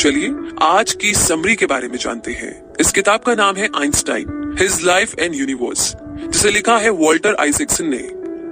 चलिए, 0.00 0.34
आज 0.62 0.92
की 0.92 1.14
समरी 1.14 1.54
के 1.54 1.66
बारे 1.66 1.88
में 1.88 1.98
जानते 1.98 2.32
हैं। 2.32 2.72
इस 2.80 2.92
किताब 2.92 3.20
का 3.20 3.34
नाम 3.34 3.56
है 3.56 3.68
Einstein, 3.76 4.56
his 4.60 4.78
life 4.82 5.18
and 5.18 5.34
universe, 5.34 5.96
जिसे 6.02 6.50
लिखा 6.50 6.76
है 6.76 6.90
वॉल्टर 6.90 7.34
आइसेक्सन 7.34 7.84
ने। 7.84 7.98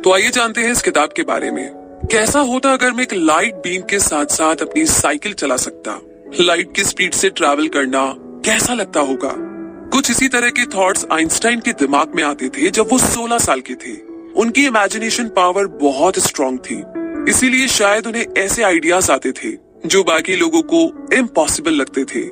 तो 0.00 0.12
आइए 0.12 0.30
जानते 0.30 0.60
हैं 0.60 0.72
इस 0.72 0.82
किताब 0.82 1.08
के 1.16 1.22
बारे 1.22 1.50
में। 1.50 1.70
कैसा 2.12 2.40
होता 2.40 2.72
अगर 2.72 2.92
मैं 2.92 3.02
एक 3.02 3.14
लाइट 3.14 3.54
बीम 3.54 3.82
के 3.82 3.98
साथ 3.98 4.26
साथ 4.26 4.56
अपनी 4.56 4.86
साइकिल 4.86 5.32
चला 5.32 5.56
सकता? 5.56 6.00
लाइट 6.40 6.74
की 6.76 6.84
स्पीड 6.84 7.12
से 7.12 7.30
ट्रैवल 7.30 7.68
करना 7.68 8.14
कैसा 8.18 8.74
लगता 8.74 9.00
होगा? 9.00 9.34
कुछ 9.88 10.10
इसी 10.10 10.28
तरह 10.28 10.50
के 10.50 10.66
थॉट्स 10.66 11.06
आइंस्टाइन 11.12 11.60
के 11.60 11.72
दिमाग 11.72 12.12
में 12.14 12.22
आते 12.22 12.48
थे 12.48 12.70
जब 12.70 12.88
वो 12.92 12.98
16 12.98 13.38
साल 13.38 13.60
के 13.60 13.74
थे। 13.74 13.96
उनकी 14.36 14.66
इमेजिनेशन 14.66 15.24
पावर 15.28 15.66
बहुत 15.66 16.18
स्ट्रांग 16.18 16.58
थी। 16.58 16.82
इसीलिए 17.30 17.68
शायद 17.68 18.06
उन्हें 18.06 18.26
ऐसे 18.38 18.62
आइडियाज़ 18.62 19.12
आते 19.12 19.32
थे। 19.32 19.67
जो 19.86 20.02
बाकी 20.04 20.36
लोगों 20.36 20.62
को 20.62 20.80
इम्पॉसिबल 21.14 21.72
लगते 21.72 22.04
थे। 22.04 22.22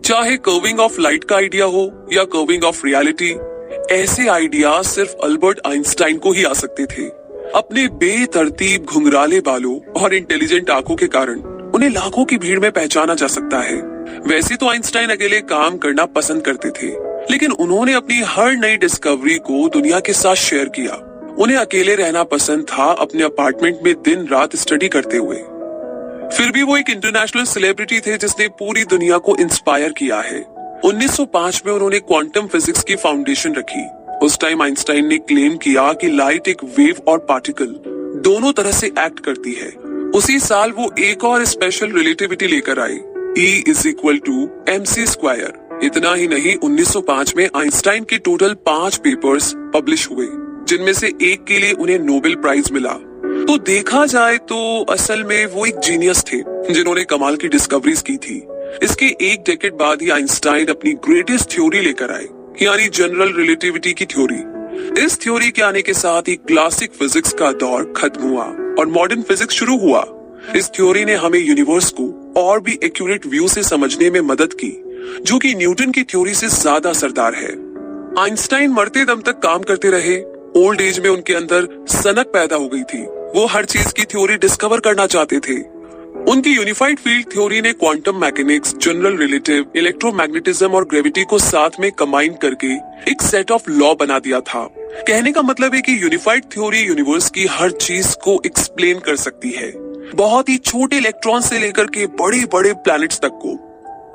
चाहे 0.00 0.36
कर्विंग 0.38 0.80
ऑफ़ 0.80 1.00
लाइट 1.00 1.24
का 1.24 1.36
आइडिया 1.36 1.64
हो 1.64 1.90
या 2.12 2.24
कर्विंग 2.24 2.64
ऑफ़ 2.64 2.84
रियलिटी 2.86 3.30
ऐसे 3.90 4.26
आइडिया 4.28 4.80
सिर्फ़ 4.82 5.14
अल्बर्ट 5.24 5.60
आइंस्टाइन 5.66 6.18
को 6.18 6.32
ही 6.32 6.44
आ 6.44 6.52
सकते 6.52 6.86
थे। 6.86 7.08
अपने 7.54 7.86
बेतरतीब 7.88 8.84
घुंघराले 8.84 9.40
बालों 9.40 9.78
और 10.02 10.14
इंटेलिजेंट 10.14 10.70
आँखों 10.70 10.96
के 10.96 11.06
कारण 11.06 11.40
उन्हें 11.74 11.90
लाखों 11.90 12.24
की 12.24 12.38
भीड़ 12.38 12.58
में 12.60 12.70
पहचाना 12.72 13.14
जा 13.14 13.26
सकता 13.26 13.60
है। 13.60 13.76
वैसे 14.26 14.56
तो 14.56 14.68
आइंस्टाइन 14.68 15.10
अकेले 15.10 15.40
काम 15.40 15.76
करना 15.76 16.04
पसंद 16.06 16.42
करते 16.42 16.70
थे, 16.70 16.86
लेकिन 17.32 17.52
उन्होंने 17.52 17.92
अपनी 17.92 18.20
हर 18.26 18.52
नई 18.52 18.76
डिस्कवरी 18.76 19.38
को 19.38 19.68
दुनिया 19.68 20.00
के 20.00 20.12
साथ 20.12 20.34
शेयर 20.34 20.68
किया। 20.68 21.02
उन्हें 21.38 21.56
अकेले 21.56 21.94
रहना 21.94 22.22
पसंद 22.24 22.64
था 22.64 22.90
अपने 22.92 23.22
अपार्टमेंट 23.22 23.78
में 23.84 23.94
दिन 24.02 24.26
रात 24.26 24.56
स्टडी 24.56 24.88
करते 24.88 25.16
हुए। 25.16 25.42
फिर 26.32 26.50
भी 26.52 26.62
वो 26.62 26.76
एक 26.76 26.90
इंटरनेशनल 26.90 27.44
सेलिब्रिटी 27.44 28.00
थे 28.00 28.16
जिसने 28.16 28.48
पूरी 28.48 28.84
दुनिया 28.84 29.18
को 29.18 29.36
इंस्पायर 29.36 29.92
किया 29.92 30.20
है। 30.20 30.40
1905 30.84 31.62
में 31.66 31.72
उन्होंने 31.72 31.98
क्वांटम 32.00 32.46
फिजिक्स 32.46 32.82
की 32.82 32.96
फाउंडेशन 32.96 33.54
रखी। 33.54 33.84
उस 34.26 34.38
टाइम 34.38 34.62
आइंस्टाइन 34.62 35.06
ने 35.06 35.18
क्लेम 35.18 35.56
किया 35.56 35.92
कि 35.92 36.08
लाइट 36.08 36.48
एक 36.48 36.64
वेव 36.78 37.02
और 37.08 37.18
पार्टिकल 37.18 37.66
दोनों 38.22 38.52
तरह 38.52 38.72
से 38.72 38.86
एक्ट 38.86 39.20
करती 39.20 39.52
है। 39.52 39.68
उसी 40.10 40.38
साल 40.38 40.70
वो 40.70 40.90
एक 40.98 41.24
और 41.24 41.44
स्पेशल 41.44 41.92
रिलेटिविटी 41.92 42.46
लेकर 42.46 42.80
आई। 42.80 42.98
E 43.38 43.64
is 43.68 43.88
equal 43.88 44.18
to 44.18 44.48
M 44.68 44.84
C 44.84 45.06
square 45.06 45.80
इतना 45.82 46.14
ही 46.14 46.28
नहीं 46.28 46.56
1905 46.56 47.36
में 47.36 47.48
आइंस्टाइन 47.56 48.04
के 48.04 48.18
टोटल 48.18 48.54
पाँच 48.66 48.96
पेपर्स 48.96 49.52
पब्लिश 49.74 50.10
हुए, 50.10 50.26
जिनमें 50.68 50.92
से 50.92 51.06
एक 51.22 51.44
के 51.44 51.58
लिए 51.58 51.72
उन्हें 51.72 51.98
नोबेल 51.98 52.34
प्राइज 52.34 52.70
मिला। 52.72 52.98
तो 53.48 53.56
देखा 53.58 54.04
जाए 54.06 54.36
तो 54.48 54.56
असल 54.90 55.22
में 55.24 55.46
वो 55.46 55.66
एक 55.66 55.78
जीनियस 55.80 56.22
थे, 56.22 56.38
जिन्होंने 56.72 57.04
कमाल 57.04 57.36
की 57.36 57.48
डिस्कवरीज 57.48 58.00
की 58.02 58.16
थी। 58.18 58.36
इसके 58.82 59.06
एक 59.22 59.42
डेकेड 59.46 59.74
बाद 59.74 60.02
ही 60.02 60.10
आइंस्टाइन 60.10 60.66
अपनी 60.68 60.92
ग्रेटेस्ट 61.04 61.50
थ्योरी 61.50 61.80
लेकर 61.80 62.12
आए, 62.12 62.26
यानी 62.62 62.88
जनरल 62.90 63.32
रिलेटिविटी 63.34 63.92
की 63.92 64.06
थ्योरी 64.06 64.42
इस 64.96 65.18
थ्योरी 65.22 65.50
के 65.50 65.62
आने 65.62 65.82
के 65.82 65.92
साथ 65.94 66.28
ही 66.28 66.34
क्लासिक 66.38 66.92
फिजिक्स 66.94 67.32
का 67.32 67.50
दौर 67.54 67.92
खत्म 67.96 68.28
हुआ 68.28 68.44
और 68.78 68.86
मॉडर्न 68.88 69.22
फिजिक्स 69.22 69.54
शुरू 69.54 69.78
हुआ। 69.78 70.04
इस 70.56 70.70
थ्योरी 70.70 71.04
ने 71.04 71.14
हमें 71.16 71.38
यूनिवर्स 71.38 71.90
को 71.92 72.08
और 72.38 72.60
भी 72.60 72.78
एक्यूरेट 72.84 73.26
व्यू 73.26 73.48
से 73.48 73.62
समझने 73.64 74.10
में 74.10 74.20
मदद 74.22 74.52
की, 74.54 74.70
जो 75.22 75.38
कि 75.38 75.54
न्यूटन 75.54 75.90
की 75.90 76.02
थ्योरी 76.04 76.34
से 76.34 76.48
ज़्यादा 76.50 76.90
असरदार 76.90 77.34
है। 77.34 77.52
आइंस्टाइन 78.18 78.72
मरते 78.72 79.04
दम 79.04 79.20
तक 79.22 79.38
काम 79.40 79.62
करते 79.62 79.90
रहे 79.90 80.16
ओल्ड 80.56 80.80
एज 80.80 80.98
में 81.00 81.08
उनके 81.10 81.34
अंदर 81.34 81.68
सनक 81.92 82.26
पैदा 82.32 82.56
हो 82.56 82.68
गई 82.68 82.82
थी। 82.84 83.06
वो 83.34 83.46
हर 83.46 83.64
चीज़ 83.64 83.92
की 83.92 84.04
थ्योरी 84.04 84.36
डिस्कवर 84.36 84.80
करना 84.80 85.06
चाहते 85.06 85.38
थे। 85.38 85.54
उनकी 86.30 86.50
यूनिफाइड 86.50 86.98
फ़ील्ड 86.98 87.26
थ्योरी 87.32 87.60
ने 87.60 87.72
quantum 87.72 88.20
mechanics 88.20 88.74
general 88.76 89.16
relative 89.16 89.72
electromagnetism 89.76 90.70
और 90.70 90.84
ग्रेविटी 90.84 91.24
को 91.24 91.38
साथ 91.38 91.80
में 91.80 91.90
कंबाइन 91.92 92.34
करके 92.42 92.72
एक 93.10 93.22
सेट 93.22 93.50
ऑफ़ 93.50 93.70
लॉ 93.70 93.94
बना 93.94 94.18
दिया 94.18 94.40
था। 94.40 94.64
कहने 95.08 95.32
का 95.32 95.42
मतलब 95.42 95.74
है 95.74 95.80
कि 95.80 96.02
यूनिफाइड 96.02 96.44
थ्योरी 96.44 96.80
यूनिवर्स 96.80 97.30
की 97.30 97.46
हर 97.50 97.70
चीज़ 97.70 98.14
को 98.24 98.40
एक्सप्लेन 98.46 98.98
कर 98.98 99.16
सकती 99.16 99.50
है। 99.50 99.72
बहुत 100.14 100.48
ही 100.48 100.56
छोटे 100.56 100.96
इलेक्ट्रॉन 100.96 101.40
से 101.40 101.58
लेकर 101.58 101.86
के 101.86 102.06
बड़े 102.20 102.44
बड़े 102.52 102.72
प्लैनेट्स 102.74 103.20
तक 103.20 103.38
को। 103.44 103.58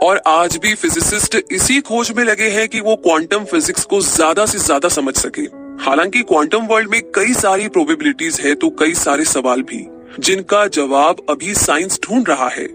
और 0.07 0.21
आज 0.27 0.57
भी 0.57 0.73
फिजिसिस्ट 0.75 1.35
इसी 1.51 1.79
खोज 1.81 2.11
में 2.17 2.23
लगे 2.23 2.49
हैं 2.49 2.67
कि 2.69 2.79
वो 2.79 2.95
क्वांटम 2.97 3.43
फिजिक्स 3.45 3.83
को 3.85 4.01
ज़्यादा 4.01 4.45
से 4.45 4.57
ज़्यादा 4.57 4.89
समझ 4.89 5.15
सके। 5.15 5.45
हालाँकि 5.81 6.21
क्वांटम 6.21 6.65
वर्ल्ड 6.65 6.89
में 6.89 7.01
कई 7.15 7.33
सारी 7.33 7.67
प्रोबेबिलिटीज 7.67 8.39
है 8.41 8.53
तो 8.55 8.69
कई 8.69 8.93
सारे 8.93 9.23
सवाल 9.25 9.61
भी, 9.61 9.85
जिनका 10.19 10.65
जवाब 10.67 11.25
अभी 11.29 11.53
साइंस 11.53 11.99
ढूंढ 12.03 12.29
रहा 12.29 12.47
है। 12.47 12.67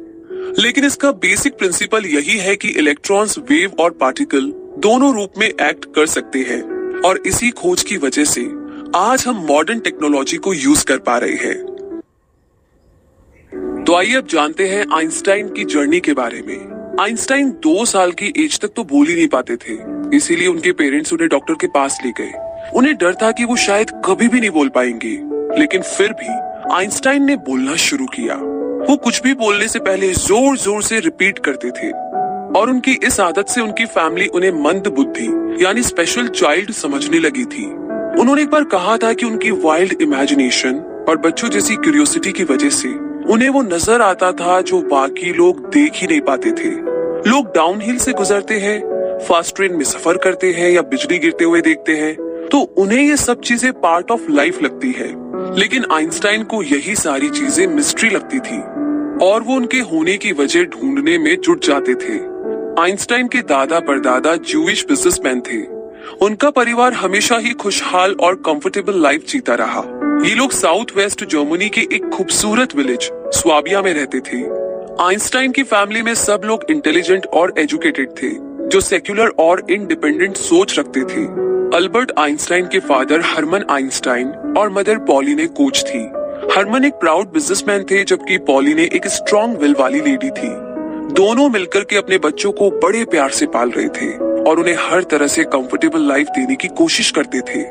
लेकिन 0.58 0.84
इसका 0.84 1.10
बेसिक 1.12 1.58
प्रिंसिपल 1.58 2.06
यही 2.06 2.38
है 2.38 2.56
कि 2.56 2.68
इलेक्ट्रॉन्स 2.68 3.38
वेव 3.38 3.76
और 3.80 3.90
पार्टिकल 3.90 4.50
दोनों 4.78 5.12
रूप 5.14 5.32
में 5.38 5.46
एक्ट 5.46 5.84
कर 5.94 6.06
सकते 6.06 6.38
हैं। 6.38 6.62
और 7.00 7.18
इसी 7.26 7.50
खोज 7.50 7.82
की 7.82 7.96
वजह 7.96 8.24
से 8.24 8.42
आज 8.96 9.24
हम 9.26 9.46
मॉडर्न 9.48 9.80
टेक्नोलॉजी 9.80 10.36
को 10.36 10.54
यूज़ 10.54 10.84
कर 10.84 10.98
पा 10.98 11.18
रहे 11.18 11.36
हैं। 11.36 11.58
तो 13.84 13.94
आइए 13.94 14.14
अब 14.14 14.26
जानते 14.26 14.68
हैं 14.68 14.84
आइंस्टाइन 14.92 15.48
की 15.48 15.64
जर्नी 15.64 16.00
के 16.00 16.12
बारे 16.12 16.42
में। 16.42 16.96
आइंस्टाइन 17.00 17.50
दो 17.50 17.84
साल 17.84 18.12
की 18.12 18.32
एज 18.38 18.58
तक 18.60 18.68
तो 18.68 18.84
बोल 18.84 19.06
ही 19.06 19.14
नहीं 19.14 19.28
पाते 19.28 19.56
थे। 19.56 19.78
इसीलिए 20.16 20.48
उनके 20.48 20.72
पेरेंट्स 20.72 21.12
उन्हें 21.12 21.28
डॉक्टर 21.28 21.54
के 21.54 21.66
पास 21.66 21.98
ले 22.04 22.10
गए। 22.10 22.32
उन्हें 22.74 22.96
डर 22.96 23.14
था 23.14 23.30
कि 23.32 23.44
वो 23.44 23.56
शायद 23.56 23.90
कभी 24.04 24.28
भी 24.28 24.40
नहीं 24.40 24.50
बोल 24.50 24.68
पाएँगे। 24.68 25.16
लेकिन 25.60 25.82
फिर 25.82 26.12
भी 26.12 26.28
आइंस्टाइन 26.74 27.24
ने 27.24 27.36
बोलना 27.36 27.76
शुरू 27.76 28.06
किया। 28.06 28.34
वो 28.88 28.96
कुछ 28.96 29.22
भी 29.22 29.34
बोलने 29.34 29.68
से 29.68 29.78
पहले 29.78 30.12
ज़ोर 30.12 30.56
ज़ोर 30.58 30.82
से 30.82 31.00
रिपीट 31.00 31.38
करते 31.38 31.70
थे। 31.70 31.90
और 32.58 32.70
उनकी 32.70 32.92
इस 33.04 33.20
आदत 33.20 33.48
से 33.48 33.60
उनकी 33.60 33.84
फैमिली 33.86 34.26
उन्हें 34.26 34.50
मंद 34.52 34.86
बुद्धि, 34.86 35.26
यानी 35.64 35.82
स्पेशल 35.82 36.28
चाइल्ड 36.28 36.70
समझने 36.70 37.18
लगी 37.18 37.44
थी। 37.44 37.64
उन्होंने 38.20 38.42
एक 38.42 38.50
बार 38.50 38.64
कहा 38.64 38.96
था 38.96 39.12
कि 39.12 39.26
उनकी 39.26 39.50
वाइल्ड 39.50 40.02
इमेजिनेशन 40.02 40.78
और 41.08 41.16
बच्चों 41.16 41.48
जैसी 41.48 41.76
क्यूरियोसिटी 41.76 42.32
की 42.32 42.44
वजह 42.44 42.70
से 42.70 42.88
उन्हें 43.32 43.48
वो 43.48 43.62
नज़र 43.62 44.02
आता 44.02 44.30
था 44.32 44.60
जो 44.60 44.80
बाकी 44.82 45.32
लोग 45.32 45.60
देख 45.70 45.92
ही 45.94 46.06
नहीं 46.06 46.20
पाते 46.20 46.50
थे। 46.52 46.70
लोग 47.30 47.54
डाउन 47.54 47.80
हिल 47.80 47.98
से 47.98 48.12
गुजरते 48.12 48.58
हैं 48.58 48.78
फास्ट 49.28 49.56
ट्रेन 49.56 49.74
में 49.74 49.84
सफ़र 49.84 50.16
करते 50.16 50.52
हैं 50.52 50.70
या 50.70 50.82
बिजली 50.82 51.18
गिरते 51.18 51.44
हुए 51.44 51.60
देखते 51.60 51.96
हैं। 51.96 52.14
तो 52.52 52.58
उन्हें 52.58 53.02
ये 53.02 53.16
सब 53.16 53.40
चीज़ें 53.40 53.72
पार्ट 53.72 54.10
ऑफ़ 54.10 54.30
लाइफ 54.30 54.62
लगती 54.62 54.92
है। 54.92 55.08
लेकिन 55.58 55.84
आइंस्टाइन 55.92 56.42
को 56.44 56.62
यही 56.62 56.94
सारी 56.96 57.28
चीज़ें 57.28 57.66
मिस्ट्री 57.66 58.10
लगती 58.10 58.38
थी। 58.38 58.58
और 59.26 59.42
वो 59.42 59.54
उनके 59.54 59.80
होने 59.80 60.16
की 60.16 60.32
वजह 60.32 60.64
ढूँढने 60.64 61.18
में 61.18 61.40
जुट 61.40 61.64
जाते 61.64 61.94
थे। 61.94 62.18
आइंस्टाइन 62.82 63.28
के 63.28 63.42
दादा 63.42 63.80
परदादा 63.80 64.36
जूविश 64.36 64.84
बिजनेसमैन 64.88 65.40
थे। 65.40 65.62
उनका 66.26 66.50
परिवार 66.50 66.92
हमेशा 66.92 67.38
ही 67.38 67.50
खुशहाल 67.50 68.16
और 68.20 68.34
कंफर्टेबल 68.34 69.02
लाइफ 69.02 69.26
जीता 69.28 69.54
रहा। 69.54 69.82
ये 70.28 70.34
लोग 70.34 70.50
साउथ 70.50 70.96
वेस्ट 70.96 71.24
जर्मनी 71.24 71.68
के 71.68 71.80
एक 71.80 72.08
खूबसूरत 72.08 72.76
विलेज 72.76 73.10
स्वाबिया 73.12 73.82
में 73.82 73.94
रहते 73.94 74.20
थे। 74.20 74.42
आइंस्टाइन 75.02 75.52
की 75.52 75.62
फैमिली 75.62 76.02
में 76.02 76.14
सब 76.14 76.40
लोग 76.44 76.64
इंटेलिजेंट 76.70 77.26
और 77.26 77.54
एजुकेटेड 77.58 78.08
थे। 78.08 78.45
जो 78.66 78.80
सेक्युलर 78.80 79.28
और 79.38 79.62
इंडिपेंडेंट 79.70 80.36
सोच 80.36 80.78
रखते 80.78 81.00
थे। 81.00 81.24
अल्बर्ट 81.76 82.12
आइंस्टाइन 82.18 82.66
के 82.66 82.78
फादर 82.78 83.20
हरमन 83.24 83.64
आइंस्टाइन 83.70 84.28
और 84.58 84.70
मदर 84.70 84.98
पॉलिने 84.98 85.46
कोच 85.46 85.82
थी। 85.84 85.98
हरमन 86.56 86.84
एक 86.84 86.94
प्राउड 86.94 87.32
बिजनेसमैन 87.32 87.84
थे, 87.84 88.02
जबकि 88.04 88.38
पॉलिने 88.38 88.84
एक 88.94 89.06
स्ट्रॉन्ग 89.06 89.58
विल 89.58 89.74
वाली 89.78 90.00
लेडी 90.00 90.30
थी। 90.30 90.48
दोनों 91.12 91.48
मिलकर 91.48 91.84
के 91.84 91.96
अपने 91.96 92.18
बच्चों 92.18 92.52
को 92.52 92.70
बड़े 92.70 93.04
प्यार 93.04 93.30
से 93.30 93.46
पाल 93.46 93.70
रहे 93.70 93.88
थे 93.88 94.10
और 94.42 94.60
उन्हें 94.60 94.76
हर 94.80 95.02
तरह 95.02 95.26
से 95.26 95.44
कंफर्टेबल 95.44 96.08
लाइफ 96.08 96.28
देने 96.28 96.54
की 96.54 96.68
कोशिश 96.68 97.10
करते 97.10 97.40
थे। 97.40 97.62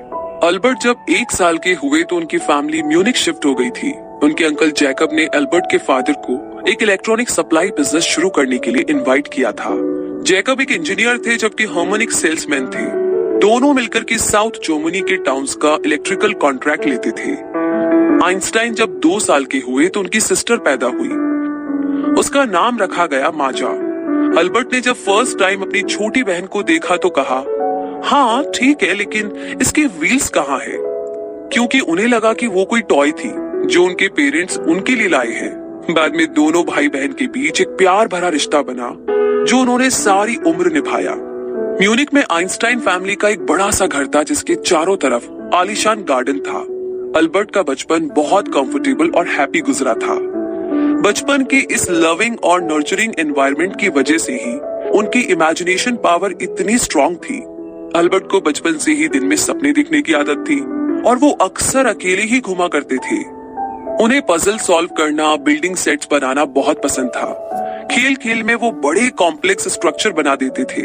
अल्बर्ट 0.48 0.84
जब 0.84 1.06
एक 1.10 1.32
साल 1.32 1.58
के 1.58 1.74
हुए 1.74 2.04
तो 2.04 2.16
उनकी 2.16 2.38
फैमिली 2.38 2.82
म्यूनिक 2.84 3.18
शिफ्ट 3.18 3.46
हो 3.46 3.54
गई 3.56 3.70
थी। 3.72 3.92
उनके 4.24 4.46
अंकल 4.46 4.72
जैकब 4.72 5.10
ने 5.14 5.26
अल्बर्ट 5.26 5.66
के 5.72 5.78
फादर 5.78 6.14
को 6.26 6.40
एक 6.70 6.84
इलेक्ट्रॉनिक 6.84 7.30
सप्लाई 7.30 7.70
बिज़नेस 7.70 8.04
शुरू 8.04 8.30
करने 8.30 8.58
के 8.58 8.72
लिए 8.72 8.86
इनवाइट 8.90 9.28
किया 9.28 9.52
था। 9.52 9.70
जैकब 10.26 10.62
एक 10.62 10.72
इंजीनियर 10.72 11.18
थे, 11.18 11.36
जबकि 11.38 11.64
हॉमन 11.64 12.02
एक 12.02 12.12
सेल्समैन 12.12 12.66
थे। 12.66 12.86
दोनों 13.40 13.74
मिलकर 13.74 14.04
के 14.04 14.18
साउथ 14.18 14.52
जर्मनी 14.52 15.02
के 15.02 15.16
टाउन्स 15.18 15.54
का 15.56 15.78
इलेक्ट्रिकल 15.86 16.34
कॉन्ट्रैक्ट 16.34 16.86
लेते 16.86 17.12
थे। 17.12 17.32
आइंस्टाइन 18.26 18.74
जब 18.74 18.98
दो 19.00 19.20
साल 19.20 19.46
के 19.46 19.58
हुए 19.58 19.88
तो 19.88 20.00
उनकी 20.00 20.20
सिस्टर 20.20 20.58
पैदा 20.58 20.88
हुई। 20.88 21.10
उसका 22.20 22.46
नाम 22.46 22.80
रखा 22.80 23.06
गया 23.06 23.32
माजा। 23.32 23.68
अल्बर्ट 24.40 24.74
ने 24.74 24.82
जब 24.82 24.96
फ़र्स्ट 24.96 25.40
टाइम 25.40 25.62
अपनी 25.62 25.82
छोटी 25.82 26.24
बहन 26.24 26.46
को 26.46 26.64
देखा 26.64 26.98
तो 26.98 27.10
कहा 27.20 27.44
हाँ 28.10 28.44
ठीक 28.56 28.84
है, 28.84 28.94
लेकिन 28.94 29.58
इसके 29.62 29.86
व्हील्स 29.86 30.30
कहाँ 30.30 30.60
है? 30.60 30.78
क्योंकि 31.54 31.80
उन्हें 31.80 32.08
लगा 32.08 32.34
कि 32.34 32.48
वो 32.48 32.66
कोई 32.66 32.82
टॉय 32.82 33.12
थी, 33.12 33.32
जो 33.68 33.86
उनके 33.86 34.08
पेरेंट्स 34.08 34.58
उनके 34.58 34.96
लिए 34.96 35.08
लाए 35.08 35.32
हैं। 35.32 35.54
बाद 35.92 36.16
में 36.16 36.28
दोनों 36.34 36.64
भाई 36.66 36.88
बहन 36.88 37.14
के 37.14 37.28
बीच 37.28 37.62
एक 37.62 37.68
प्यार 37.68 38.08
भरा 38.08 38.30
रिश्ता 38.30 38.62
बना। 38.62 38.96
जो 39.46 39.58
उन्होंने 39.60 39.90
सारी 39.90 40.36
उम्र 40.36 40.72
निभाया। 40.72 41.16
म्यूनिक 41.82 42.14
में 42.14 42.24
आइंस्टाइन 42.32 42.80
फैमिली 42.80 43.16
का 43.16 43.30
एक 43.30 43.46
बड़ा 43.46 43.72
सा 43.72 43.88
घर 43.88 44.08
था, 44.08 44.24
जिसके 44.24 44.56
चारों 44.56 44.98
तरफ़ 44.98 45.56
आलिशान 45.56 46.04
गार्डन 46.04 46.40
था। 46.40 46.60
अल्बर्ट 47.20 47.52
का 47.52 47.62
बचपन 47.62 48.08
बहुत 48.08 48.48
कंफर्टेबल 48.48 49.10
और 49.10 49.28
हैप्पी 49.28 49.60
गुजरा 49.60 49.94
था। 49.94 50.16
बचपन 51.02 51.44
के 51.44 51.58
इस 51.58 51.90
लविंग 51.92 52.38
और 52.44 52.62
नर्चरिंग 52.62 53.14
एनवायरनमेंट 53.20 53.80
की 53.80 53.90
वजह 53.90 54.18
से 54.18 54.34
ही 54.34 54.54
उनकी 54.90 55.20
इमेजिनेशन 55.20 55.96
पावर 55.96 56.34
इतनी 56.42 56.78
स्ट्रांग 56.78 57.16
थी। 57.16 57.40
अल्बर्ट 58.00 58.30
को 58.32 58.42
बचपन 58.42 58.78
से 58.78 58.92
ही 58.92 59.08
दिन 59.08 59.26
में 59.26 59.36
सपने 59.36 59.72
देखने 59.72 60.02
की 60.02 60.14
आदत 60.14 60.46
थी 60.50 60.60
और 61.02 61.18
वो 61.18 61.32
अक्सर 61.32 61.86
अकेले 61.86 62.22
ही 62.22 62.40
घुमा 62.40 62.68
करते 62.68 62.96
थे। 62.96 63.24
उन्हें 64.04 64.22
पजल 64.22 64.58
सॉल्व 64.58 64.90
करना 64.98 65.36
बिल्डिंग 65.36 65.76
सेट्स 65.76 66.08
बनाना 66.12 66.46
बहुत 66.46 66.84
पसंद 66.84 67.10
था। 67.10 67.52
खेल 67.92 68.16
खेल 68.16 68.44
में 68.44 68.56
वो 68.56 68.72
बड़े 68.84 69.10
कॉम्प्लेक्स 69.10 69.68
स्ट्रक्चर 69.68 70.12
बना 70.12 70.36
देते 70.36 70.64
थे। 70.64 70.84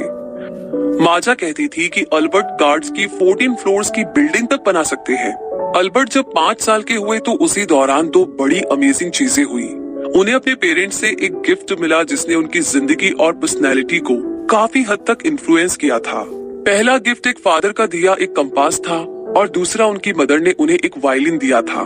माजा 1.04 1.34
कहती 1.34 1.66
थी 1.68 1.88
कि 1.88 2.02
अल्बर्ट 2.12 2.46
गार्ड्स 2.60 2.90
की 2.90 3.06
14 3.08 3.54
फ्लोर्स 3.54 3.90
की 3.90 4.04
बिल्डिंग 4.16 4.48
तक 4.48 4.62
बना 4.66 4.82
सकते 4.82 5.12
हैं। 5.12 5.32
अल्बर्ट 5.76 6.08
जब 6.08 6.32
पाँच 6.34 6.60
साल 6.60 6.82
के 6.82 6.94
हुए 6.94 7.18
तो 7.18 7.32
उसी 7.44 7.64
दौरान 7.66 8.08
दो 8.08 8.24
बड़ी 8.40 8.60
अमेजिंग 8.72 9.10
चीज़ें 9.10 9.44
हुई। 9.44 9.68
उन्हें 10.16 10.34
अपने 10.34 10.54
पेरेंट्स 10.54 10.96
से 10.96 11.08
एक 11.22 11.40
गिफ्ट 11.46 11.72
मिला 11.80 12.02
जिसने 12.02 12.34
उनकी 12.34 12.60
ज़िंदगी 12.60 13.10
और 13.20 13.32
पर्सनैलिटी 13.32 13.98
को 14.00 14.16
काफ़ी 14.46 14.82
हद 14.82 15.04
तक 15.06 15.26
इन्फ्लुएंस 15.26 15.76
किया 15.76 15.98
था। 15.98 16.24
पहला 16.66 16.96
गिफ्ट 16.98 17.26
एक 17.26 17.38
फादर 17.38 17.72
का 17.72 17.86
दिया 17.86 18.16
एक 18.20 18.36
कंपास 18.36 18.80
था 18.80 18.98
और 19.36 19.48
दूसरा 19.48 19.86
उनकी 19.86 20.12
मदर 20.12 20.40
ने 20.40 20.52
उन्हें 20.52 20.78
एक 20.78 20.98
वायलिन 21.04 21.38
दिया 21.38 21.62
था। 21.62 21.82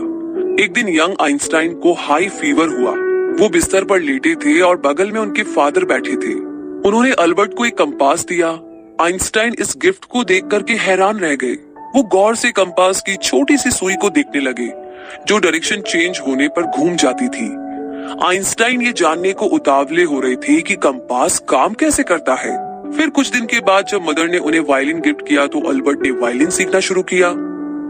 एक 0.64 0.72
दिन 0.72 0.88
यंग 0.88 1.16
आइंस्टाइन 1.20 1.74
को 1.74 1.92
हाई 1.98 2.28
फीवर 2.30 2.68
हुआ। 2.68 2.94
वो 3.34 3.48
बिस्तर 3.48 3.84
पर 3.84 4.00
लेटे 4.00 4.34
थे 4.34 4.60
और 4.60 4.76
बगल 4.76 5.10
में 5.12 5.20
उनके 5.20 5.42
फादर 5.44 5.84
बैठे 5.84 6.16
थे। 6.16 6.34
उन्होंने 6.88 7.12
अल्बर्ट 7.12 7.54
को 7.54 7.64
एक 7.66 7.76
कंपास 7.78 8.24
दिया। 8.24 8.48
आइंस्टाइन 9.00 9.54
इस 9.58 9.74
गिफ्ट 9.76 10.04
को 10.04 10.22
देख 10.24 10.46
करके 10.46 10.74
हैरान 10.78 11.18
रह 11.18 11.34
गए 11.34 11.54
वो 11.94 12.02
गौर 12.02 12.36
से 12.36 12.50
कंपास 12.52 13.00
की 13.00 13.14
छोटी 13.16 13.56
सी 13.56 13.70
सुई 13.70 13.94
को 13.94 14.10
देखने 14.10 14.40
लगे, 14.40 14.66
जो 15.26 15.38
डायरेक्शन 15.38 15.80
चेंज 15.80 16.20
होने 16.26 16.48
पर 16.48 16.62
घूम 16.62 16.96
जाती 16.96 17.28
थी। 17.28 17.46
आइंस्टाइन 18.26 18.82
ये 18.82 18.92
जानने 18.92 19.32
को 19.32 19.46
उतावले 19.48 20.04
हो 20.04 20.20
रहे 20.20 20.36
थे 20.38 20.60
कि 20.60 20.74
कंपास 20.76 21.38
काम 21.48 21.74
कैसे 21.74 22.02
करता 22.02 22.34
है। 22.34 22.56
फिर 22.92 23.08
कुछ 23.08 23.30
दिन 23.30 23.46
के 23.46 23.60
बाद 23.60 23.86
जब 23.86 24.08
मदर 24.08 24.28
ने 24.28 24.38
उन्हें 24.38 24.60
वायलिन 24.60 25.00
गिफ्ट 25.00 25.26
किया 25.28 25.46
तो 25.46 25.60
अल्बर्ट 25.68 26.02
ने 26.02 26.10
वायलिन 26.10 26.50
सीखना 26.50 26.80
शुरू 26.80 27.02
किया। 27.02 27.28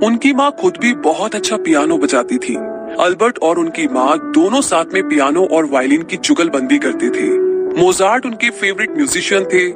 उनकी 0.06 0.32
माँ 0.32 0.50
खुद 0.60 0.76
भी 0.80 0.94
बहुत 1.02 1.34
अच्छा 1.34 1.56
पियानो 1.56 1.98
बजाती 1.98 2.38
थी। 2.38 2.56
अल्बर्ट 3.00 3.38
और 3.38 3.58
उनकी 3.58 3.86
माँ 3.88 4.16
दोनों 4.32 4.60
साथ 4.60 4.92
में 4.94 5.02
पियानो 5.08 5.44
और 5.46 5.64
वायलिन 5.64 6.02
की 6.02 6.16
जुगलबंदी 6.16 6.78
करते 6.78 7.08
थे। 7.10 7.28
मोजार्ट 7.80 8.26
उनके 8.26 8.50
फेवरेट 8.50 8.96
म्यूजिशियन 8.96 9.44
थे 9.44 9.70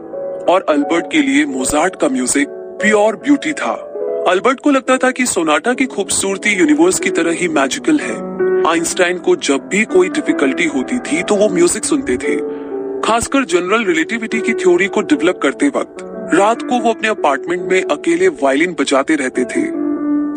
और 0.53 0.65
अल्बर्ट 0.69 1.11
के 1.13 1.23
लिए 1.23 1.45
मोजार्ट 1.47 1.97
का 1.97 2.09
म्यूज़िक 2.09 2.49
प्योर 2.83 3.17
ब्यूटी 3.17 3.53
था। 3.53 3.73
अल्बर्ट 4.29 4.61
को 4.61 4.71
लगता 4.71 4.97
था 4.97 5.11
कि 5.11 5.27
सोनाटा 5.27 5.75
की 5.75 5.87
खूबसूरती 5.87 6.51
यूनिवर्स 6.51 7.01
की 7.01 7.11
तरह 7.11 7.33
ही 7.33 7.49
मैजिकल 7.49 7.99
है। 7.99 8.17
आइंस्टाइन 8.67 9.19
को 9.19 9.37
जब 9.37 9.69
भी 9.69 9.85
कोई 9.87 10.09
डिफिकल्टी 10.09 10.67
होती 10.67 10.99
थी 11.01 11.23
तो 11.23 11.37
वो 11.37 11.49
म्यूज़िक 11.49 11.85
सुनते 11.85 12.17
थे। 12.17 12.37
खासकर 13.01 13.45
जनरल 13.45 13.85
रिलेटिविटी 13.85 14.41
की 14.41 14.55
थ्योरी 14.55 14.87
को 14.87 15.01
डेवलप 15.03 15.39
करते 15.43 15.69
वक्त। 15.69 16.05
रात 16.35 16.63
को 16.63 16.79
वो 16.79 16.91
अपने 16.91 17.09
अपार्टमेंट 17.09 17.63
में 17.63 17.83
अकेले 17.83 18.29
वायलिन 18.43 18.75
बजाते 18.81 19.17
रहते 19.17 19.45
थे। 19.47 19.63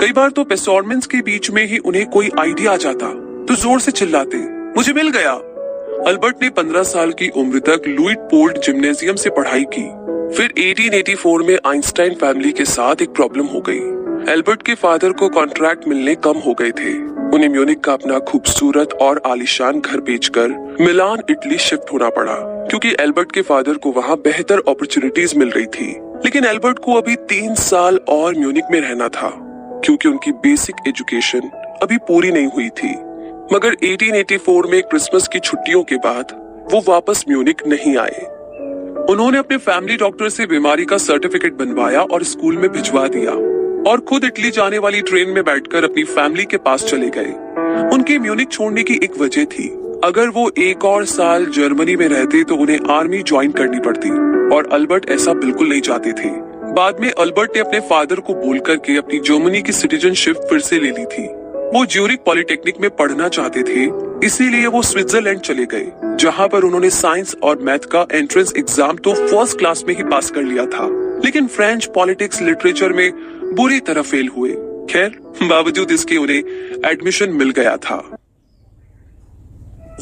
कई 0.02 0.12
बार 0.12 0.30
तो 0.30 0.44
पेसोरमेंट्स 0.44 1.08
के 1.08 1.18
बीच 1.22 1.50
में 1.52 1.66
ही 1.66 1.78
उन्हें 1.78 2.06
कोई 2.06 2.30
आइडिया 2.40 2.72
आ 2.72 2.76
जाता 2.76 3.08
तो 3.46 3.56
ज़ोर 3.56 3.80
से 3.80 3.92
चिल्लाते, 3.92 4.38
मुझे 4.78 4.94
मिल 4.94 5.10
गया। 5.10 5.32
अल्बर्ट 6.08 6.42
ने 6.44 6.50
15 6.50 6.84
साल 6.84 7.12
की 7.12 7.28
उम्र 7.30 7.60
तक 7.60 7.88
लुइट 7.88 8.20
पोल्ट 8.32 8.58
जिम्नेजियम 8.58 9.16
से 9.16 9.30
पढ़ाई 9.30 9.66
की। 9.74 9.84
फिर 10.38 10.54
1884 10.58 11.44
में 11.48 11.58
आइंस्टाइन 11.66 12.14
फैमिली 12.14 12.52
के 12.52 12.66
साथ 12.66 13.02
एक 13.02 13.10
प्रॉब्लम 13.10 13.46
हो 13.46 13.62
गई। 13.62 14.32
एल्बर्ट 14.34 14.64
के 14.64 14.76
फादर 14.76 15.12
को 15.12 15.30
कॉन्ट्रैक्ट 15.30 15.88
मिलने 15.88 16.16
कम 16.16 16.38
हो 16.38 16.54
गए 16.54 16.72
थे। 16.72 16.94
उन्हें 17.36 17.50
म्यूनिक 17.50 17.80
का 17.80 17.94
अपना 17.94 18.20
खूबसूरत 18.20 18.94
और 18.94 19.22
आलिशान 19.26 19.80
घर 19.80 20.02
बेचकर 20.02 20.78
मिलान, 20.82 21.24
इटली 21.30 21.58
शिफ्ट 21.58 21.94
होना 21.94 22.10
पड़ा, 22.10 22.36
क्योंकि 22.70 22.96
एल्बर्ट 23.00 23.32
के 23.32 23.42
फादर 23.42 23.74
को 23.74 23.92
वहाँ 23.92 24.18
बेहतर 24.18 24.64
अपॉर्चुनिटीज़ 24.68 25.38
मिल 25.38 25.50
रही 25.50 25.66
थी। 25.66 25.92
लेकिन 26.26 26.46
एल्बर्ट 26.46 26.80
को 26.80 26.94
अभी 26.94 27.16
तीन 27.30 27.56
साल 27.56 28.00
और 28.10 28.38
म्यूनिक 28.38 28.64
में 28.72 28.80
रहना 28.82 29.08
था। 29.08 29.48
क्योंकि 29.86 30.10
उनकी 30.10 30.32
बेसिक 30.32 30.76
एजुकेशन 30.88 31.50
अभी 31.84 31.98
पूरी 31.98 32.32
नहीं 32.32 32.48
हुई 32.48 32.70
थी। 32.70 32.92
मगर 33.54 33.76
1884 33.84 34.70
में 34.72 34.82
क्रिसमस 34.84 35.28
की 35.28 35.40
छुट्टियों 35.40 35.84
के 35.84 35.96
बाद 35.96 36.32
वो 36.74 36.82
वापस 36.88 37.24
म्यूनिक 37.30 37.62
नहीं 37.68 37.98
आए। 37.98 38.26
उन्होंने 39.10 39.38
अपने 39.38 39.58
फैमिली 39.58 39.98
डॉक्टर 39.98 40.30
से 40.30 40.46
बीमारी 40.46 40.86
का 40.86 40.98
सर्टिफिकेट 40.98 41.54
बनवाया 41.54 42.02
और 42.02 42.24
स्कूल 42.24 42.58
में 42.58 42.70
भिजवा 42.70 43.08
दिया 43.08 43.32
और 43.92 44.00
खुद 44.00 44.24
इटली 44.24 44.52
जाने 44.52 44.78
वाली 44.78 45.02
ट्रेन 45.02 45.30
में 45.30 45.44
बैठकर 45.44 45.84
अपनी 45.84 46.04
फैमिली 46.04 46.46
के 46.46 46.58
पास 46.58 46.86
चले 46.86 47.10
गए। 47.10 47.32
उनके 47.94 48.20
म्यूनिक 48.20 48.52
छोड़ने 48.52 48.84
की 48.84 48.94
एक 48.94 49.18
वजह 49.20 49.46
थी। 49.46 49.68
अगर 50.04 50.30
वो 50.30 50.52
एक 50.58 50.86
और 50.86 51.06
साल 51.06 51.46
जर्मनी 51.46 51.96
में 51.96 52.08
रहते 52.08 52.44
तो 52.44 52.56
उन्हें 52.56 52.80
आर्मी 52.90 53.22
ज्वाइन 53.24 53.52
करनी 53.52 53.80
पड़ती 53.80 54.10
और 54.56 54.70
अल्बर्ट 54.74 55.10
ऐसा 55.10 55.34
बिल्कुल 55.34 55.70
नहीं 55.70 55.82
चाहते 55.82 56.12
थे। 56.12 56.51
बाद 56.72 57.00
में 57.02 57.10
अल्बर्ट 57.12 57.56
ने 57.56 57.62
अपने 57.62 57.80
फादर 57.88 58.20
को 58.20 58.34
बोल 58.36 58.60
करके 58.60 58.96
अपनी 58.98 59.20
जर्मनी 59.20 59.62
की 59.62 59.72
सिटीजनशिप 59.72 60.36
फिर 60.50 60.60
से 60.60 60.80
ले 60.80 60.90
ली 60.90 61.06
थी। 61.06 61.24
वो 61.74 61.86
ज्यूरिक 61.86 62.24
पॉलिटेक्निक 62.26 62.80
में 62.82 62.90
पढ़ना 62.92 63.28
चाहते 63.30 63.64
थे, 63.64 63.84
इसीलिए 64.26 64.68
वो 64.68 64.82
स्विट्जरलैंड 64.82 65.40
चले 65.40 65.66
गए, 65.66 65.92
जहाँ 66.18 66.48
पर 66.48 66.64
उन्होंने 66.64 66.90
साइंस 66.90 67.36
और 67.44 67.62
मैथ 67.62 67.86
का 67.92 68.06
एंट्रेंस 68.12 68.54
एग्ज़ाम 68.58 68.98
तो 68.98 69.14
फ़र्स्ट 69.16 69.58
क्लास 69.58 69.84
में 69.88 69.96
ही 69.96 70.04
पास 70.06 70.32
कर 70.32 70.44
लिया 70.44 70.66
था। 70.68 70.88
लेकिन 71.26 71.48
फ्रेंच 71.48 71.86
पॉलिटिक्स 71.96 72.42
लिटरेचर 72.42 72.94
में 72.94 73.12
बुरी 73.56 73.80
तरह 73.82 74.02
फेल 74.04 74.28
हुए। 74.28 74.52
खैर, 74.90 75.18
बावजूद 75.44 75.92
इसके 75.92 76.18
उन्हें 76.18 76.38
एडमिशन 76.92 77.30
मिल 77.32 77.52
गया 77.52 77.76
था। 77.80 77.96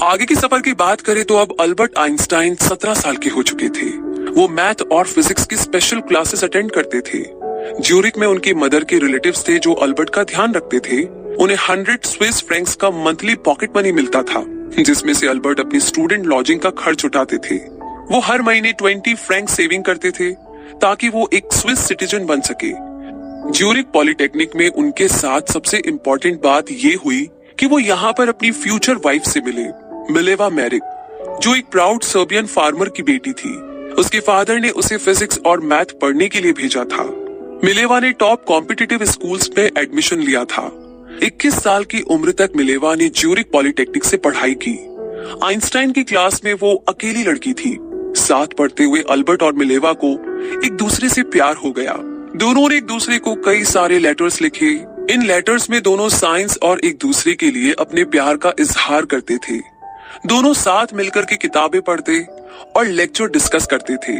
आगे 0.04 0.26
के 0.26 0.36
सफ़र 0.36 0.62
की 0.62 0.74
बात 0.76 1.02
करें 1.02 1.24
तो 1.24 1.36
अब 1.36 1.56
अल्बर्ट 1.60 1.98
आइंस्टाइन 1.98 2.56
17 2.58 2.94
साल 2.96 3.16
के 3.16 3.30
हो 3.30 3.44
चुके 3.44 3.70
थे। 3.72 3.90
वो 4.30 4.48
मैथ 4.48 4.82
और 4.92 5.06
फिजिक्स 5.06 5.46
की 5.46 5.56
स्पेशल 5.56 6.00
क्लासेस 6.00 6.44
अटेंड 6.44 6.72
करते 6.72 7.02
थे। 7.02 7.24
ज्यूरिक 7.82 8.18
में 8.18 8.28
उनकी 8.28 8.54
मदर 8.54 8.84
के 8.84 8.98
रिलेटिव्स 9.00 9.48
थे 9.48 9.58
जो 9.60 9.74
अल्बर्ट 9.74 10.10
का 10.10 10.24
ध्यान 10.24 10.54
रखते 10.54 10.80
थे। 10.80 11.02
उन्हें 11.36 11.58
हंड्रेड 11.70 12.06
स्विस 12.06 12.42
फ्रैंक्स 12.42 12.76
का 12.76 12.90
मंथली 12.90 13.36
पॉकेट 13.36 13.78
मनी 13.78 13.92
मिलता 13.92 14.22
था, 14.24 14.44
जिसमें 14.80 15.14
से 15.14 15.28
अल्बर्ट 15.28 15.60
अपनी 15.60 15.80
स्टूडेंट 15.80 16.26
लॉजिंग 16.26 16.60
का 16.60 16.70
खर्च 16.70 17.06
उठाते 17.06 17.38
थे। 17.38 17.56
वो 18.12 18.20
हर 18.20 18.42
महीने 18.42 18.74
ट्वेंटी 18.74 19.14
फ्रैंक 19.14 19.50
सेविंग 19.50 19.84
करते 19.84 20.12
थे, 20.12 20.32
ताकि 20.82 21.10
वो 21.10 21.30
एक 21.34 21.54
स्विस 21.54 21.80
सिटीजन 21.80 22.26
बन 22.26 22.42
सके। 22.42 22.72
ज्यूरिक 23.52 23.88
पॉलिटेक्निक 23.94 24.56
में 24.56 24.68
उनके 24.70 25.08
साथ 25.08 25.54
सबसे 25.54 25.78
इम्पोर्टेंट 25.78 26.42
बात 26.42 26.72
ये 26.72 26.94
हुई 27.06 27.30
कि 27.60 27.66
वो 27.66 27.80
यहाँ 27.80 28.14
पर 28.18 28.30
अपनी 28.30 28.52
फ्यूचर 28.52 28.96
वाइफ 28.96 29.24
से 29.24 29.42
मिले, 29.42 29.68
मिलेवा 30.14 30.50
मैरिक, 30.50 30.84
जो 31.42 31.56
एक 31.56 31.66
प्राउड 31.66 32.04
सर्बियन 32.04 32.46
फार्मर 32.46 32.90
की 32.90 33.04
बेटी 33.04 33.34
थी। 33.34 33.56
उसके 33.98 34.20
फादर 34.20 34.60
ने 34.60 34.70
उसे 34.70 34.98
फिजिक्स 34.98 35.40
और 35.46 35.60
मैथ 35.60 35.86
पढ़ने 35.86 36.28
के 36.28 36.40
लिए 36.40 36.52
भेजा 36.52 36.84
था। 36.84 37.04
मिलेवा 37.64 38.00
ने 38.00 38.12
टॉप 38.12 38.44
कॉम्पिटिटिव 38.44 39.06
स्कूल्स 39.06 39.50
में 39.58 39.70
एडमिशन 39.78 40.20
लिया 40.20 40.44
था। 40.44 40.72
21 41.24 41.54
साल 41.54 41.84
की 41.84 42.02
उम्र 42.02 42.32
तक 42.32 42.50
मिलेवा 42.56 42.96
ने 42.96 43.10
ज्यूरिक 43.10 43.52
पॉलिटेक्निक 43.52 44.04
से 44.04 44.18
पढ़ाई 44.18 44.54
की। 44.54 44.78
आइंस्टाइन 45.44 45.92
की 45.92 46.04
क्लास 46.04 46.42
में 46.46 46.54
वो 46.54 46.86
अकेली 46.88 47.24
लड़की 47.24 47.54
थी। 47.54 47.78
साथ 48.16 48.48
पढ़ते 48.48 48.84
हुए 48.84 49.04
अल्बर्ट 49.10 49.44
और 49.44 49.54
मिलेवा 49.54 49.94
को 49.94 50.14
एक 50.66 50.74
दूसरे 50.74 51.10
से 51.10 51.24
प्यार 51.24 51.56
हो 51.56 51.72
गया। 51.72 51.94
दोनों 52.36 52.70
ने 52.70 52.78
एक 52.78 52.86
दूसरे 52.86 53.20
को 53.20 53.36
कई 53.36 53.64
सारे 53.64 54.00
लेटर्स 54.00 54.42
लिखे। 54.42 54.70
इन 55.14 55.24
लेटर्स 55.24 55.70
में 55.70 55.82
दोनों 55.84 56.10
साइंस 56.10 56.58
और 56.64 56.80
एक 56.80 56.98
दूसरे 56.98 57.34
के 57.34 57.52
लिए 57.52 57.74
अपने 57.74 58.04
प्यार 58.04 58.38
का 58.38 58.54
इजहार 58.60 59.06
करते 59.06 59.38
थे। 59.38 59.58
दोनों 60.26 60.54
साथ 60.54 60.88
मिलकर 60.94 61.22
के 61.22 61.36
किताबें 61.36 61.82
पढ़ते। 61.82 62.39
और 62.76 62.86
लेक्चर 62.86 63.26
डिस्कस 63.26 63.68
करते 63.72 63.96
थे। 63.96 64.14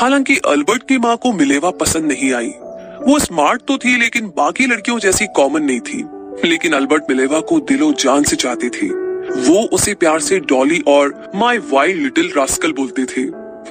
हालाँकि 0.00 0.36
अल्बर्ट 0.36 0.82
की 0.88 0.98
माँ 0.98 1.16
को 1.16 1.32
मिलेवा 1.32 1.70
पसंद 1.70 2.04
नहीं 2.04 2.32
आई। 2.32 2.52
वो 2.98 3.18
स्मार्ट 3.18 3.62
तो 3.62 3.78
थी, 3.78 3.96
लेकिन 3.96 4.32
बाकी 4.36 4.66
लड़कियों 4.66 4.98
जैसी 4.98 5.26
कॉमन 5.26 5.62
नहीं 5.62 5.80
थी। 5.80 6.06
लेकिन 6.48 6.72
अल्बर्ट 6.72 7.02
मिलेवा 7.10 7.40
को 7.40 7.60
दिलो 7.60 7.92
जान 7.92 8.22
से 8.22 8.36
चाहते 8.36 8.68
थे। 8.68 8.86
वो 9.28 9.68
उसे 9.72 9.94
प्यार 9.94 10.20
से 10.20 10.40
डॉली 10.40 10.84
और 10.88 11.32
माई 11.34 11.58
वाइल्ड 11.58 12.02
लिटिल 12.02 12.32
रास्कल 12.36 12.72
बोलते 12.72 13.04
थे। 13.04 13.22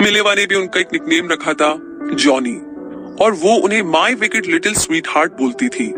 मिलेवा 0.04 0.36
ने 0.36 0.46
भी 0.46 0.56
उनका 0.56 0.80
एक 0.80 0.88
निकनेम 0.94 1.30
रखा 1.32 1.54
था, 1.54 1.76
जॉनी। 2.14 2.62
और 3.24 3.32
वो 3.32 3.56
उन्हें 3.56 3.84
my 3.84 4.14
wicked 4.14 4.48
little 4.48 4.74
sweet 4.74 5.08
heart 5.10 5.32
बोलती 5.32 5.68
थी। 5.68 5.94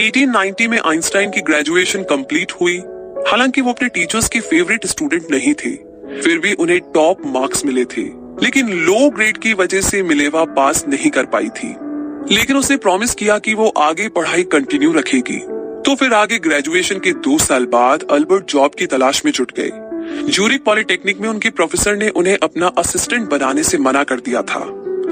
1890 0.00 0.68
में 0.68 0.78
आइंस्टाइन 0.78 1.30
की 1.30 1.40
ग्रेजुएशन 1.40 2.02
कंप्लीट 2.02 2.52
हुई। 2.52 2.78
हालाँकि 3.30 3.60
वो 3.60 3.72
अपने 3.72 3.88
टीचर्स 3.88 4.28
के 4.28 4.40
फेवरेट 4.40 4.86
स्टूडेंट 4.86 5.30
नहीं 5.30 5.54
थे। 5.54 5.89
फिर 6.24 6.38
भी 6.38 6.52
उन्हें 6.52 6.80
टॉप 6.80 7.26
मार्क्स 7.26 7.64
मिले 7.64 7.84
थे। 7.84 8.20
लेकिन 8.42 8.68
लो 8.68 9.10
ग्रेड 9.10 9.36
की 9.36 9.54
वजह 9.54 9.80
से 9.80 10.02
मिलेवा 10.02 10.44
पास 10.44 10.84
नहीं 10.88 11.10
कर 11.10 11.24
पाई 11.24 11.48
थी। 11.48 11.76
लेकिन 12.34 12.56
उसने 12.56 12.76
प्रॉमिस 12.76 13.14
किया 13.14 13.38
कि 13.38 13.54
वो 13.54 13.68
आगे 13.68 14.08
पढ़ाई 14.08 14.42
कंटिन्यू 14.42 14.92
रखेगी। 14.92 15.38
तो 15.82 15.94
फिर 15.94 16.12
आगे 16.12 16.38
ग्रेजुएशन 16.38 16.98
के 16.98 17.12
दो 17.12 17.38
साल 17.38 17.66
बाद 17.66 18.02
अल्बर्ट 18.10 18.50
जॉब 18.50 18.70
की 18.78 18.86
तलाश 18.86 19.24
में 19.24 19.32
जुट 19.32 19.52
गए। 19.60 19.70
जूरिक 20.28 20.64
पॉलिटेक्निक 20.64 21.20
में 21.20 21.28
उनके 21.28 21.50
प्रोफेसर 21.50 21.96
ने 21.96 22.08
उन्हें 22.08 22.38
अपना 22.42 22.66
असिस्टेंट 22.66 23.28
बनाने 23.28 23.62
से 23.62 23.78
मना 23.78 24.04
कर 24.04 24.20
दिया 24.20 24.42
था। 24.42 24.60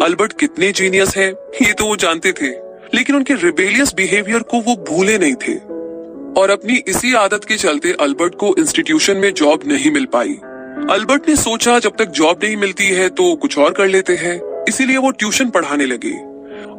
अल्बर्ट 0.04 0.32
कितने 0.32 0.72
जीनियस 0.72 1.16
है, 1.16 1.32
ये 1.62 1.72
तो 1.72 1.84
वो 1.84 1.96
जानते 1.96 2.32
थे। 2.32 2.48
लेकिन 2.94 3.16
उनके 3.16 3.34
रिबेलियस 3.34 3.94
बिहेवियर 3.94 4.38
को 4.38 4.60
वो 4.60 4.84
भूले 4.88 5.18
नहीं 5.18 5.34
थे। 5.34 5.54
और 6.40 6.50
अपनी 6.50 6.82
इसी 6.88 7.14
आदत 7.14 7.44
के 7.44 7.56
चलते 7.56 7.92
अल्बर्ट 7.92 8.34
को 8.34 8.54
इंस्टीट्यूशन 8.58 9.16
में 9.16 9.34
जॉब 9.34 9.60
नहीं 9.66 9.90
मिल 9.90 10.04
पाई। 10.04 10.38
अल्बर्ट 10.86 11.28
ने 11.28 11.36
सोचा, 11.36 11.78
जब 11.78 11.92
तक 11.98 12.04
जॉब 12.04 12.40
नहीं 12.44 12.56
मिलती 12.56 12.84
है 12.84 13.08
तो 13.08 13.36
कुछ 13.36 13.58
और 13.58 13.72
कर 13.72 13.88
लेते 13.88 14.14
हैं। 14.16 14.64
इसीलिए 14.68 14.96
वो 14.96 15.10
ट्यूशन 15.10 15.50
पढ़ाने 15.50 15.86
लगे। 15.86 16.12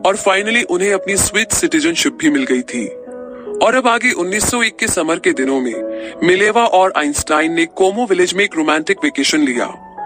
और 0.09 0.15
फाइनली 0.15 0.63
उन्हें 0.63 0.93
अपनी 0.93 1.17
स्विच 1.17 1.51
सिटीजनशिप 1.51 2.13
भी 2.13 2.29
मिल 2.29 2.43
गई 2.43 2.61
थी। 2.61 2.87
और 3.65 3.75
अब 3.75 3.87
आगे 3.87 4.11
1901 4.11 4.79
के 4.79 4.87
समर 4.87 5.19
के 5.19 5.31
दिनों 5.31 5.61
में, 5.61 5.73
मिलेवा 6.23 6.65
और 6.65 6.93
आइंस्टाइन 6.97 7.53
ने 7.53 7.65
कोमो 7.65 8.05
विलेज 8.05 8.33
में 8.33 8.43
एक 8.43 8.55
रोमांटिक 8.55 8.97
वेकेशन 9.03 9.39
लिया। 9.39 9.65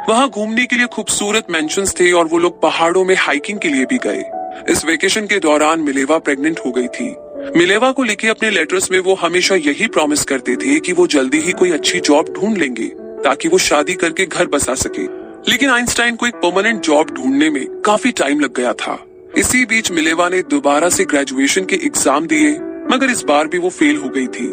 वहाँ 0.10 0.30
घूमने 0.30 0.66
के 0.66 0.76
लिए 0.76 0.88
खूबसूरत 0.88 1.48
मेंशन 1.50 1.86
थे 1.86 2.12
और 2.12 2.26
वो 2.26 2.38
लोग 2.38 2.62
पहाड़ों 2.62 3.06
में 3.06 3.16
हाइकिंग 3.20 3.60
के 3.60 3.70
लिए 3.70 3.86
भी 3.86 3.98
गए। 3.98 4.24
इस 4.70 4.86
वेकेशन 4.86 5.22
के 5.22 5.40
दौरान 5.40 5.80
मिलेवा 5.80 6.18
प्रेग्नेंट 6.18 6.60
हो 6.66 6.72
गई 6.72 6.88
थी। 6.88 7.16
मिलेवा 7.60 7.92
को 7.92 8.04
लिखे 8.04 8.28
अपने 8.28 8.50
लेटर्स 8.50 8.92
में 8.92 9.00
वो 9.00 9.14
हमेशा 9.14 9.56
यही 9.56 9.88
प्रॉमिस 9.88 10.24
करते 10.24 10.56
थे 10.56 10.80
कि 10.80 10.94
वो 10.94 11.08
जल्दी 11.08 11.40
ही 11.40 11.52
कोई 11.52 11.72
अच्छी 11.72 12.00
जॉब 12.00 12.26
ढूंढ 12.30 12.58
लेंगे। 12.58 13.03
ताकि 13.24 13.48
वो 13.48 13.58
शादी 13.58 13.94
करके 13.94 14.26
घर 14.26 14.46
बसा 14.48 14.76
सके। 14.76 15.04
लेकिन 15.52 15.70
आइंस्टाइन 15.70 16.16
को 16.16 16.28
एक 16.28 16.36
परमानेंट 16.36 16.82
जॉब 16.82 17.10
ढूँढने 17.10 17.50
में 17.50 17.66
काफ़ी 17.82 18.12
टाइम 18.12 18.40
लग 18.40 18.56
गया 18.58 18.74
था। 18.74 18.98
इसी 19.38 19.66
बीच 19.66 19.92
मिलेवा 19.92 20.30
ने 20.30 20.42
दोबारा 20.42 20.90
से 20.90 21.06
ग्रेजुएशन 21.06 21.66
के 21.66 21.76
एग्ज़ाम 21.76 22.28
दिए, 22.28 22.52
मगर 22.92 23.10
इस 23.10 23.24
बार 23.24 23.48
भी 23.48 23.58
वो 23.58 23.70
फेल 23.70 23.98
हो 23.98 24.10
गई 24.10 24.28
थी। 24.28 24.48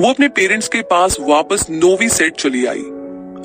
वो 0.00 0.10
अपने 0.10 0.28
पेरेंट्स 0.28 0.68
के 0.68 0.80
पास 0.82 1.16
वापस 1.20 1.66
नोवी 1.70 2.08
सेट 2.08 2.36
चली 2.36 2.64
आई। 2.66 2.82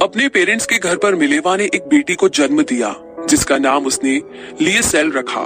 अपने 0.01 0.27
पेरेंट्स 0.29 0.65
के 0.65 0.77
घर 0.77 0.95
पर 0.95 1.15
मिलेवा 1.15 1.55
ने 1.57 1.65
एक 1.65 1.87
बेटी 1.87 2.15
को 2.15 2.29
जन्म 2.29 2.61
दिया, 2.63 2.95
जिसका 3.29 3.57
नाम 3.57 3.85
उसने 3.85 4.21
लिए 4.61 4.81
सेल 4.81 5.11
रखा। 5.11 5.41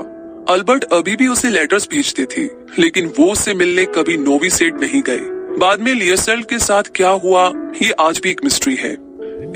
अल्बर्ट 0.49 0.83
अभी 0.83 1.15
भी 1.15 1.27
उसे 1.27 1.49
लेटर्स 1.49 1.87
भेजते 1.91 2.25
थे, 2.25 2.43
लेकिन 2.79 3.11
वो 3.19 3.31
उससे 3.31 3.53
मिलने 3.53 3.85
कभी 3.85 4.17
नोवी 4.17 4.49
सेट 4.49 4.81
नहीं 4.81 5.01
गए। 5.01 5.19
बाद 5.59 5.79
में 5.79 5.93
लियसेल 5.93 6.43
के 6.43 6.59
साथ 6.59 6.83
क्या 6.95 7.09
हुआ, 7.09 7.51
ये 7.81 7.91
आज 7.99 8.19
भी 8.23 8.29
एक 8.29 8.43
मिस्ट्री 8.43 8.75
है। 8.75 9.04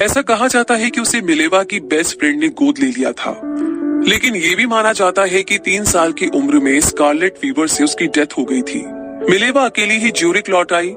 ऐसा 0.01 0.21
कहा 0.21 0.47
जाता 0.47 0.75
है 0.75 0.89
कि 0.89 1.01
उसे 1.01 1.21
मिलेवा 1.21 1.63
की 1.63 1.79
बेस्ट 1.79 2.19
फ्रेंड 2.19 2.39
ने 2.39 2.47
गोद 2.47 2.75
ले 2.79 2.87
लिया 2.87 3.11
था। 3.11 3.41
लेकिन 4.07 4.35
ये 4.35 4.55
भी 4.55 4.65
माना 4.65 4.93
जाता 4.93 5.23
है 5.23 5.43
कि 5.43 5.57
तीन 5.57 5.83
साल 5.83 6.11
की 6.11 6.27
उम्र 6.27 6.59
में 6.59 6.79
स्कारलेट 6.79 7.37
फीवर 7.37 7.67
से 7.67 7.83
उसकी 7.83 8.07
डेथ 8.07 8.25
हो 8.37 8.43
गई 8.43 8.61
थी। 8.61 8.83
मिलेवा 9.31 9.65
अकेली 9.65 9.97
ही 9.97 10.11
ज्यूरिक 10.11 10.49
लौट 10.49 10.73
आई। 10.73 10.89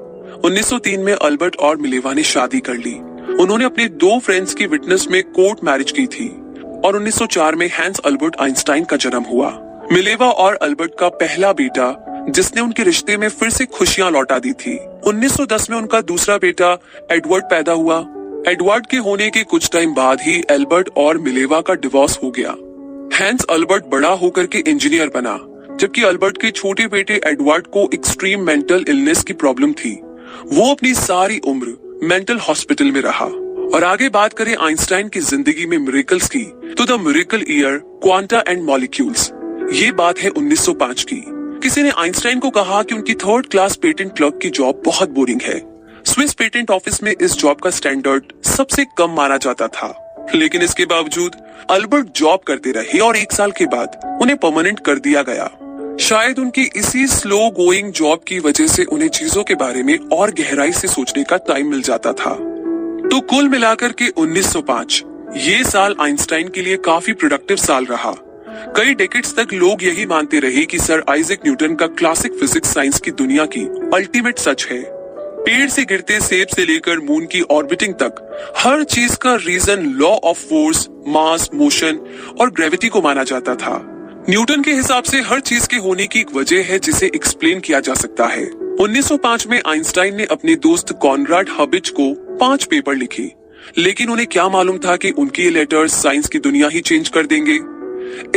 1903 0.44 1.00
में 1.00 1.12
अल्बर्ट 1.12 1.56
और 1.56 1.76
मिलेवा 1.76 2.12
ने 2.12 2.22
शादी 2.22 2.60
कर 2.60 2.74
ली। 2.74 2.94
उन्होंने 3.42 3.64
अपने 3.64 3.88
दो 3.88 4.18
फ्रेंड्स 4.18 4.54
की 4.54 4.66
विटनेस 4.66 5.06
में 5.10 5.22
कोर्ट 5.22 5.58
मैरिज 5.64 5.90
की 5.90 6.06
थी 6.06 6.28
और 6.84 6.96
1904 6.96 7.54
में 7.54 7.70
हैंस 7.72 7.98
अल्बर्ट 7.98 8.36
आइंस्टाइन 8.40 8.84
का 8.84 8.96
जन्म 8.96 9.22
हुआ। 9.22 9.50
मिलेवा 9.92 10.30
और 10.30 10.54
अल्बर्ट 10.54 10.92
का 10.98 11.08
पहला 11.08 11.52
बेटा, 11.52 12.04
जिसने 12.28 12.62
उनके 12.62 12.82
रिश्ते 12.82 13.16
में 13.16 13.28
फिर 13.28 13.50
से 13.50 13.64
खुशियाँ 13.64 14.10
लौटा 14.10 14.38
दी 14.38 14.52
थी। 14.52 14.78
1910 15.06 15.70
में 15.70 15.76
उनका 15.76 16.00
दूसरा 16.00 16.36
बेटा 16.36 16.78
एडवर्ड 17.12 17.44
पैदा 17.44 17.72
हुआ। 17.72 18.06
एडवर्ड 18.48 18.86
के 18.86 18.96
होने 18.96 19.28
के 19.30 19.42
कुछ 19.44 19.68
टाइम 19.72 19.92
बाद 19.94 20.20
ही 20.20 20.32
एल्बर्ट 20.50 20.88
और 20.98 21.18
मिलेवा 21.18 21.60
का 21.60 21.74
डिवोर्स 21.74 22.18
हो 22.22 22.30
गया। 22.30 22.54
हैंस 23.14 23.44
अल्बर्ट 23.50 23.84
बड़ा 23.86 24.08
होकर 24.12 24.46
के 24.46 24.58
इंजीनियर 24.60 25.08
बना, 25.14 25.36
जबकि 25.80 26.02
अल्बर्ट 26.02 26.40
के 26.42 26.50
छोटे 26.50 26.86
बेटे 26.86 27.20
एडवर्ड 27.26 27.66
को 27.66 27.88
एक्सट्रीम 27.94 28.40
मेंटल 28.40 28.84
इलनेस 28.88 29.22
की 29.24 29.32
प्रॉब्लम 29.34 29.72
थी। 29.74 29.94
वो 30.52 30.70
अपनी 30.70 30.94
सारी 30.94 31.38
उम्र 31.46 31.98
मेंटल 32.04 32.38
हॉस्पिटल 32.38 32.90
में 32.92 33.00
रहा। 33.00 33.24
और 33.68 33.84
आगे 33.84 34.08
बात 34.10 34.32
करें 34.32 34.54
आइंस्टाइन 34.56 35.08
की 35.08 35.20
ज़िंदगी 35.22 35.66
में 35.66 35.78
मिरेकल्स 35.78 36.28
की 36.28 36.44
तो 36.74 36.84
the 36.86 37.00
miracle 37.00 37.44
year 37.50 37.78
quanta 38.02 38.44
and 38.48 38.62
molecules 38.62 39.30
ये 39.74 39.90
बात 39.94 40.18
है 40.18 40.30
1905 40.30 41.04
की। 41.04 41.24
किसी 41.62 41.82
ने 41.82 41.90
आइंस्टाइन 41.98 42.38
को 42.38 42.50
कहा 42.52 42.82
कि 42.82 42.94
उनकी 42.94 43.14
थर्ड 43.16 43.46
क्लास 43.46 43.76
पेटेंट 43.76 44.16
क्लर्क 44.16 44.38
की 44.42 44.50
जॉब 44.50 44.82
बहुत 44.86 45.10
बोरिंग 45.10 45.40
है। 45.42 45.71
स्विस 46.06 46.32
पेटेंट 46.32 46.70
ऑफ़िस 46.70 47.02
में 47.02 47.14
इस 47.22 47.32
जॉब 47.32 47.56
का 47.56 47.70
स्टैंडर्ड 47.70 48.22
सबसे 48.44 48.84
कम 48.98 49.10
माना 49.10 49.36
जाता 49.36 49.68
था। 49.68 50.16
लेकिन 50.34 50.62
इसके 50.62 50.84
बावजूद 50.84 51.36
अल्बर्ट 51.70 52.06
जॉब 52.16 52.40
करते 52.40 52.70
रहे 52.70 52.98
और 52.98 53.16
एक 53.16 53.32
साल 53.32 53.50
के 53.50 53.66
बाद 53.66 54.18
उन्हें 54.22 54.36
परमानेंट 54.38 54.80
कर 54.80 54.98
दिया 54.98 55.22
गया। 55.22 55.50
शायद 56.00 56.38
उनकी 56.38 56.62
इसी 56.76 57.06
स्लो 57.06 57.50
गोइंग 57.50 57.92
जॉब 57.92 58.20
की 58.28 58.38
वजह 58.38 58.66
से 58.66 58.84
उन्हें 58.84 59.08
चीज़ों 59.08 59.44
के 59.44 59.54
बारे 59.54 59.82
में 59.82 59.98
और 60.12 60.30
गहराई 60.30 60.72
से 60.72 60.88
सोचने 60.88 61.24
का 61.24 61.36
टाइम 61.36 61.70
मिल 61.70 61.82
जाता 61.82 62.12
था। 62.12 62.34
तो 63.08 63.20
कुल 63.20 63.48
मिलाकर 63.48 63.92
के 63.92 64.08
1905 64.08 65.02
ये 65.36 65.64
साल 65.64 65.96
आइंस्टाइन 66.00 66.48
के 66.48 66.62
लिए 66.62 66.76
काफ़ी 66.76 67.12
प्रोडक्टिव 67.12 67.56
साल 67.56 67.84
रहा। 67.84 68.14
कई 68.76 68.94
डेकेट्स 68.94 69.36
तक 69.36 69.52
लोग 69.52 69.84
यही 69.84 70.06
मानते 70.06 70.40
रहे 70.40 70.64
कि 70.64 70.78
सर 70.78 71.04
आइजक 71.10 71.38
न्यूटन 71.46 71.74
का 71.74 71.86
क्लासिक 71.86 72.32
फिजिक्स 72.32 72.74
साइंस 72.74 73.00
की 73.00 73.10
दुनिया 73.10 73.46
की 73.46 73.62
अल्टीमेट 73.94 74.38
सच 74.38 74.66
है। 74.70 75.01
पेड़ 75.42 75.68
से 75.70 75.84
गिरते 75.84 76.20
सेब 76.20 76.48
से 76.48 76.64
लेकर 76.64 76.98
मून 76.98 77.24
की 77.26 77.40
ऑर्बिटिंग 77.40 77.94
तक, 77.94 78.54
हर 78.58 78.84
चीज़ 78.84 79.16
का 79.16 79.34
reason 79.34 79.86
law 79.86 80.08
of 80.08 80.38
force 80.38 80.88
mass 81.08 81.48
motion 81.54 81.98
और 82.40 82.50
ग्रेविटी 82.50 82.88
को 82.88 83.02
माना 83.02 83.24
जाता 83.24 83.54
था। 83.54 83.80
न्यूटन 84.30 84.62
के 84.62 84.72
हिसाब 84.72 85.02
से 85.02 85.20
हर 85.20 85.40
चीज़ 85.40 85.68
के 85.68 85.76
होने 85.76 86.06
की 86.06 86.20
एक 86.20 86.34
वजह 86.34 86.62
है 86.62 86.78
जिसे 86.78 87.06
एक्सप्लेन 87.06 87.60
किया 87.60 87.80
जा 87.80 87.94
सकता 87.94 88.26
है। 88.26 88.44
1905 88.80 89.46
में 89.46 89.60
आइंस्टाइन 89.66 90.16
ने 90.16 90.24
अपने 90.24 90.54
दोस्त 90.54 90.92
कॉनराड 90.92 91.48
हबिच 91.58 91.88
को 91.88 92.12
पाँच 92.36 92.64
पेपर 92.64 92.94
लिखे, 92.94 93.32
लेकिन 93.78 94.10
उन्हें 94.10 94.26
क्या 94.26 94.48
मालूम 94.48 94.78
था 94.78 94.96
कि 94.96 95.10
उनके 95.10 95.42
ये 95.42 95.50
लेटर्स 95.50 96.02
साइंस 96.02 96.28
की 96.28 96.38
दुनिया 96.38 96.68
ही 96.68 96.80
चेंज 96.80 97.08
कर 97.08 97.26
देंगे? 97.26 97.58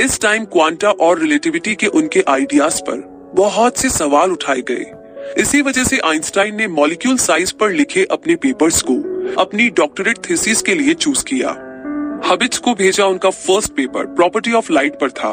इस 0.01 0.19
टाइम 0.21 0.45
क्वांटा 0.45 0.89
और 0.89 1.19
रिलेटिविटी 1.19 1.75
के 1.75 1.87
उनके 1.87 2.23
आइडियाज़ 2.27 2.81
पर 2.81 3.31
बहुत 3.35 3.77
से 3.77 3.89
सवाल 3.89 4.31
उठाए 4.31 4.61
गए। 4.61 4.85
इसी 5.33 5.61
वजह 5.61 5.83
से 5.83 5.97
आइंस्टाइन 5.99 6.55
ने 6.55 6.67
मॉलिक्यूल 6.67 7.17
साइज़ 7.17 7.53
पर 7.53 7.71
लिखे 7.71 8.03
अपने 8.11 8.35
पेपर्स 8.35 8.81
को 8.81 8.93
अपनी 9.41 9.69
डॉक्टरेट 9.69 10.17
थीसिस 10.29 10.61
के 10.61 10.75
लिए 10.75 10.93
चूज़ 10.93 11.23
किया। 11.23 11.49
हबिट्स 12.25 12.57
को 12.57 12.73
भेजा 12.73 13.05
उनका 13.05 13.29
first 13.29 13.71
paper 13.71 14.05
property 14.05 14.51
of 14.53 14.71
light 14.73 14.99
पर 14.99 15.09
था। 15.11 15.31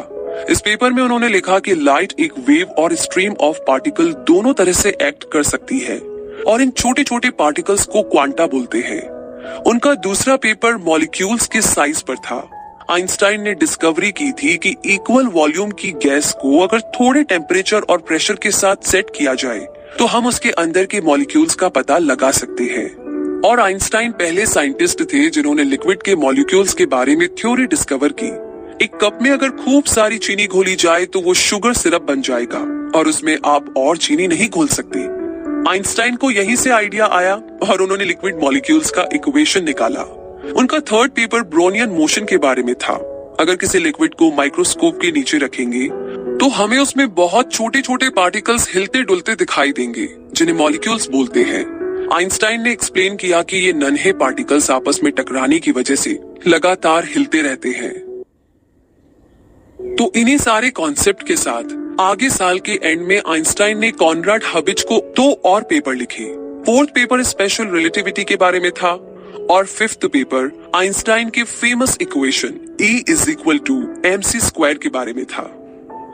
इस 0.50 0.60
पेपर 0.60 0.92
में 0.92 1.02
उन्होंने 1.02 1.28
लिखा 1.28 1.58
कि 1.58 1.74
लाइट 1.74 2.12
एक 2.20 2.38
वेव 2.38 2.70
और 2.78 2.94
स्ट्रीम 2.94 3.34
ऑफ़ 3.40 3.58
पार्टिकल 3.58 4.12
दोनों 4.28 4.54
तरह 4.54 4.72
से 4.72 4.96
एक्ट 5.02 5.24
कर 5.32 5.42
सकती 5.42 5.78
है, 5.78 5.98
और 6.46 6.62
इन 6.62 6.70
छोटे 6.70 7.02
छोटे 7.02 7.30
पार्टिकल्स 7.30 7.84
को 7.86 8.02
क्वांटा 8.02 8.46
बोलते 8.46 8.78
हैं। 8.78 9.02
उनका 9.62 9.94
दूसरा 9.94 10.36
पेपर 10.36 10.76
मॉलिक्यूल्स 10.76 11.46
के 11.46 11.60
साइज़ 11.60 12.02
पर 12.08 12.16
था। 12.16 12.48
आइंस्टाइन 12.90 13.42
ने 13.42 13.52
डिस्कवरी 13.54 14.10
की 14.12 14.30
थी 14.32 14.56
कि 14.56 14.74
इक्वल 14.86 15.26
वॉल्यूम 15.26 15.70
की 15.70 15.90
गैस 16.04 16.32
को 16.32 16.58
अगर 16.58 16.80
थोड़े 16.90 17.22
टेम्परेचर 17.24 17.80
और 17.80 17.98
प्रेशर 17.98 18.34
के 18.34 18.50
साथ 18.50 18.76
सेट 18.84 19.10
किया 19.16 19.34
जाए 19.34 19.66
तो 19.98 20.06
हम 20.06 20.26
उसके 20.26 20.50
अंदर 20.50 20.84
के 20.84 21.00
मॉलिक्यूल्स 21.00 21.54
का 21.54 21.68
पता 21.68 21.98
लगा 21.98 22.30
सकते 22.30 22.64
हैं। 22.64 23.40
और 23.42 23.60
आइंस्टाइन 23.60 24.12
पहले 24.12 24.46
साइंटिस्ट 24.46 25.02
थे 25.02 25.28
जिन्होंने 25.30 25.64
लिक्विड 25.64 26.02
के 26.02 26.14
मॉलिक्यूल्स 26.16 26.74
के 26.74 26.86
बारे 26.86 27.16
में 27.16 27.26
थ्योरी 27.28 27.66
डिस्कवर 27.66 28.12
की। 28.22 28.26
एक 28.84 28.94
कप 28.94 29.18
में 29.22 29.30
अगर 29.30 29.50
खूब 29.56 29.84
सारी 29.84 30.18
चीनी 30.18 30.46
घोली 30.46 30.74
जाए 30.76 31.04
तो 31.04 31.20
वो 31.20 31.34
शुगर 31.34 31.72
सिरप 31.72 32.02
बन 32.02 32.20
जाएगा, 32.20 32.58
और 32.98 33.08
उसमें 33.08 33.36
आप 33.46 33.74
और 33.76 33.96
चीनी 33.96 34.28
नहीं 34.28 34.48
घोल 34.48 34.68
सकते। 34.68 35.00
आइंस्टाइन 35.70 36.16
को 36.16 36.30
यहीं 36.30 36.56
से 36.56 36.70
आइडिया 36.70 37.06
आया, 37.06 37.34
और 37.70 37.82
उन्होंने 37.82 38.04
लिक्विड 38.04 38.42
मॉलिक्यूल्स 38.42 38.90
का 38.90 39.08
इक्वेशन 39.14 39.64
निकाला। 39.64 40.02
उनका 40.56 40.78
थर्ड 40.78 41.10
पेपर 41.10 41.42
ब्रोनियन 41.42 41.90
मोशन 41.90 42.24
के 42.24 42.36
बारे 42.36 42.62
में 42.62 42.74
था। 42.74 42.94
अगर 43.40 43.56
किसी 43.56 43.78
लिक्विड 43.78 44.14
को 44.14 44.30
माइक्रोस्कोप 44.30 44.98
के 45.00 45.10
नीचे 45.12 45.38
रखेंगे 45.38 45.88
तो 46.40 46.48
हमें 46.48 46.78
उसमें 46.78 47.14
बहुत 47.14 47.52
छोटे 47.52 47.80
छोटे 47.80 48.08
पार्टिकल्स 48.10 48.68
हिलते 48.74 49.02
डुलते 49.02 49.34
दिखाई 49.34 49.72
देंगे, 49.72 50.06
जिन्हें 50.34 50.56
मॉलिक्यूल्स 50.56 51.08
बोलते 51.08 51.42
हैं। 51.42 51.64
आइंस्टाइन 52.12 52.62
ने 52.62 52.72
एक्सप्लेन 52.72 53.16
किया 53.16 53.42
कि 53.42 53.56
ये 53.56 53.72
नन्हे 53.72 54.12
पार्टिकल्स 54.12 54.70
आपस 54.70 55.00
में 55.04 55.12
टकराने 55.12 55.58
की 55.58 55.72
वजह 55.72 55.94
से 55.94 56.18
लगातार 56.46 57.04
हिलते 57.04 57.42
रहते 57.42 57.68
हैं। 57.68 57.92
तो 59.96 60.10
इन्हीं 60.16 60.36
सारे 60.38 60.70
कॉन्सेप्ट 60.70 61.26
के 61.26 61.36
साथ, 61.36 61.76
आगे 62.00 62.30
साल 62.30 62.58
के 62.58 62.78
एंड 62.82 63.02
में 63.02 63.20
आइंस्टाइन 63.28 63.78
ने 63.78 63.90
कॉनराड 63.90 64.42
हबिज 64.54 64.82
को 64.82 65.00
दो 65.16 65.32
और 65.44 65.62
पेपर 65.62 65.94
लिखे। 65.94 66.24
फोर्थ 66.66 66.90
पेपर 66.90 67.22
स्पेशल 67.22 67.66
रिलेटिविटी 67.66 68.24
के 68.24 68.36
बारे 68.36 68.60
में 68.60 68.70
था, 68.70 68.92
और 69.50 69.66
फिफ्थ 69.66 70.06
पेपर 70.06 70.50
आइंस्टाइन 70.74 71.30
के 71.30 71.42
famous 71.42 71.96
equation 72.00 72.60
E 72.82 73.10
is 73.10 73.30
equal 73.30 73.58
to 73.58 73.82
M 74.06 74.20
C 74.20 74.40
square 74.40 74.78
के 74.78 74.88
बारे 74.88 75.12
में 75.12 75.24
था। 75.24 75.42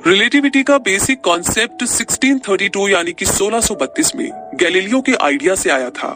रिलेटिविटी 0.06 0.62
का 0.62 0.78
बेसिक 0.78 1.20
कॉन्सेप्ट 1.20 1.84
1632 1.84 2.88
यानी 2.88 3.12
कि 3.12 3.24
1632 3.24 4.14
में 4.16 4.30
गैलीलियो 4.54 5.00
के 5.00 5.12
आइडिया 5.12 5.54
से 5.54 5.70
आया 5.70 5.90
था। 5.90 6.10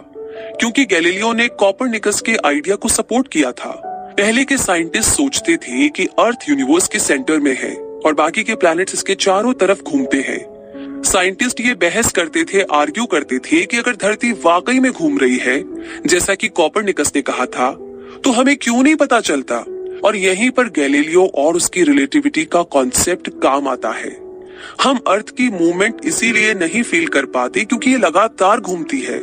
क्योंकि 0.60 0.84
गैलीलियो 0.84 1.32
ने 1.32 1.48
कॉपरनिकस 1.48 2.20
के 2.20 2.36
आइडिया 2.46 2.76
को 2.76 2.88
सपोर्ट 2.88 3.28
किया 3.28 3.52
था। 3.52 3.70
पहले 4.18 4.44
के 4.44 4.56
साइंटिस्ट 4.56 5.10
सोचते 5.10 5.56
थे 5.56 5.88
कि 5.88 6.06
अर्थ 6.06 6.48
यूनिवर्स 6.48 6.88
के 6.88 6.98
सेंटर 6.98 7.38
में 7.38 7.58
है 7.60 7.74
और 7.74 8.14
बाकी 8.14 8.42
के 8.42 8.54
प्लैनेट्स 8.54 8.94
इसके 8.94 9.14
चारों 9.14 9.52
तरफ़ 9.52 9.82
घूमते 9.82 10.20
हैं। 10.20 11.02
साइंटिस्ट 11.02 11.60
ये 11.60 11.74
बहस 11.74 12.12
करते 12.12 12.44
थे 12.44 12.62
आर्ग्यू 12.62 13.06
करते 13.06 13.38
थे 13.38 13.66
कि 13.66 13.76
अगर 13.76 13.96
धरती 13.96 14.32
वाकई 14.32 14.78
में 14.80 14.92
घूम 14.92 15.18
रही 15.18 15.36
है, 15.36 15.62
जैसा 16.06 16.34
कि 16.34 16.48
कॉपर 16.48 16.82
निकस 16.82 17.12
ने 17.16 17.22
कहा 17.22 17.46
था 17.46 17.70
तो 18.24 18.30
हमें 18.30 18.56
क्यों 18.56 18.82
नहीं 18.82 18.94
पता 18.94 19.20
चलता? 19.20 19.64
और 20.04 20.16
यहीं 20.16 20.50
पर 20.50 20.68
गैलीलियो 20.70 21.26
और 21.36 21.56
उसकी 21.56 21.82
रिलेटिविटी 21.82 22.44
का 22.44 22.62
कॉन्सेप्ट 22.62 23.28
काम 23.42 23.68
आता 23.68 23.90
है। 23.90 24.10
हम 24.82 24.98
अर्थ 25.06 25.30
की 25.30 25.48
मूवमेंट 25.50 26.00
इसीलिए 26.04 26.54
नहीं 26.54 26.82
फील 26.82 27.06
कर 27.06 27.26
पाते 27.26 27.64
क्योंकि 27.64 27.90
ये 27.90 27.98
लगातार 27.98 28.60
घूमती 28.60 29.00
है। 29.00 29.18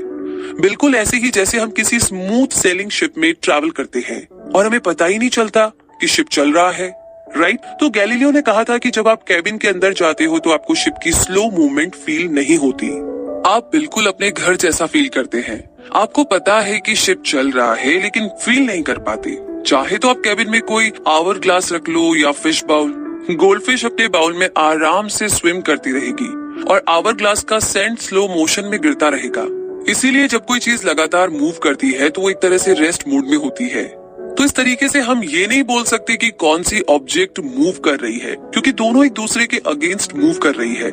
बिल्कुल 0.61 0.95
ऐसे 0.95 1.17
ही 1.17 1.29
जैसे 1.29 1.57
हम 1.59 1.69
किसी 1.69 1.99
स्मूथ 1.99 2.55
सेलिंग 2.55 2.89
शिप 2.89 3.17
में 3.17 3.33
ट्रैवल 3.41 3.69
करते 3.69 3.99
हैं। 3.99 4.27
और 4.49 4.65
हमें 4.65 4.79
पता 4.79 5.05
ही 5.05 5.17
नहीं 5.17 5.29
चलता 5.29 5.65
कि 6.01 6.07
शिप 6.07 6.29
चल 6.29 6.51
रहा 6.53 6.71
है 6.71 6.87
राइट 7.37 7.59
तो 7.79 7.89
गैलीलियो 7.89 8.31
ने 8.31 8.41
कहा 8.41 8.63
था 8.63 8.77
कि 8.77 8.89
जब 8.89 9.07
आप 9.07 9.23
कैबिन 9.23 9.57
के 9.57 9.67
अंदर 9.67 9.93
जाते 9.93 10.25
हो 10.25 10.39
तो 10.39 10.51
आपको 10.51 10.75
शिप 10.75 10.93
की 11.03 11.11
स्लो 11.11 11.49
मूवमेंट 11.51 11.95
फील 11.95 12.27
नहीं 12.27 12.57
होती। 12.57 12.87
आप 13.49 13.69
बिल्कुल 13.73 14.05
अपने 14.05 14.31
घर 14.31 14.55
जैसा 14.55 14.85
फील 14.85 15.07
करते 15.07 15.37
हैं। 15.37 15.63
आपको 15.95 16.23
पता 16.23 16.59
है 16.61 16.79
कि 16.79 16.95
शिप 16.95 17.23
चल 17.25 17.51
रहा 17.51 17.73
है 17.73 18.01
लेकिन 18.03 18.27
फील 18.41 18.65
नहीं 18.65 18.81
कर 18.81 18.97
पाते। 18.99 19.31
चाहे 19.65 19.97
तो 19.97 20.09
आप 20.09 20.21
कैबिन 20.23 20.49
में 20.49 20.61
कोई 20.61 20.91
आवर 21.07 21.37
ग्लास 21.39 21.71
रख 21.71 21.89
लो 21.89 22.15
या 22.15 22.31
फ़िश 22.31 22.63
बाउल 22.63 22.91
गोल्ड 23.31 23.61
फ़िश 23.61 23.85
अपने 23.85 24.07
बाउल 24.07 24.33
में 24.33 24.47
आराम 24.57 25.07
से 25.07 25.27
स्विम 25.29 25.59
करती 25.61 25.91
रहेगी 25.91 26.63
और 26.63 26.83
आवर 26.89 27.13
ग्लास 27.13 27.43
का 27.43 27.59
सेंट 27.59 27.99
स्लो 27.99 28.27
मोशन 28.27 28.65
में 28.65 28.79
गिरता 28.81 29.09
रहेगा। 29.09 29.45
इसीलिए 29.91 30.27
जब 30.27 30.45
कोई 30.45 30.59
चीज़ 30.59 30.85
लगातार 30.87 31.29
मूव 31.29 31.59
करती 31.63 31.91
है 31.91 32.09
तो 32.09 32.21
वो 32.21 32.29
एक 32.29 32.37
तरह 32.37 32.57
से 32.57 32.73
रेस्ट 32.73 33.07
मूड 33.07 33.27
में 33.27 33.37
होती 33.37 33.67
है। 33.69 33.83
तो 34.35 34.43
इस 34.43 34.53
तरीके 34.53 34.87
से 34.89 34.99
हम 34.99 35.23
ये 35.23 35.45
नहीं 35.47 35.63
बोल 35.63 35.83
सकते 35.83 36.15
कि 36.17 36.29
कौन 36.39 36.63
सी 36.63 36.81
ऑब्जेक्ट 36.89 37.39
मूव 37.39 37.79
कर 37.85 37.99
रही 37.99 38.17
है, 38.17 38.35
क्योंकि 38.35 38.71
दोनों 38.73 39.05
एक 39.05 39.13
दूसरे 39.13 39.47
के 39.47 39.57
अगेंस्ट 39.67 40.15
मूव 40.15 40.33
कर 40.33 40.55
रही 40.55 40.75
है। 40.75 40.91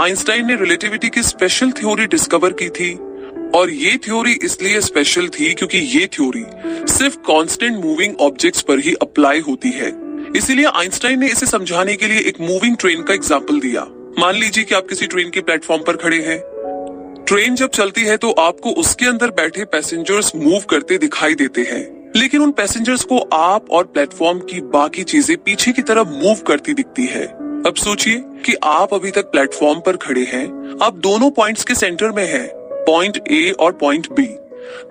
आइंस्टाइन 0.00 0.46
ने 0.46 0.56
रिलेटिविटी 0.56 1.08
की 1.08 1.22
स्पेशल 1.22 1.70
थ्योरी 1.72 2.06
डिस्कवर 2.06 2.52
की 2.52 2.68
थी 2.70 2.96
और 3.54 3.70
ये 3.70 3.96
थ्योरी 3.96 4.32
इसलिए 4.44 4.80
स्पेशल 4.80 5.28
थी 5.30 5.52
क्योंकि 5.54 5.78
ये 5.78 6.06
थ्योरी 6.06 6.44
सिर्फ़ 6.88 7.16
कांस्टेंट 7.26 7.84
मूविंग 7.84 8.20
ऑब्जेक्ट्स 8.20 8.62
पर 8.62 8.78
ही 8.78 8.94
अप्लाई 9.02 9.40
होती 9.40 9.70
है। 9.70 9.92
इसीलिए 10.36 10.66
आइंस्टाइन 10.66 11.20
ने 11.20 11.28
इसे 11.28 11.46
समझाने 11.46 11.94
के 11.96 12.06
लिए 12.06 12.20
एक 12.20 12.40
मूविंग 12.40 12.76
ट्रेन 12.76 13.02
का 13.02 13.14
एग्ज़ाम्पल 13.14 13.60
दिया। 13.60 13.86
मान 14.18 14.34
लीजिए 14.34 14.64
कि 14.64 14.74
आप 14.74 14.86
किसी 14.88 15.06
ट्रेन 15.06 15.30
के 15.30 15.40
प्लेटफॉर्म 15.40 15.82
पर 15.82 15.96
खड़े 15.96 16.20
हैं। 16.22 16.38
ट्रेन 17.28 17.54
जब 17.54 17.70
चलती 17.70 18.04
है 18.04 18.16
तो 18.16 18.30
आपको 18.40 18.70
उसके 18.72 19.06
अंदर 19.06 19.30
बैठे 19.30 19.64
पैसेंजर्स 19.64 20.34
मूव 20.36 20.60
करते 20.70 20.98
दिखाई 20.98 21.34
देते 21.34 21.62
हैं। 21.62 21.82
लेकिन 22.16 22.42
उन 22.42 22.50
पैसेंजर्स 22.52 23.04
को 23.04 23.18
आप 23.32 23.70
और 23.70 23.84
प्लेटफॉर्म 23.86 24.38
की 24.40 24.60
बाकी 24.70 25.02
चीज़ें 25.04 25.36
पीछे 25.36 25.72
की 25.72 25.82
तरफ़ 25.82 26.08
मूव 26.14 26.40
करती 26.46 26.74
दिखती 26.74 27.06
है। 27.06 27.26
अब 27.66 27.74
सोचिए 27.76 28.22
कि 28.46 28.54
आप 28.64 28.94
अभी 28.94 29.10
तक 29.10 29.30
प्लेटफॉर्म 29.30 29.80
पर 29.80 29.96
खड़े 29.96 30.24
हैं। 30.24 30.46
आप 30.82 30.94
दोनों 30.98 31.30
पॉइंट्स 31.30 31.64
के 31.64 31.74
सेंटर 31.74 32.10
में 32.10 32.26
हैं, 32.26 32.46
पॉइंट 32.88 33.16
ए 33.30 33.50
और 33.60 33.72
पॉइंट 33.72 34.06
बी। 34.12 34.26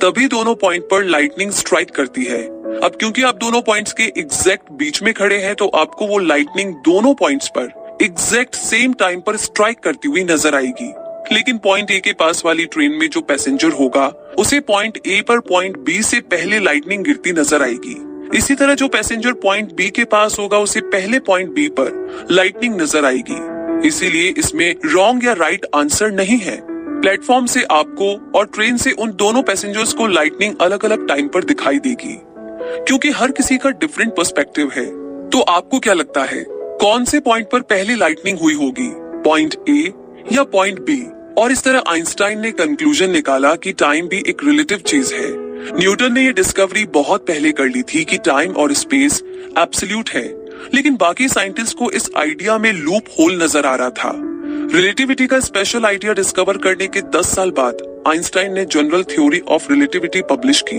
तभी 0.01 0.27
दोनों 0.27 0.53
पॉइंट 0.55 0.83
पर 0.83 1.03
लाइटनिंग 1.05 1.51
स्ट्राइक 1.51 1.91
करती 1.91 2.23
है। 2.25 2.41
अब 2.79 2.97
क्योंकि 2.99 3.23
आप 3.23 3.35
दोनों 3.35 3.61
पॉइंट्स 3.61 3.93
के 3.93 4.03
एग्जैक्ट 4.17 4.71
बीच 4.73 5.01
में 5.03 5.13
खड़े 5.13 5.37
हैं 5.37 5.53
तो 5.55 5.67
आपको 5.75 6.07
वो 6.07 6.17
लाइटनिंग 6.19 6.73
दोनों 6.85 7.13
पॉइंट्स 7.13 7.47
पर 7.57 7.97
एग्जैक्ट 8.03 8.55
सेम 8.55 8.93
टाइम 8.93 9.21
पर 9.21 9.37
स्ट्राइक 9.37 9.79
करती 9.79 10.07
हुई 10.07 10.23
नज़र 10.23 10.55
आएगी। 10.55 10.93
लेकिन 11.31 11.57
पॉइंट 11.57 11.91
ए 11.91 11.99
के 11.99 12.13
पास 12.13 12.41
वाली 12.45 12.65
ट्रेन 12.67 12.91
में 12.91 13.09
जो 13.09 13.21
पैसेंजर 13.23 13.71
होगा, 13.71 14.07
उसे 14.39 14.59
पॉइंट 14.61 15.01
ए 15.07 15.21
पर 15.27 15.39
पॉइंट 15.49 15.77
बी 15.79 16.01
से 16.03 16.19
पहले 16.27 16.59
लाइटनिंग 16.59 17.03
गिरती 17.05 17.31
नज़र 17.31 17.63
आएगी। 17.63 17.97
इसी 18.37 18.55
तरह 18.55 18.75
जो 18.75 18.87
पैसेंजर 18.89 19.33
पॉइंट 19.33 19.75
बी 19.75 19.89
के 19.89 20.03
पास 20.05 20.39
होगा, 20.39 20.59
उसे 20.59 20.81
पहले 20.87 21.19
पॉइंट 21.25 21.53
बी 21.53 21.67
पर 21.79 22.27
लाइटनिंग 22.31 22.81
नज़र 22.81 23.05
आएगी। 23.05 23.87
इसीलिए 23.87 24.33
इसमें 24.37 24.73
रॉन्ग 24.85 25.25
या 25.25 25.33
राइट 25.35 25.65
आंसर 25.75 26.11
नहीं 26.13 26.37
है। 26.39 26.57
प्लेटफॉर्म 27.01 27.45
से 27.45 27.63
आपको 27.63 28.39
और 28.39 28.45
ट्रेन 28.45 28.77
से 28.77 28.91
उन 28.91 29.11
दोनों 29.11 29.41
पैसेंजर्स 29.43 29.93
को 29.93 30.07
लाइटनिंग 30.07 30.55
अलग 30.61 30.85
अलग 30.85 31.07
टाइम 31.07 31.27
पर 31.27 31.43
दिखाई 31.43 31.79
देगी। 31.79 32.17
क्योंकि 32.87 33.09
हर 33.09 33.31
किसी 33.31 33.57
का 33.57 33.69
डिफरेंट 33.69 34.15
पर्सपेक्टिव 34.15 34.71
है। 34.75 34.85
तो 35.29 35.41
आपको 35.41 35.79
क्या 35.79 35.93
लगता 35.93 36.23
है, 36.23 36.43
कौन 36.49 37.05
से 37.05 37.19
पॉइंट 37.19 37.49
पर 37.51 37.61
पहले 37.61 37.95
लाइटनिंग 37.95 38.39
हुई 38.39 38.53
होगी? 38.53 38.89
पॉइंट 39.23 39.55
ए 39.69 39.93
या 40.31 40.43
पॉइंट 40.43 40.79
बी 40.79 41.01
और 41.41 41.51
इस 41.51 41.63
तरह 41.63 41.83
आइंस्टाइन 41.87 42.39
ने 42.39 42.51
कंक्लूजन 42.51 43.09
निकाला 43.09 43.55
कि 43.55 43.73
टाइम 43.73 44.07
भी 44.07 44.23
एक 44.27 44.43
रिलेटिव 44.43 44.77
चीज़ 44.77 45.13
है। 45.13 45.29
न्यूटन 45.79 46.13
ने 46.13 46.25
ये 46.25 46.31
डिस्कवरी 46.31 46.85
बहुत 46.85 47.27
पहले 47.27 47.51
कर 47.51 47.65
ली 47.65 47.81
थी 47.83 48.03
कि 48.03 48.17
टाइम 48.17 48.51
और 48.51 48.73
स्पेस 48.73 49.23
एब्सोल्यूट 49.57 50.09
है। 50.09 50.27
लेकिन 50.73 50.95
बाकी 50.95 51.27
साइंटिस्ट 51.27 51.77
को 51.77 51.91
इस 51.91 52.09
आइडिया 52.17 52.57
में 52.57 52.71
लूप 52.73 53.03
होल 53.19 53.43
नज़र 53.43 53.65
आ 53.65 53.75
रहा 53.75 53.89
था। 53.89 54.26
रिलेटिविटी 54.73 55.27
का 55.27 55.39
स्पेशल 55.39 55.85
आइडिया 55.85 56.13
डिस्कवर 56.13 56.57
करने 56.57 56.87
के 56.87 57.01
10 57.01 57.35
साल 57.35 57.51
बाद 57.51 58.03
आइंस्टाइन 58.07 58.53
ने 58.53 58.65
general 58.65 59.03
theory 59.03 59.39
of 59.39 59.71
relativity 59.71 60.21
publish 60.21 60.63
की। 60.69 60.77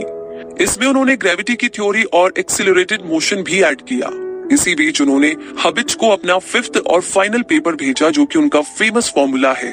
इसमें 0.65 0.87
उन्होंने 0.87 1.17
ग्रेविटी 1.17 1.55
की 1.55 1.69
थ्योरी 1.69 2.03
और 2.03 2.33
एक्सिलरेटेड 2.39 3.03
मोशन 3.05 3.43
भी 3.43 3.63
ऐड 3.63 3.81
किया। 3.81 4.11
इसी 4.55 4.75
बीच 4.75 5.01
उन्होंने 5.01 5.37
हबिच 5.65 5.95
को 5.95 6.09
अपना 6.09 6.39
फिफ्थ 6.39 6.77
और 6.77 7.01
फाइनल 7.01 7.43
पेपर 7.43 7.75
भेजा, 7.75 8.11
जो 8.11 8.25
कि 8.25 8.39
उनका 8.39 8.61
फ़ेमस 8.61 9.13
फॉर्मूला 9.15 9.53
है। 9.53 9.73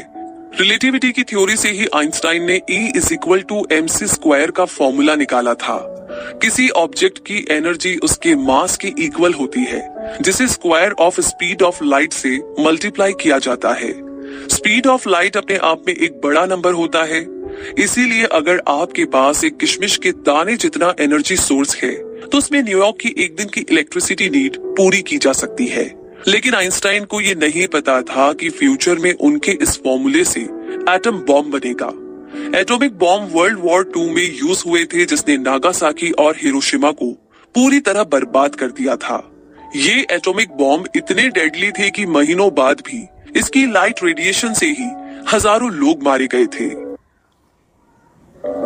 रिलेटिविटी 0.59 1.11
की 1.11 1.23
थ्योरी 1.23 1.57
से 1.57 1.69
ही 1.69 1.87
आइंस्टाइन 1.95 2.43
ने 2.43 2.61
E 2.71 2.97
is 2.97 3.13
equal 3.13 3.41
to 3.41 3.67
M 3.71 3.87
C 3.87 4.07
square 4.07 4.51
का 4.51 4.65
फॉर्मूला 4.65 5.15
निकाला 5.15 5.53
था। 5.53 6.04
किसी 6.41 6.67
ऑब्जेक्ट 6.69 7.17
की 7.17 7.45
एनर्जी 7.51 7.95
उसके 8.03 8.35
मास 8.35 8.77
के 8.77 8.87
इक्वल 8.99 9.33
होती 9.33 9.59
है, 9.59 9.81
जिसे 10.21 10.47
square 10.47 10.91
of 10.91 11.21
speed 11.21 11.61
of 11.61 11.83
light 11.83 12.13
से 12.13 12.37
मल्टीप्लाई 12.59 13.13
किया 13.13 13.39
जाता 13.39 13.73
है। 13.73 13.93
स्पीड 14.47 14.87
ऑफ़ 14.87 15.09
लाइट 15.09 15.37
अपने 15.37 15.57
आप 15.63 15.83
में 15.87 15.93
एक 15.95 16.19
बड़ा 16.23 16.45
नंबर 16.45 16.73
होता 16.73 17.03
है। 17.03 17.25
इसीलिए 17.79 18.23
अगर 18.23 18.61
आपके 18.67 19.05
पास 19.05 19.43
एक 19.43 19.57
किशमिश 19.57 19.97
के 19.97 20.11
दाने 20.11 20.55
जितना 20.57 20.93
एनर्जी 20.99 21.35
सोर्स 21.35 21.75
है 21.75 21.93
तो 22.21 22.37
उसमें 22.37 22.61
न्यूयॉर्क 22.63 22.97
की 23.01 23.13
एक 23.17 23.35
दिन 23.35 23.47
की 23.47 23.61
इलेक्ट्रिसिटी 23.61 24.29
नीड 24.29 24.57
पूरी 24.77 25.01
की 25.01 25.17
जा 25.17 25.31
सकती 25.33 25.67
है। 25.67 25.83
लेकिन 26.27 26.53
आइंस्टाइन 26.53 27.05
को 27.05 27.21
ये 27.21 27.35
नहीं 27.35 27.67
पता 27.67 28.01
था 28.01 28.31
कि 28.33 28.49
फ्यूचर 28.49 28.95
में 28.95 29.13
उनके 29.13 29.51
इस 29.51 29.77
फॉर्मूले 29.77 30.23
से 30.23 30.41
एटम 30.89 31.23
बॉम्ब 31.27 31.51
बनेगा। 31.51 31.91
Atomic 32.55 32.97
bomb 32.97 33.35
world 33.35 33.59
war 33.59 33.83
two 33.83 34.09
में 34.09 34.23
यूज़ 34.23 34.63
हुए 34.67 34.83
थे, 34.85 35.05
जिसने 35.05 35.37
नागासाकी 35.37 36.11
और 36.11 36.35
हिरोशिमा 36.37 36.91
को 36.91 37.11
पूरी 37.55 37.79
तरह 37.79 38.03
बर्बाद 38.03 38.55
कर 38.55 38.71
दिया 38.71 38.95
था। 38.95 39.23
ये 39.75 40.05
एटॉमिक 40.11 40.51
बॉम्ब 40.51 40.87
इतने 40.95 41.27
डेडली 41.29 41.71
थे 41.71 41.89
कि 41.89 42.05
महीनों 42.05 42.53
बाद 42.55 42.81
भी 42.87 43.05
इसकी 43.39 43.65
लाइट 43.65 44.03
रेडिएशन 44.03 44.53
से 44.53 44.65
ही 44.69 44.89
हज़ारों 45.33 45.71
लोग 45.71 46.03
मारे 46.03 46.27
गए 46.27 46.45
थे। 46.49 46.69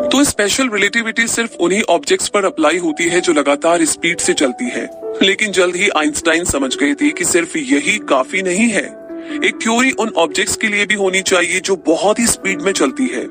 तो 0.10 0.23
स्पेशल 0.23 0.69
रिलेटिविटी 0.69 1.27
सिर्फ़ 1.27 1.55
उन्हीं 1.55 1.82
ऑब्जेक्ट्स 1.89 2.29
पर 2.29 2.45
अप्लाई 2.45 2.77
होती 2.77 3.08
है 3.10 3.21
जो 3.21 3.34
लगातार 3.34 3.86
स्पीड 3.86 4.19
से 4.19 4.34
चलती 4.34 4.69
है। 4.69 4.89
लेकिन 5.23 5.51
जल्द 5.51 5.75
ही 5.75 5.89
आइंस्टाइन 5.97 6.45
समझ 6.45 6.75
गए 6.75 6.93
थे 6.93 7.10
कि 7.10 7.25
सिर्फ़ 7.25 7.58
यही 7.58 7.97
काफ़ी 8.10 8.41
नहीं 8.41 8.69
है। 8.69 8.84
एक 9.45 9.60
थ्योरी 9.62 9.91
उन 9.91 10.10
ऑब्जेक्ट्स 10.17 10.55
के 10.55 10.67
लिए 10.67 10.86
भी 10.86 10.95
होनी 10.95 11.21
चाहिए 11.21 11.60
जो 11.60 11.75
बहुत 11.88 12.19
ही 12.19 12.27
स्पीड 12.27 12.62
में 12.62 12.71
चलती 12.73 13.08
है। 13.08 13.23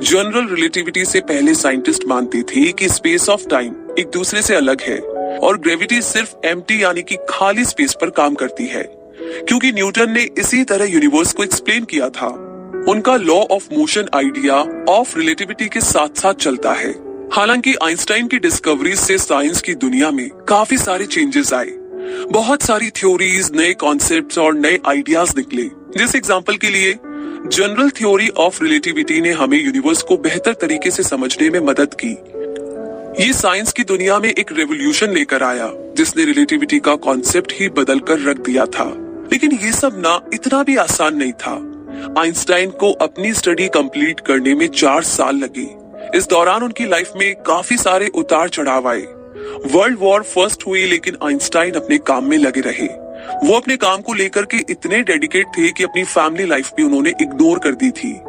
जनरल 0.00 0.48
रिलेटिविटी 0.48 1.04
से 1.04 1.20
पहले 1.20 1.54
साइंटिस्ट 1.54 2.04
मानते 2.04 2.42
थे 2.42 2.72
कि 2.72 2.88
स्पेस 2.88 3.28
ऑफ़ 3.28 3.46
टाइम 3.48 3.74
एक 3.98 4.10
दूसरे 4.10 4.42
से 4.42 4.54
अलग 4.54 4.80
है 4.80 4.98
और 5.38 5.58
ग्रेविटी 5.58 6.02
सिर्फ़ 6.02 6.34
एम 6.44 6.62
यानी 6.72 7.02
कि 7.02 7.16
खाली 7.30 7.64
स्पेस 7.64 7.94
पर 8.00 8.10
काम 8.10 8.34
करती 8.34 8.66
है। 8.66 8.82
क्योंकि 9.48 9.72
न्यूटन 9.72 10.10
ने 10.10 10.28
इसी 10.38 10.64
तरह 10.64 10.84
यूनिवर्स 10.84 11.32
को 11.32 11.44
एक्सप्लेन 11.44 11.84
किया 11.84 12.08
था। 12.08 12.26
उनका 12.88 13.16
law 13.16 13.34
of 13.34 13.64
motion 13.72 14.08
idea 14.14 14.84
of 14.88 15.18
relativity 15.18 15.68
के 15.68 15.80
साथ 15.80 16.18
साथ 16.18 16.34
चलता 16.34 16.72
है। 16.72 16.90
हालाँकि 17.32 17.74
आइंस्टाइन 17.82 18.26
की 18.26 18.38
डिस्कवरी 18.38 18.96
से 18.96 19.18
साइंस 19.18 19.62
की 19.62 19.74
दुनिया 19.74 20.10
में 20.10 20.30
काफ़ी 20.30 20.78
सारे 20.78 21.06
चेंजेस 21.06 21.52
आए। 21.52 21.70
बहुत 22.30 22.62
सारी 22.62 22.90
थ्योरीज 22.90 23.50
नए 23.56 23.72
कॉन्सेप्ट्स 23.72 24.38
और 24.38 24.54
नए 24.54 24.78
आइडियाज़ 24.86 25.34
निकले। 25.36 25.64
जिस 25.98 26.14
एग्ज़ाम्पल 26.14 26.56
के 26.56 26.70
लिए 26.70 26.98
जनरल 27.52 27.90
थ्योरी 27.90 28.28
ऑफ़ 28.28 28.64
रिलेटिविटी 28.64 29.20
ने 29.20 29.30
हमें 29.30 29.64
यूनिवर्स 29.64 30.02
को 30.02 30.16
बेहतर 30.16 30.52
तरीके 30.52 30.90
से 30.90 31.02
समझने 31.02 31.50
में 31.50 31.60
मदद 31.60 31.94
की। 32.04 32.12
ये 33.26 33.32
साइंस 33.32 33.72
की 33.72 33.84
दुनिया 33.84 34.18
में 34.18 34.28
एक 34.28 34.52
रेवोल्यूशन 34.52 35.10
लेकर 35.10 35.42
आया, 35.42 35.72
जिसने 35.96 36.24
रिलेटिविटी 36.24 36.78
का 36.78 36.94
कॉन्सेप्ट 36.94 37.52
ही 37.52 37.68
बदल 37.68 37.98
कर 37.98 38.20
रख 38.20 38.36
दिया 38.36 38.66
था। 38.66 38.84
लेकिन 39.32 39.52
ये 39.52 39.72
सब 39.72 39.92
ना 39.96 40.30
इतना 40.34 40.62
भी 40.62 40.76
आसान 40.76 41.16
नहीं 41.16 41.32
था। 41.32 41.54
आइंस्टाइन 42.20 42.70
को 42.70 42.92
अपनी 42.92 43.32
स्टडी 43.32 43.68
कंप्लीट 43.68 44.20
करने 44.20 44.54
में 44.54 44.66
चार 44.66 45.02
साल 45.02 45.36
लगे। 45.36 45.68
इस 46.18 46.28
दौरान 46.28 46.62
उनकी 46.62 46.84
लाइफ 46.84 47.10
में 47.16 47.34
काफ़ी 47.34 47.76
सारे 47.76 48.08
उतार 48.14 48.48
चढ़ाव 48.48 48.88
आए। 48.88 49.02
वर्ल्ड 49.72 49.96
वॉर 50.00 50.22
फ़र्स्ट 50.22 50.66
हुई, 50.66 50.86
लेकिन 50.86 51.16
आइंस्टाइन 51.24 51.74
अपने 51.74 51.98
काम 51.98 52.24
में 52.24 52.38
लगे 52.38 52.60
रहे। 52.60 53.05
वो 53.44 53.56
अपने 53.56 53.76
काम 53.76 54.00
को 54.00 54.14
लेकर 54.14 54.42
के 54.42 54.56
इतने 54.70 55.02
डेडिकेट 55.02 55.46
थे 55.46 55.72
कि 55.72 55.84
अपनी 55.84 56.04
फैमिली 56.04 56.46
लाइफ 56.46 56.70
भी 56.76 56.82
उन्होंने 56.82 57.10
इग्नोर 57.10 57.58
कर 57.58 57.72
दी 57.72 57.90
थी। 57.90 58.20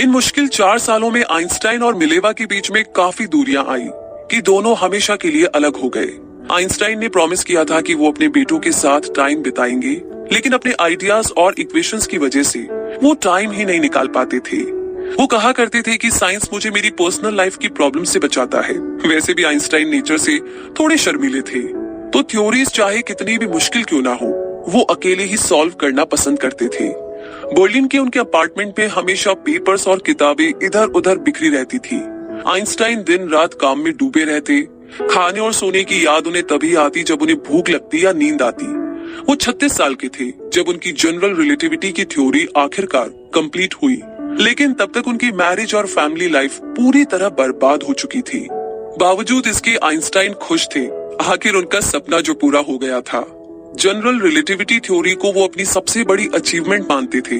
इन 0.00 0.10
मुश्किल 0.10 0.48
चार 0.48 0.78
सालों 0.78 1.10
में 1.10 1.24
आइंस्टाइन 1.30 1.82
और 1.82 1.94
मिलेवा 1.94 2.32
के 2.32 2.46
बीच 2.46 2.70
में 2.70 2.84
काफ़ी 2.96 3.26
दूरियाँ 3.26 3.66
आई 3.68 3.88
कि 4.30 4.40
दोनों 4.40 4.76
हमेशा 4.76 5.16
के 5.16 5.28
लिए 5.28 5.44
अलग 5.44 5.76
हो 5.76 5.88
गए। 5.88 6.10
आइंस्टाइन 6.52 6.98
ने 6.98 7.08
प्रॉमिस 7.08 7.44
किया 7.44 7.64
था 7.64 7.80
कि 7.80 7.94
वो 7.94 8.10
अपने 8.10 8.28
बेटों 8.28 8.58
के 8.58 8.72
साथ 8.72 9.00
टाइम 9.16 9.42
बिताएँगे, 9.42 10.02
लेकिन 10.32 10.52
अपने 10.52 10.72
आइडियाज़ 10.80 11.32
और 11.32 11.54
इक्वेशंस 11.58 12.06
की 12.06 12.18
वजह 12.18 12.42
से 12.42 12.58
वो 13.02 13.14
टाइम 13.14 13.50
ही 13.50 13.64
नहीं 13.64 13.80
निकाल 13.80 14.06
पाते 14.06 14.38
थे। 14.38 14.84
वो 15.14 15.26
कहा 15.26 15.52
करते 15.52 15.82
थे 15.82 15.96
कि 15.96 16.10
साइंस 16.10 16.48
मुझे 16.52 16.70
मेरी 16.70 16.90
पर्सनल 16.90 17.34
लाइफ 17.34 17.56
की 17.56 17.68
प्रॉब्लम 17.68 18.04
से 18.04 18.18
बचाता 18.18 18.60
है। 18.60 18.74
वैसे 18.78 19.34
भी 19.34 19.44
आइंस्टाइन 19.44 19.88
नेचर 19.88 20.18
से 20.18 20.38
थोड़े 20.80 20.96
शर्मीले 20.96 21.40
थे। 21.40 21.83
तो 22.14 22.22
थ्योरीज 22.22 22.68
चाहे 22.68 23.02
कितनी 23.02 23.38
भी 23.38 23.46
मुश्किल 23.46 23.84
क्यों 23.84 24.02
ना 24.02 24.12
हो, 24.14 24.26
वो 24.68 24.82
अकेले 24.82 25.22
ही 25.22 25.36
सॉल्व 25.36 25.72
करना 25.72 26.04
पसंद 26.04 26.38
करते 26.38 26.68
थे। 26.68 26.88
बर्लिन 27.60 27.88
के 27.88 27.98
उनके 27.98 28.18
अपार्टमेंट 28.18 28.78
में 28.78 28.86
हमेशा 28.86 29.32
पेपर्स 29.32 29.88
और 29.88 30.02
किताबें 30.06 30.52
इधर 30.62 30.86
उधर 30.86 31.18
बिखरी 31.18 31.48
रहती 31.48 31.78
थी। 31.78 31.96
आइंस्टाइन 32.46 33.02
दिन 33.02 33.28
रात 33.28 33.54
काम 33.54 33.78
में 33.78 33.92
डूबे 33.92 34.24
रहते, 34.24 34.60
खाने 35.10 35.40
और 35.40 35.52
सोने 35.52 35.84
की 35.84 36.06
याद 36.06 36.26
उन्हें 36.26 36.46
तभी 36.46 36.74
आती 36.74 37.02
जब 37.02 37.22
उन्हें 37.22 37.38
भूख 37.38 37.68
लगती 37.68 38.04
या 38.04 38.12
नींद 38.12 38.42
आती। 38.42 38.66
वो 39.20 39.34
36 39.34 39.76
साल 39.76 39.94
के 39.94 40.08
थे, 40.08 40.32
जब 40.52 40.68
उनकी 40.68 40.92
जनरल 40.92 41.36
रिलेटिविटी 41.36 41.92
की 41.92 42.04
थ्योरी 42.04 42.48
आखिरकार 42.56 43.08
कंप्लीट 43.08 43.74
हुई। 43.74 44.02
लेकिन 44.44 44.72
तब 44.72 44.92
तक 44.94 45.08
उनकी 45.08 45.32
मैरिज 45.32 45.74
और 45.74 45.86
फैमिली 45.86 46.28
लाइफ 46.28 46.58
पूरी 46.62 47.04
तरह 47.04 47.28
बर्बाद 47.28 47.82
हो 47.82 47.94
चुकी 47.94 48.20
थी। 48.20 48.48
बावजूद 48.98 49.46
इसके 49.46 49.76
आइंस्टाइन 49.76 50.32
खुश 50.32 50.68
थे 50.76 51.03
आखिर 51.22 51.54
उनका 51.54 51.80
सपना 51.80 52.20
जो 52.20 52.34
पूरा 52.34 52.60
हो 52.60 52.76
गया 52.78 53.00
था, 53.02 53.20
जनरल 53.76 54.20
रिलेटिविटी 54.20 54.78
थ्योरी 54.80 55.14
को 55.14 55.32
वो 55.32 55.44
अपनी 55.44 55.64
सबसे 55.64 56.04
बड़ी 56.04 56.28
अचीवमेंट 56.34 56.86
मानते 56.90 57.20
थे। 57.20 57.38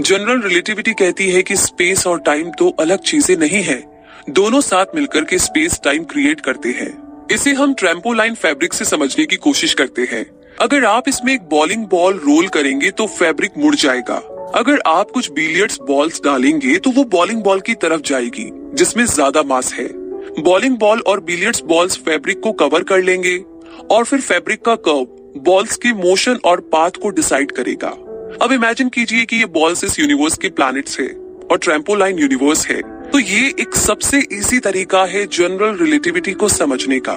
जनरल 0.00 0.40
रिलेटिविटी 0.42 0.92
कहती 0.94 1.30
है 1.30 1.42
कि 1.42 1.56
स्पेस 1.56 2.06
और 2.06 2.20
टाइम 2.20 2.50
तो 2.58 2.68
अलग 2.80 3.00
चीज़ें 3.02 3.36
नहीं 3.36 3.62
है, 3.62 3.82
दोनों 4.30 4.60
साथ 4.60 4.94
मिलकर 4.94 5.24
के 5.24 5.38
स्पेस 5.38 5.80
टाइम 5.84 6.04
क्रिएट 6.04 6.40
करते 6.40 6.68
हैं। 6.70 6.92
इसे 7.32 7.52
हम 7.52 7.74
ट्रेम्पोलाइन 7.74 8.34
फैब्रिक 8.34 8.74
से 8.74 8.84
समझने 8.84 9.26
की 9.26 9.36
कोशिश 9.38 9.74
करते 9.74 10.08
हैं। 10.12 10.24
अगर 10.60 10.84
आप 10.84 11.08
इसमें 11.08 11.32
एक 11.34 11.48
बॉलिंग 11.48 11.86
बॉल 11.86 12.18
रोल 12.18 12.48
करेंगे 12.48 12.90
तो 12.90 13.06
फैब्रिक 13.08 13.58
मुड़ 13.58 13.74
जाएगा। 13.74 14.22
अगर 14.54 14.80
आप 14.86 15.10
कुछ 15.10 15.30
बिलियर्ड्स 15.32 15.78
बॉल्स 15.82 16.20
डालेंगे 16.24 16.76
तो 16.78 16.90
वो 16.90 17.04
बॉलिंग 17.06 17.42
बॉल 17.42 17.60
की 17.60 17.74
तरफ़ 17.76 18.00
जाएगी, 18.02 18.50
जिसमें 18.74 19.04
ज़्यादा 19.06 19.42
मास 19.44 19.72
है। 19.74 19.86
बॉलिंग 20.38 20.76
बॉल 20.78 21.00
और 21.00 21.20
बिलियर्ड्स 21.20 21.62
बॉल्स 21.64 21.96
फैब्रिक 21.98 22.40
को 22.40 22.52
कवर 22.52 22.82
कर 22.82 23.02
लेंगे 23.02 23.36
और 23.90 24.04
फिर 24.04 24.20
फैब्रिक 24.20 24.64
का 24.64 24.74
कर्व 24.74 25.40
बॉल्स 25.40 25.76
के 25.76 25.92
मोशन 25.92 26.38
और 26.44 26.60
पाथ 26.72 26.90
को 27.02 27.10
डिसाइड 27.10 27.52
करेगा। 27.52 27.88
अब 28.42 28.52
इमेजिन 28.52 28.88
कीजिए 28.88 29.24
कि 29.24 29.36
ये 29.36 29.46
बॉल्स 29.46 29.84
इस 29.84 29.98
यूनिवर्स 30.00 30.36
के 30.38 30.48
प्लैनेट्स 30.48 31.00
है 31.00 31.08
और 31.50 31.58
ट्रेम्पोलाइन 31.58 32.18
यूनिवर्स 32.18 32.66
है। 32.68 32.80
तो 33.10 33.18
ये 33.18 33.46
एक 33.60 33.76
सबसे 33.76 34.20
इजी 34.32 34.58
तरीका 34.58 35.04
है 35.04 35.26
जनरल 35.26 35.76
रिलेटिविटी 35.76 36.32
को 36.32 36.48
समझने 36.48 37.00
का। 37.00 37.16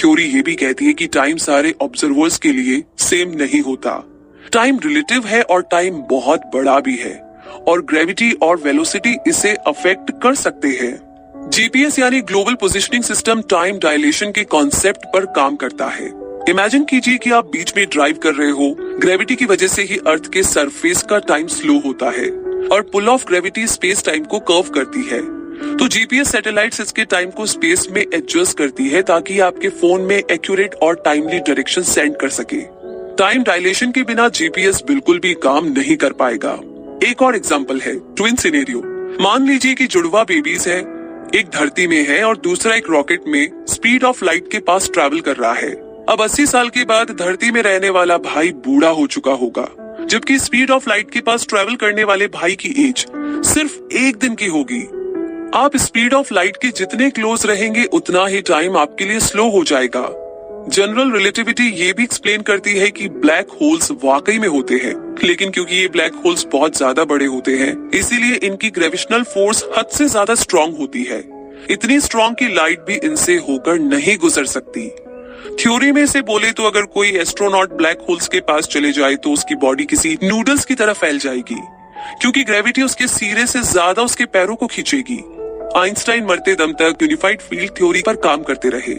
थ्योरी 0.00 0.24
ये 0.24 0.42
भी 0.42 0.54
कहती 0.54 0.84
है 0.84 0.92
कि 0.92 1.06
टाइम 1.06 1.36
सारे 1.36 1.74
ऑब्जर्वर्स 1.82 2.38
के 2.38 2.52
लिए 2.52 2.82
सेम 2.98 3.36
नहीं 3.36 3.60
होता। 3.60 4.02
टाइम 4.52 4.78
रिलेटिव 4.84 5.26
है 5.26 5.42
और 5.42 5.62
टाइम 5.62 6.02
बहुत 6.10 6.50
बड़ा 6.54 6.80
भी 6.80 6.96
है 6.96 7.16
और 7.68 7.82
ग्रेविटी 7.82 8.32
और 8.32 8.56
वेलोसिटी 8.56 9.16
इसे 9.28 9.54
अफेक्ट 9.66 10.10
कर 10.22 10.34
सकते 10.34 10.68
हैं। 10.68 11.13
जीपीएस 11.46 11.98
यानी 11.98 12.20
global 12.20 12.54
positioning 12.54 13.02
system 13.04 13.40
time 13.42 13.78
dilation 13.78 14.30
के 14.32 14.42
कॉन्सेप्ट 14.44 15.04
पर 15.12 15.24
काम 15.34 15.56
करता 15.56 15.86
है। 15.86 16.06
इमेजिन 16.50 16.84
कीजिए 16.84 17.18
कि 17.18 17.30
आप 17.30 17.46
बीच 17.46 17.72
में 17.76 17.84
ड्राइव 17.86 18.18
कर 18.22 18.34
रहे 18.34 18.50
हो। 18.50 18.68
ग्रेविटी 19.00 19.36
की 19.36 19.44
वजह 19.44 19.66
से 19.66 19.82
ही 19.82 19.98
अर्थ 20.06 20.30
के 20.32 20.42
सरफेस 20.42 21.02
का 21.02 21.18
टाइम 21.28 21.46
स्लो 21.46 21.78
होता 21.78 22.10
है 22.10 22.28
और 22.68 22.82
pull 22.92 23.08
of 23.08 23.24
gravity 23.24 23.66
space 23.66 24.04
time 24.04 24.24
को 24.24 24.38
कर्व 24.42 24.70
करती 24.74 25.02
है। 25.02 25.20
तो 25.76 25.88
जीपीएस 25.88 26.30
सैटेलाइट्स 26.32 26.80
इसके 26.80 27.04
टाइम 27.04 27.30
को 27.30 27.46
स्पेस 27.46 27.86
में 27.90 28.00
एडजस्ट 28.02 28.58
करती 28.58 28.88
है 28.88 29.02
ताकि 29.02 29.38
आपके 29.40 29.68
फ़ोन 29.80 30.00
में 30.00 30.16
एक्यूरेट 30.16 30.74
और 30.74 31.02
टाइमली 31.04 31.38
डायरेक्शन 31.40 31.82
सेंड 31.82 32.16
कर 32.16 32.28
सके। 32.30 32.60
टाइम 33.16 33.42
डायलेशन 33.42 33.92
के 33.92 34.02
बिना 34.02 34.28
जीपीएस 34.30 34.82
बिल्कुल 34.86 35.18
भी 35.18 35.34
काम 35.42 35.68
नहीं 35.68 35.96
कर 35.96 36.12
पाएगा। 36.14 36.58
एक 37.02 37.22
और 37.22 37.36
एग्ज़ाम्पल 37.36 37.80
है 37.80 37.94
ट्विन 38.16 38.36
सिनेरियो 38.36 38.82
मान 39.20 39.46
लीजिए 39.46 39.74
कि 39.74 39.86
जुड़वा 39.86 40.22
बेबीज 40.24 40.68
है। 40.68 40.82
एक 41.34 41.48
धरती 41.48 41.86
में 41.86 42.06
है 42.08 42.22
और 42.24 42.36
दूसरा 42.36 42.74
एक 42.74 42.88
रॉकेट 42.90 43.22
में 43.28 43.64
स्पीड 43.66 44.04
ऑफ़ 44.04 44.24
लाइट 44.24 44.50
के 44.52 44.58
पास 44.58 44.88
ट्रैवल 44.94 45.20
कर 45.20 45.36
रहा 45.36 45.52
है। 45.52 45.70
अब 46.08 46.20
80 46.20 46.46
साल 46.46 46.68
के 46.68 46.84
बाद 46.84 47.10
धरती 47.10 47.50
में 47.50 47.60
रहने 47.62 47.90
वाला 47.90 48.18
भाई 48.18 48.50
बूढ़ा 48.66 48.88
हो 48.88 49.06
चुका 49.06 49.32
होगा, 49.32 49.66
जबकि 50.04 50.38
स्पीड 50.38 50.70
ऑफ़ 50.70 50.88
लाइट 50.88 51.10
के 51.10 51.20
पास 51.20 51.46
ट्रेवल 51.46 51.76
करने 51.76 52.04
वाले 52.04 52.26
भाई 52.26 52.56
की 52.56 52.68
एज 52.88 53.06
सिर्फ़ 53.46 53.78
एक 53.96 54.16
दिन 54.16 54.34
की 54.34 54.46
होगी। 54.46 54.82
आप 55.54 55.76
स्पीड 55.76 56.14
ऑफ़ 56.14 56.34
लाइट 56.34 56.56
के 56.56 56.68
जितने 56.68 57.10
क्लोज 57.10 57.46
रहेंगे, 57.46 57.84
उतना 57.84 58.26
ही 58.26 58.40
टाइम 58.42 58.76
आपके 58.76 59.04
लिए 59.04 59.20
स्लो 59.20 59.48
हो 59.50 59.64
जाएगा। 59.64 60.08
जनरल 60.66 61.10
रिलेटिविटी 61.12 61.64
ये 61.70 61.92
भी 61.92 62.02
एक्सप्लेन 62.02 62.42
करती 62.42 62.72
है 62.72 62.90
कि 62.90 63.08
ब्लैक 63.14 63.48
होल्स 63.52 63.90
वाकई 64.04 64.38
में 64.38 64.46
होते 64.48 64.74
हैं, 64.74 64.94
लेकिन 65.24 65.50
क्योंकि 65.50 65.76
ये 65.76 65.88
ब्लैक 65.88 66.14
होल्स 66.24 66.46
बहुत 66.52 66.76
ज़्यादा 66.76 67.04
बड़े 67.04 67.26
होते 67.26 67.56
हैं, 67.56 67.90
इसीलिए 67.90 68.36
इनकी 68.44 68.70
ग्रेविशनल 68.70 69.22
फोर्स 69.24 69.62
हद 69.78 69.88
से 69.88 70.06
ज़्यादा 70.06 70.34
स्ट्रॉन्ग 70.34 70.76
होती 70.76 71.02
है। 71.04 71.18
इतनी 71.70 72.00
स्ट्रॉन्ग 72.00 72.36
की 72.36 72.48
लाइट 72.54 72.80
भी 72.80 72.94
इनसे 73.04 73.36
होकर 73.48 73.78
नहीं 73.80 74.16
गुजर 74.18 74.44
सकती। 74.46 74.88
थ्योरी 75.60 75.92
में 75.92 76.04
से 76.06 76.22
बोले 76.24 76.50
तो 76.52 76.64
अगर 76.64 76.84
कोई 76.94 77.10
एस्ट्रोनॉट 77.18 77.72
ब्लैक 77.74 78.06
होल्स 78.08 78.28
के 78.28 78.40
पास 78.42 78.68
चले 78.68 78.92
जाए 78.92 79.16
तो 79.16 79.32
उसकी 79.32 79.54
बॉडी 79.58 79.84
किसी 79.86 80.18
नूडल्स 80.24 80.64
की 80.64 80.74
तरह 80.74 80.92
फैल 80.94 81.18
जाएगी, 81.20 81.60
क्योंकि 82.20 82.44
ग्रेविटी 82.44 82.82
उसके 82.82 83.06
सिरे 83.08 83.46
से 83.46 83.62
ज़्यादा 83.62 84.02
उसके 84.02 84.24
पैरों 84.26 84.56
को 84.56 84.66
खींचेगी। 84.68 85.22
आइंस्टाइन 85.78 86.24
मरते 86.24 86.54
दम 86.56 86.72
तक 86.74 87.02
यूनिफाइड 87.02 87.40
फ़ील्ड 87.42 87.76
थ्योरी 87.78 88.02
पर 88.02 88.16
काम 88.22 88.42
करते 88.42 88.68
रहे। 88.70 88.94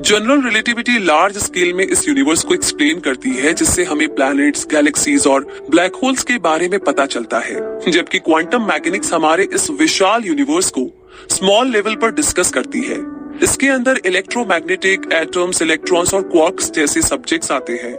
जनरल 0.00 0.42
रिलेटिविटी 0.42 0.98
लार्ज 0.98 1.36
स्केल 1.38 1.72
में 1.74 1.84
इस 1.84 2.08
यूनिवर्स 2.08 2.42
को 2.44 2.54
एक्सप्लेन 2.54 3.00
करती 3.00 3.30
है 3.30 3.52
जिससे 3.52 3.84
हमें 3.84 4.14
प्लैनेट्स, 4.14 4.66
गैलेक्सीज 4.66 5.26
और 5.26 5.66
ब्लैक 5.70 5.94
होल्स 5.94 6.22
के 6.22 6.38
बारे 6.38 6.68
में 6.68 6.78
पता 6.80 7.06
चलता 7.06 7.38
है। 7.38 7.90
जबकि 7.90 8.18
क्वांटम 8.18 8.68
मैकेनिक्स 8.68 9.12
हमारे 9.12 9.48
इस 9.52 9.70
विशाल 9.70 10.24
यूनिवर्स 10.24 10.70
को 10.70 11.08
स्मॉल 11.30 11.68
लेवल 11.68 11.94
पर 11.94 12.10
डिस्कस 12.10 12.50
करती 12.50 12.80
है। 12.80 12.98
इसके 13.42 13.68
अंदर 13.68 14.00
इलेक्ट्रोमैग्नेटिक 14.06 15.08
एटम्स 15.12 15.62
इलेक्ट्रॉन्स 15.62 16.14
और 16.14 16.22
क्वार्क्स 16.22 16.70
जैसे 16.70 17.02
सब्जेक्ट्स 17.02 17.52
आते 17.52 17.72
हैं। 17.72 17.96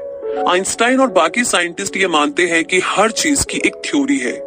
आइंस्टाइन 0.52 1.00
और 1.00 1.08
बाकी 1.08 1.44
साइंटिस्ट 1.44 1.98
ये 1.98 2.08
मानते 2.08 2.48
हैं 2.48 2.64
कि 2.66 2.80
हर 2.84 3.12
चीज़ 3.12 3.46
की 3.46 3.58
एक 3.58 3.82
थ्योरी 3.86 4.18
है 4.18 4.38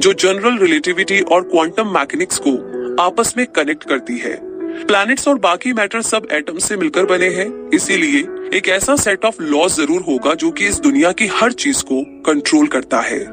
जो 0.00 0.12
जनरल 0.12 0.58
रिलेटिविटी 0.58 1.20
और 1.20 1.42
क्वांटम 1.42 1.94
मैकेनिक्स 1.94 2.40
को 2.46 2.56
आपस 3.02 3.34
में 3.36 3.46
कनेक्ट 3.46 3.84
करती 3.84 4.18
है। 4.18 4.45
प्लैनेट्स 4.84 5.28
और 5.28 5.38
बाकी 5.38 5.72
मैटर 5.72 6.02
सब 6.02 6.26
एटम 6.32 6.58
से 6.58 6.76
मिलकर 6.76 7.04
बने 7.04 7.28
हैं। 7.28 7.70
इसीलिए 7.70 8.26
एक 8.58 8.68
ऐसा 8.68 8.96
सेट 8.96 9.24
ऑफ़ 9.24 9.42
लॉ 9.42 9.68
ज़रूर 9.68 10.02
होगा 10.02 10.34
जो 10.34 10.50
कि 10.50 10.66
इस 10.66 10.78
दुनिया 10.80 11.12
की 11.12 11.26
हर 11.26 11.52
चीज़ 11.52 11.82
को 11.82 12.02
कंट्रोल 12.02 12.66
करता 12.66 13.00
है। 13.00 13.24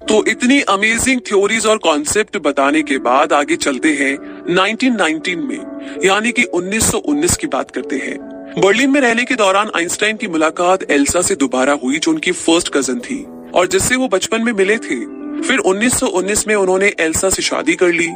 तो 0.00 0.24
इतनी 0.28 0.60
अमेजिंग 0.60 1.20
थ्योरीज 1.20 1.66
और 1.66 1.78
कॉन्सेप्ट 1.78 2.36
बताने 2.36 2.82
के 2.82 2.98
बाद 2.98 3.32
आगे 3.32 3.56
चलते 3.56 3.88
हैं 3.88 4.16
1919 4.54 5.36
में, 5.36 6.00
यानी 6.04 6.32
कि 6.32 6.42
1919 6.44 7.36
की 7.36 7.46
बात 7.46 7.70
करते 7.70 7.96
हैं। 7.96 8.18
बर्लिन 8.58 8.90
में 8.90 9.00
रहने 9.00 9.24
के 9.24 9.34
दौरान 9.34 9.70
आइंस्टाइन 9.76 10.16
की 10.16 10.28
मुलाकात 10.28 10.90
एल्सा 10.90 11.22
से 11.22 11.34
दोबारा 11.34 11.72
हुई, 11.72 11.98
जो 11.98 12.10
उनकी 12.10 12.32
फ़र्स्ट 12.32 12.72
कज़न 12.74 12.98
थी, 12.98 13.24
और 13.54 13.66
जिससे 13.66 13.96
वो 13.96 14.08
बचपन 14.08 14.42
में 14.42 14.52
मिले 14.52 14.76
थे। 14.76 15.00
फिर 15.42 15.58
1919 15.58 16.46
में 16.48 16.54
उन्होंने 16.54 16.92
एल्सा 17.00 17.30
से 17.30 17.42
शादी 17.42 17.74
कर 17.74 17.88
ली। 17.88 18.08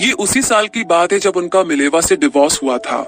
ये 0.00 0.12
उसी 0.12 0.40
साल 0.42 0.66
की 0.68 0.82
बात 0.84 1.12
है 1.12 1.18
जब 1.18 1.36
उनका 1.36 1.62
मिलेवा 1.64 2.00
से 2.00 2.16
डिवोर्स 2.16 2.62
हुआ 2.62 2.76
था। 2.78 2.98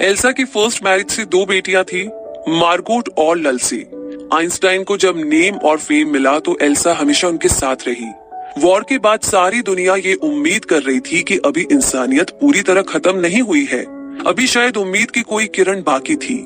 एल्सा 0.00 0.30
की 0.32 0.44
फ़र्स्ट 0.44 0.84
मैरिज 0.84 1.10
से 1.10 1.24
दो 1.24 1.44
बेटियाँ 1.46 1.82
थी, 1.84 2.02
मार्गोट 2.48 3.08
और 3.18 3.38
ललसी। 3.38 3.78
आइंस्टाइन 4.34 4.84
को 4.84 4.96
जब 4.96 5.16
नेम 5.16 5.56
और 5.56 5.78
फेम 5.78 6.08
मिला 6.08 6.38
तो 6.38 6.56
एल्सा 6.62 6.92
हमेशा 6.92 7.28
उनके 7.28 7.48
साथ 7.48 7.76
रही। 7.88 8.08
वॉर 8.58 8.86
के 8.88 8.98
बाद 8.98 9.20
सारी 9.20 9.62
दुनिया 9.62 9.96
ये 9.96 10.14
उम्मीद 10.14 10.64
कर 10.64 10.82
रही 10.82 11.00
थी 11.00 11.22
कि 11.22 11.36
अभी 11.36 11.66
इंसानियत 11.72 12.30
पूरी 12.30 12.62
तरह 12.62 12.82
खत्म 12.82 13.16
नहीं 13.16 13.42
हुई 13.42 13.64
है। 13.64 13.82
अभी 14.26 14.46
शायद 14.46 14.76
उम्मीद 14.76 15.10
की 15.10 15.22
कोई 15.22 15.46
किरण 15.46 15.82
बाकी 15.82 16.16
थी। 16.16 16.38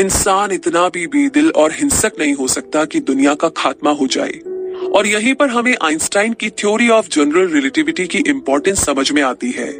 इंसान 0.00 0.52
इतना 0.52 0.88
भी 0.88 1.06
बेदिल 1.06 1.50
और 1.50 1.72
हिंसक 1.72 2.12
नहीं 2.18 2.34
हो 2.34 2.48
सकता 2.48 2.84
कि 2.84 3.00
दुनिया 3.00 3.34
का 3.34 3.48
खात्मा 3.48 3.90
हो 3.90 4.06
जाए। 4.06 4.40
और 4.86 5.06
यहीं 5.06 5.34
पर 5.34 5.50
हमें 5.50 5.74
आइंस्टाइन 5.82 6.32
की 6.32 6.50
थ्योरी 6.50 6.88
ऑफ़ 6.88 7.08
जनरल 7.08 7.52
रिलेटिविटी 7.52 8.06
की 8.06 8.18
इम्पोर्टेंस 8.28 8.84
समझ 8.84 9.10
में 9.12 9.22
आती 9.22 9.50
है। 9.50 9.70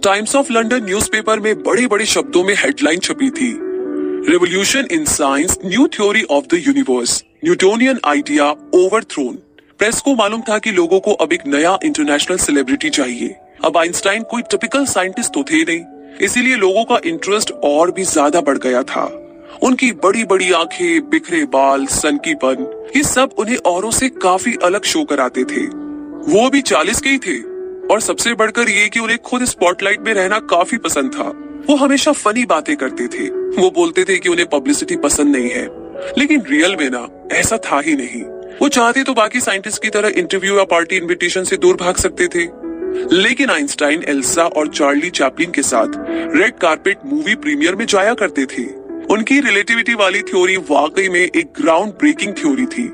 टाइम्स 0.00 0.36
ऑफ़ 0.36 0.52
लंदन 0.52 0.84
न्यूज़पेपर 0.84 1.40
में 1.40 1.62
बड़े 1.62 1.86
बड़े 1.86 2.06
शब्दों 2.06 2.44
में 2.44 2.54
हेडलाइन 2.54 2.98
छपी 2.98 3.30
थी। 3.30 3.52
Revolution 4.30 4.88
in 4.92 5.04
science 5.04 5.58
new 5.64 5.86
theory 5.86 6.22
of 6.22 6.46
the 6.46 6.62
universe 6.66 7.22
Newtonian 7.44 8.00
idea 8.06 8.50
overthrown 8.74 9.38
press 9.78 10.00
को 10.00 10.14
मालूम 10.14 10.40
था 10.40 10.58
कि 10.58 10.70
लोगों 10.70 11.00
को 11.00 11.12
अब 11.14 11.32
एक 11.32 11.46
नया 11.46 11.78
इंटरनेशनल 11.84 12.36
सेलिब्रिटी 12.36 12.90
चाहिए। 12.90 13.36
अब 13.64 13.76
आइंस्टाइन 13.76 14.22
कोई 14.22 14.42
टिपिकल 14.42 14.84
साइंटिस्ट 14.86 15.32
तो 15.34 15.42
थे 15.42 15.62
नहीं। 15.62 15.84
इसीलिए 16.24 16.56
लोगों 16.56 16.84
का 16.84 17.00
इंटरेस्ट 17.06 17.52
और 17.64 17.90
भी 17.90 18.04
ज़्यादा 18.04 18.40
बढ़ 18.40 18.58
गया 18.58 18.82
था। 18.82 19.04
उनकी 19.62 19.92
बड़ी 19.92 20.24
बड़ी 20.24 20.52
आँखें, 20.52 21.10
बिखरे 21.10 21.44
बाल, 21.44 21.86
सनकीपन, 21.86 22.84
ये 22.96 23.02
सब 23.02 23.30
उन्हें 23.38 23.56
औरों 23.56 23.90
से 23.90 24.08
काफ़ी 24.08 24.56
अलग 24.62 24.82
शो 24.82 25.04
कराते 25.04 25.44
थे। 25.44 25.66
वो 26.32 26.50
भी 26.50 26.62
चालीस 26.62 27.00
के 27.00 27.10
ही 27.10 27.18
थे। 27.18 27.50
और 27.92 28.00
सबसे 28.00 28.34
बढ़कर 28.34 28.68
ये 28.68 28.88
कि 28.88 29.00
उन्हें 29.00 29.18
खुद 29.18 29.44
स्पॉटलाइट 29.44 30.00
में 30.00 30.14
रहना 30.14 30.38
काफ़ी 30.38 30.78
पसंद 30.78 31.10
था। 31.14 31.28
वो 31.70 31.76
हमेशा 31.76 32.12
फनी 32.12 32.44
बातें 32.44 32.76
करते 32.76 33.08
थे। 33.08 33.30
वो 33.30 33.70
बोलते 33.70 34.04
थे 34.04 34.18
कि 34.18 34.28
उन्हें 34.28 34.48
पब्लिसिटी 34.48 34.96
पसंद 34.96 35.36
नहीं 35.36 35.50
है। 35.50 35.68
लेकिन 36.18 36.42
रियल 36.50 36.76
में 36.76 36.90
ना, 36.90 37.28
ऐसा 37.32 37.56
था 37.56 37.80
ही 37.80 37.96
नहीं। 37.96 38.22
वो 38.62 38.68
चाहते 38.68 39.04
तो 39.04 39.14
बाकी 39.14 39.40
साइंटिस्ट 39.40 39.82
की 39.82 39.88
तरह 39.88 40.08
इंटरव्यू 40.08 40.56
या 40.56 40.64
पार्टी 40.64 40.96
इनविटेशन 40.96 41.44
से 41.44 41.56
दूर 41.56 41.76
भाग 41.76 41.96
सकते 41.96 42.26
थे। 42.26 42.48
लेकिन 43.12 43.50
आइंस्टाइन, 43.50 44.04
एल्सा 44.08 44.42
और 44.42 44.68
चार्ली 44.68 45.10
चैपलिन 45.10 45.50
के 45.50 45.62
साथ 45.62 45.88
रेड 46.36 46.58
कारपेट 46.58 46.98
मूवी 47.06 47.34
प्रीमियर 47.34 47.74
में 47.74 47.86
जाया 47.86 48.14
करते 48.14 48.46
थे। 48.46 48.79
उनकी 49.10 49.38
रिलेटिविटी 49.40 49.94
वाली 49.94 50.20
थ्योरी 50.22 50.56
वाकई 50.68 51.08
में 51.08 51.20
एक 51.20 51.46
ग्राउंड 51.54 51.92
ब्रेकिंग 51.92 52.34
थ्योरी 52.34 52.66
थी। 52.66 52.84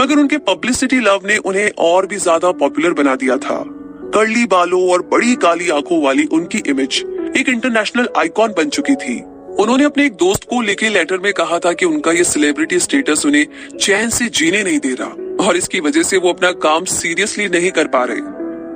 मगर 0.00 0.18
उनके 0.18 0.38
पब्लिसिटी 0.46 1.00
लव 1.00 1.26
ने 1.26 1.36
उन्हें 1.38 1.70
और 1.80 2.06
भी 2.06 2.16
ज़्यादा 2.18 2.52
पॉपुलर 2.52 2.92
बना 2.92 3.14
दिया 3.16 3.36
था। 3.38 3.62
कर्ली 4.14 4.44
बालों 4.46 4.80
और 4.90 5.02
बड़ी 5.12 5.34
काली 5.36 5.68
आँखों 5.70 6.02
वाली 6.02 6.24
उनकी 6.32 6.62
इमेज 6.68 7.04
एक 7.36 7.48
इंटरनेशनल 7.48 8.08
आइकॉन 8.16 8.54
बन 8.56 8.68
चुकी 8.70 8.94
थी। 8.96 9.20
उन्होंने 9.58 9.84
अपने 9.84 10.06
एक 10.06 10.16
दोस्त 10.16 10.44
को 10.44 10.60
लिखे 10.62 10.88
लेटर 10.88 11.18
में 11.18 11.32
कहा 11.34 11.58
था 11.58 11.72
कि 11.72 11.86
उनका 11.86 12.12
ये 12.12 12.24
सेलिब्रिटी 12.24 12.78
स्टेटस 12.80 13.26
उन्हें 13.26 13.46
चैन 13.76 14.10
से 14.10 14.28
जीने 14.30 14.62
नहीं 14.62 14.78
दे 14.80 14.94
रहा, 14.94 15.46
और 15.46 15.56
इसकी 15.56 15.80
वजह 15.80 16.02
से 16.02 16.16
वो 16.16 16.32
अपना 16.32 16.50
काम 16.62 16.84
सीरियसली 16.86 17.48
नहीं 17.50 17.70
कर 17.70 17.86
पा 17.88 18.04
रहे। 18.04 18.20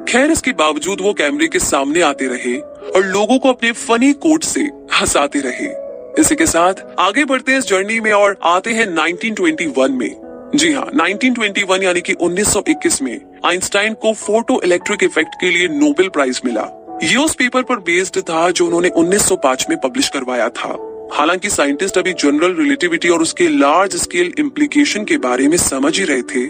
खैर, 0.04 0.30
इसके 0.30 0.52
बावजूद 0.54 1.00
वो 1.00 1.12
कैमरे 1.14 1.48
के 1.48 1.58
सामने 1.60 2.00
आते 2.04 2.26
रहे 2.28 2.58
और 2.58 3.04
लोगों 3.06 3.38
को 3.38 3.48
अपने 3.48 3.72
फनी 3.80 4.12
कोट 4.22 4.44
से 4.44 4.70
हंसाते 4.94 5.40
रहे। 5.40 5.68
इसी 6.18 6.34
के 6.34 6.46
साथ 6.46 6.74
आगे 6.98 7.24
बढ़ते 7.24 7.52
हैं 7.52 7.58
इस 7.58 7.66
जर्नी 7.66 8.00
में 8.00 8.12
और 8.12 8.36
आते 8.44 8.72
हैं 8.72 8.86
1921 8.86 9.90
में। 9.90 10.50
जी 10.56 10.72
हाँ 10.72 10.86
1921 10.92 11.82
यानी 11.82 12.00
कि 12.00 12.14
1921 12.14 13.00
में 13.02 13.20
आइंस्टाइन 13.44 13.94
को 13.94 14.12
फ़ोटो 14.14 14.60
इलेक्ट्रिक 14.64 15.02
इफ़ेक्ट 15.02 15.34
के 15.40 15.50
लिए 15.50 15.68
नोबेल 15.68 16.08
प्राइज 16.08 16.40
मिला। 16.44 16.68
ये 17.02 17.16
उस 17.16 17.34
पेपर 17.34 17.62
पर 17.62 17.76
बेस्ड 17.80 18.20
था 18.20 18.50
जो 18.50 18.66
उन्होंने 18.66 18.88
1905 18.88 19.68
में 19.70 19.78
पब्लिश 19.80 20.08
करवाया 20.08 20.48
था। 20.48 20.76
हालाँकि 21.12 21.50
साइंटिस्ट 21.50 21.98
अभी 21.98 22.12
जनरल 22.12 22.54
रिलेटिविटी 22.56 23.08
और 23.08 23.22
उसके 23.22 23.48
लार्ज 23.48 23.96
स्केल 23.96 24.32
इम्प्लीकेशन 24.38 25.04
के 25.04 25.16
बारे 25.18 25.48
में 25.48 25.56
समझ 25.56 25.98
ही 25.98 26.04
रहे 26.04 26.22
थे, 26.24 26.44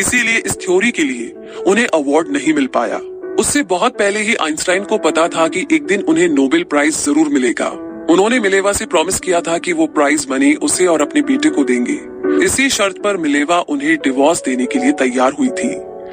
इसीलिए 0.00 0.38
इस 0.38 0.60
थ्योरी 0.60 0.90
के 0.90 1.02
लिए 1.02 1.34
उन्हें 1.66 1.86
अवार्ड 1.86 2.28
नहीं 2.28 2.54
मिल 2.54 2.66
पाया। 2.66 3.00
उससे 3.40 3.62
बहुत 3.64 3.98
पहले 3.98 4.20
ही 4.20 4.34
आइंस्टाइन 4.34 4.84
को 4.84 4.98
पता 4.98 5.26
था 5.28 5.48
कि 5.48 5.66
एक 5.72 5.86
दिन 5.86 6.02
उन्हें 6.02 6.28
नोबेल 6.28 6.64
प्राइज 6.64 6.96
ज़रूर 6.96 7.28
मिलेगा। 7.28 7.70
उन्होंने 8.10 8.38
मिलेवा 8.40 8.72
से 8.72 8.86
प्रॉमिस 8.86 9.18
किया 9.20 9.40
था 9.40 9.58
कि 9.58 9.72
वो 9.72 9.86
प्राइज 9.86 10.26
मनी 10.30 10.54
उसे 10.54 10.86
और 10.86 11.00
अपने 11.00 11.22
बेटे 11.22 11.50
को 11.50 11.64
देंगे। 11.64 11.98
इसी 12.44 12.68
शर्त 12.70 12.98
पर 12.98 13.16
मिलेवा 13.16 13.60
उन्हें 13.60 13.96
डिवोर्स 13.96 14.42
देने 14.42 14.66
के 14.66 14.78
लिए 14.78 14.92
तैयार 14.92 15.32
हुई 15.32 15.48
थी। 15.48 15.70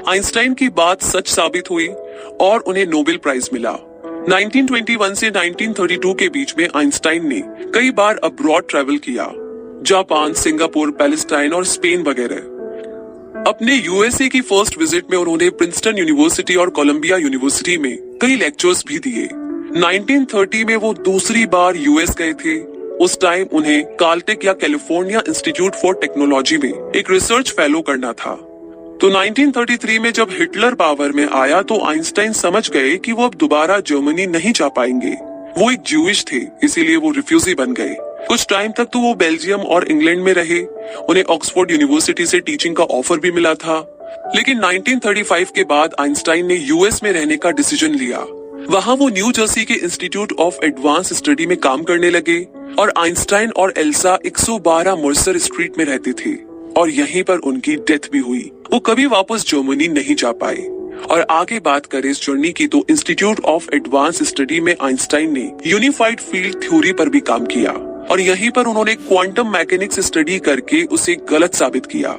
आइंस्टाइन 0.10 0.54
की 0.54 0.70
बात 0.70 1.02
सच 1.02 1.28
साबित 1.28 1.70
हुई 1.72 1.88
और 2.42 2.60
उन्हें 2.60 2.86
नोबेल 2.86 3.18
प्राइज 3.18 3.50
मिला। 3.54 3.72
1921 4.30 5.14
से 5.14 5.30
1932 5.30 6.14
के 6.14 6.30
बीच 6.30 6.54
में 6.58 6.68
आइंस्टाइन 6.76 7.28
ने 7.28 7.42
कई 7.76 7.92
बार 7.92 8.20
अब्रॉड 8.24 8.68
ट्रेवल 8.70 8.98
किया। 8.98 9.32
जापान, 9.84 10.34
सिंगापुर, 10.34 10.92
पैलेस्टाइन 10.92 11.54
और 11.54 11.66
स्पेन 11.66 12.04
वगैरह। 12.04 12.52
अपने 13.48 13.76
यूएसए 13.76 14.28
की 14.28 14.42
फ़र्स्ट 14.42 14.78
विज़िट 14.78 15.12
में 15.12 15.18
उन्होंने 15.18 15.50
प्रिंसटन 15.50 15.98
यूनिवर्सिटी 15.98 16.56
और 16.56 16.70
कोलंबिया 16.70 17.18
यूनिवर्सिटी 17.18 17.78
में 17.78 17.98
कई 18.22 18.36
लेक्चर्स 18.36 18.84
भी 18.88 19.00
दिए। 19.00 19.30
1930 19.78 20.64
में 20.64 20.76
वो 20.76 20.94
दूसरी 20.94 21.46
बार 21.46 21.76
यूएस 21.76 22.10
गए 22.10 22.34
थे। 22.34 22.60
उस 22.98 23.20
टाइम 23.22 23.46
उन्हें 23.54 23.84
काल्टेक 23.86 24.46
या 24.46 24.54
कैलिफ़ोर्निया 24.54 25.24
इंस्टीट्यूट 25.28 25.76
फॉर 25.76 25.94
टेक्नोलॉजी 25.94 26.58
में 26.58 26.92
एक 26.96 27.12
रिसर्च 27.12 27.52
फेलो 27.52 27.82
करना 27.82 28.14
था। 28.14 28.36
तो 29.02 29.10
1933 29.10 30.00
में 30.00 30.12
जब 30.12 30.28
हिटलर 30.32 30.74
पावर 30.74 31.12
में 31.12 31.28
आया 31.28 31.62
तो 31.62 31.86
आइंस्टाइन 31.86 32.34
समझ 32.34 32.70
गए 32.70 32.96
कि 32.98 33.12
वो 33.12 33.26
अब 33.26 33.34
दोबारा 33.36 33.80
जर्मनी 33.80 34.26
नहीं 34.26 34.52
जा 34.52 34.68
पाएँगे। 34.68 35.14
वो 35.62 35.72
एक 35.72 35.80
ज्यूइश 35.88 36.26
थे, 36.34 36.42
इसीलिए 36.64 36.96
वो 36.96 37.12
रिफ्यूजी 37.12 37.56
बन 37.56 37.74
गए। 37.74 37.96
कुछ 38.00 38.46
टाइम 38.50 38.72
तक 38.72 38.86
तो 38.86 39.00
वो 39.00 39.14
बेल्जियम 39.14 39.60
और 39.60 39.88
इंग्लैंड 39.92 40.22
में 40.24 40.34
रहे। 40.34 40.62
उन्हें 40.96 41.24
ऑक्सफोर्ड 41.24 41.72
यूनिवर्सिटी 41.72 42.26
से 42.26 42.40
टीचिंग 42.40 42.76
का 42.76 42.84
ऑफ़र 42.84 43.20
भी 43.20 43.32
मिला 43.32 43.54
था। 43.54 43.90
लेकिन 44.36 44.60
1935 44.60 45.52
के 45.52 45.64
बाद 45.64 45.96
आइंस्टाइन 46.00 46.46
ने 46.46 46.56
यूएस 46.56 47.04
में 47.04 47.12
रहने 47.12 47.38
का 47.38 47.52
डिसीज़न 47.52 47.90
लिया। 47.90 48.26
वहाँ 48.70 48.96
वो 48.96 49.08
न्यू 49.10 49.32
जर्सी 49.32 49.64
के 49.66 49.74
इंस्टीट्यूट 49.74 50.32
ऑफ़ 50.40 50.58
एडवांस 50.66 51.14
स्टडी 51.14 51.46
में 51.46 51.58
काम 51.58 51.84
करने 51.84 52.10
लगे 52.10 52.48
और 52.80 52.94
आइंस्टाइन 52.98 53.52
और 53.52 53.74
एल्सा 53.78 54.20
112 54.26 54.96
मर्सर 55.06 55.38
स्ट्रीट 55.38 55.78
में 55.78 55.86
रहते 55.86 56.14
थे 56.14 56.36
और 56.80 56.90
यहीं 56.90 57.24
पर 57.24 57.38
उनकी 57.38 57.76
डेथ 57.76 58.10
भी 58.12 58.20
हुई। 58.20 58.52
वो 58.72 58.80
कभी 58.80 59.06
वापस 59.06 59.46
जर्मनी 59.48 59.88
नहीं 59.88 60.16
जा 60.16 60.32
पाए। 60.32 60.62
और 61.12 61.26
आगे 61.30 61.60
बात 61.60 61.86
करें 61.86 62.10
इस 62.10 62.26
जर्नी 62.26 62.52
की 62.52 62.68
तो 62.68 62.86
इंस्टीट्यूट 62.90 63.40
ऑफ़ 63.40 63.68
एडवांस 63.74 64.24
स्टडी 64.24 64.60
में 64.60 64.76
आइंस्टाइन 64.82 65.34
ने 65.34 65.52
यूनिफाइड 65.66 66.20
फ़ील्ड 66.20 66.64
थ्योरी 66.64 66.94
पर 66.94 67.10
भी 67.10 67.20
काम 67.20 67.46
किया 67.46 67.72
और 68.12 68.22
यहीं 68.22 68.52
पर 68.52 68.66
उन्होंने 68.66 68.96
क्वांटम 68.96 69.48
मैकेनिक्स 69.48 70.00
स्टडी 70.00 70.40
करके 70.40 70.84
उसे 70.84 71.16
गलत 71.30 71.54
साबित 71.54 71.86
किया। 71.86 72.18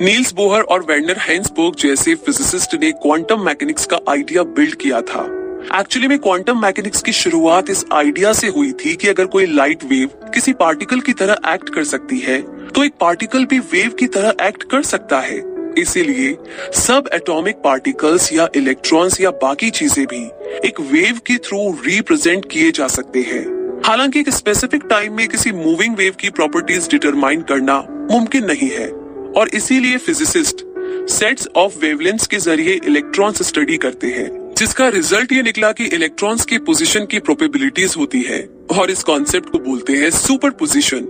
नील्स 0.00 0.32
बोहर 0.32 0.62
और 0.62 0.82
वेर्नर 0.82 1.16
हेंसबर्ग 1.18 1.76
जैसे 1.76 2.14
फिजिसिस्ट 2.14 2.74
ने 2.74 2.92
क्वांटम 2.92 3.44
मैकेनिक्स 3.44 3.86
का 3.86 3.98
आइडिया 4.08 4.42
बिल्ड 4.42 4.74
किया 4.74 5.00
था। 5.00 5.39
एक्चुअली 5.60 6.08
में 6.08 6.18
क्वांटम 6.18 6.60
मैकेनिक्स 6.62 7.02
की 7.02 7.12
शुरुआत 7.12 7.70
इस 7.70 7.84
आइडिया 7.92 8.32
से 8.32 8.48
हुई 8.48 8.72
थी 8.72 8.94
कि 8.96 9.08
अगर 9.08 9.26
कोई 9.26 9.46
लाइट 9.46 9.84
वेव 9.84 10.08
किसी 10.34 10.52
पार्टिकल 10.52 11.00
की 11.00 11.12
तरह 11.12 11.52
एक्ट 11.54 11.68
कर 11.68 11.84
सकती 11.84 12.18
है 12.18 12.40
तो 12.68 12.84
एक 12.84 12.92
पार्टिकल 13.00 13.44
भी 13.44 13.58
वेव 13.58 13.90
की 13.90 14.06
तरह 14.06 14.46
एक्ट 14.46 14.62
कर 14.62 14.82
सकता 14.82 15.20
है। 15.20 15.42
इसीलिए, 15.78 16.36
सब 16.74 17.08
एटॉमिक 17.14 17.56
पार्टिकल्स 17.56 18.32
या 18.32 18.48
इलेक्ट्रॉन्स 18.56 19.20
या 19.20 19.30
बाकी 19.30 19.70
चीज़ें 19.70 20.06
भी 20.06 20.24
एक 20.68 20.80
वेव 20.80 21.20
के 21.26 21.36
थ्रू 21.36 21.70
रिप्रेजेंट 21.86 22.50
किए 22.50 22.70
जा 22.70 22.88
सकते 22.88 23.20
हैं। 23.20 23.44
हालाँकि 23.86 24.20
एक 24.20 24.30
स्पेसिफिक 24.30 24.82
टाइम 24.90 25.16
में 25.16 25.28
किसी 25.28 25.52
मूविंग 25.52 25.96
वेव 25.96 26.14
की 26.20 26.30
प्रॉपर्टीज़ 26.30 26.88
डिटरमाइन 26.90 27.42
करना 27.42 27.78
मुमकिन 28.10 28.44
नहीं 28.44 28.70
है। 28.70 28.88
और 29.36 29.48
इसीलिए 29.48 29.96
फिजिसिस्ट 29.96 30.64
सेट्स 31.10 31.48
ऑफ़ 31.56 31.78
वेवलेंस 31.78 32.26
के 32.26 32.36
ज़रिए 32.36 32.80
इलेक्ट्रॉन्स 32.84 33.42
स्टडी 33.42 33.76
करते 33.76 34.06
हैं। 34.06 34.39
जिसका 34.60 34.88
रिज़ल्ट 34.88 35.32
ये 35.32 35.42
निकला 35.42 35.70
कि 35.72 35.84
इलेक्ट्रॉन्स 35.84 36.44
की 36.44 36.56
पोजीशन 36.58 37.04
की 37.06 37.18
प्रोबेबिलिटीज 37.18 37.94
होती 37.98 38.20
है 38.22 38.40
और 38.78 38.90
इस 38.90 39.02
कॉन्सेप्ट 39.02 39.48
को 39.50 39.58
बोलते 39.58 39.92
हैं 39.92 40.10
सुपर 40.10 40.50
पोजिशन 40.50 41.06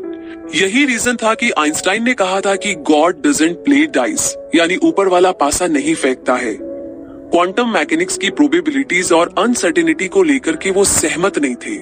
यही 0.55 0.85
रीजन 0.85 1.17
था 1.17 1.35
कि 1.35 1.51
आइंस्टाइन 1.51 2.05
ने 2.05 2.15
कहा 2.15 2.41
था 2.41 2.55
कि 2.57 2.75
गॉड 2.75 3.27
डजेंट 3.27 3.57
प्ले 3.57 3.85
डाइस 3.87 4.35
यानी 4.55 4.77
ऊपर 4.77 5.09
वाला 5.09 5.33
पासा 5.33 5.67
नहीं 5.67 5.95
फेंकता 5.95 6.35
है। 6.35 6.55
क्वांटम 6.61 7.73
मैकेनिक्स 7.73 8.19
की 8.19 8.31
प्रोबेबिलिटीज 8.31 9.13
और 9.13 9.35
अनसर्टेनिटी 9.39 10.09
को 10.09 10.23
लेकर 10.23 10.57
के 10.57 10.71
वो 10.71 10.85
सहमत 10.85 11.39
नहीं 11.39 11.55
थे। 11.57 11.75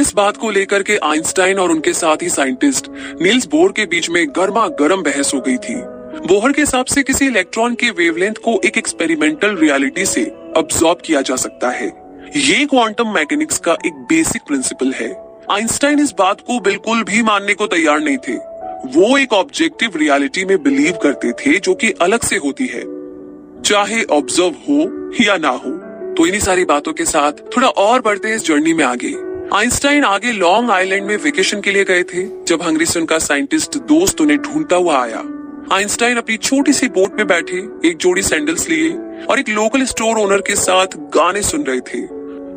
इस 0.00 0.14
बात 0.14 0.36
को 0.36 0.50
लेकर 0.50 0.82
के 0.82 0.96
आइंस्टाइन 1.04 1.58
और 1.58 1.70
उनके 1.70 1.92
साथ 1.92 2.22
ही 2.22 2.28
साइंटिस्ट 2.28 2.90
नील्स 3.22 3.46
बोर 3.46 3.72
के 3.72 3.86
बीच 3.86 4.10
में 4.10 4.26
गर्मा 4.28 4.68
गर्म 4.80 5.02
बहस 5.02 5.34
हो 5.34 5.40
गई 5.40 5.56
थी। 5.58 5.80
बोहर 6.26 6.52
के 6.52 6.62
हिसाब 6.62 6.86
से 6.86 7.02
किसी 7.02 7.26
इलेक्ट्रॉन 7.26 7.74
के 7.74 7.90
वेवलेंथ 7.90 8.34
को 8.34 8.60
एक 8.64 8.78
एक्सपेरिमेंटल 8.78 9.56
रियलिटी 9.56 10.06
से 10.06 10.30
अब्सॉर्ब 10.56 10.98
किया 11.04 11.20
जा 11.20 11.36
सकता 11.36 11.70
है। 11.70 11.86
ये 12.36 12.66
क्वांटम 12.66 13.08
मैकेनिक्स 13.08 13.58
का 13.58 13.72
एक 13.86 13.92
बेसिक 13.92 14.42
प्रिंसिपल 14.42 14.92
है। 14.92 15.26
आइंस्टाइन 15.50 15.98
इस 15.98 16.14
बात 16.18 16.40
को 16.40 16.60
बिल्कुल 16.60 17.02
भी 17.02 17.22
मानने 17.22 17.54
को 17.54 17.66
तैयार 17.66 18.00
नहीं 18.00 18.18
थे। 18.18 18.34
वो 18.86 19.18
एक 19.18 19.32
ऑब्जेक्टिव 19.32 19.92
रियलिटी 19.96 20.44
में 20.44 20.62
बिलीव 20.62 20.98
करते 21.02 21.32
थे 21.32 21.58
जो 21.58 21.74
कि 21.74 21.90
अलग 21.90 22.20
से 22.20 22.36
होती 22.36 22.66
है। 22.66 22.82
चाहे 23.62 24.02
ऑब्ज़र्व 24.02 24.54
हो 24.68 25.10
या 25.24 25.36
ना 25.36 25.48
हो। 25.48 25.70
तो 26.14 26.26
इन्हीं 26.26 26.40
सारी 26.40 26.64
बातों 26.64 26.92
के 26.92 27.04
साथ 27.04 27.32
थोड़ा 27.32 27.68
और 27.68 28.00
बढ़ते 28.00 28.34
इस 28.34 28.46
जर्नी 28.46 28.72
में 28.74 28.84
आगे। 28.84 29.14
आइंस्टाइन 29.56 30.04
आगे 30.04 30.32
लॉन्ग 30.32 30.70
आइलैंड 30.70 31.06
में 31.06 31.16
वेकेशन 31.16 31.60
के 31.60 31.70
लिए 31.70 31.84
गए 31.84 32.02
थे, 32.02 32.44
जब 32.44 32.62
हंगरी 32.62 32.86
से 32.86 33.00
उनका 33.00 33.18
साइंटिस्ट 33.18 33.76
दोस्त 33.76 34.20
उन्हें 34.20 34.38
ढूंढता 34.38 34.76
हुआ 34.76 35.02
आया। 35.02 35.22
आइंस्टाइन 35.72 36.16
अपनी 36.16 36.36
छोटी 36.36 36.72
सी 36.72 36.88
बोट 36.88 37.16
में 37.16 37.26
बैठे, 37.26 37.56
एक 37.88 37.96
जोड़ी 37.96 38.22
सैंडल्स 38.22 38.68
लिए 38.68 38.90
और 39.26 39.38
एक 39.38 39.48
लोकल 39.48 39.84
स्टोर 39.84 40.18
ओनर 40.18 40.40
के 40.40 40.54
साथ 40.54 40.86
गाने 41.14 41.42
सुन 41.42 41.62
रहे 41.62 41.80
थे। 41.80 42.00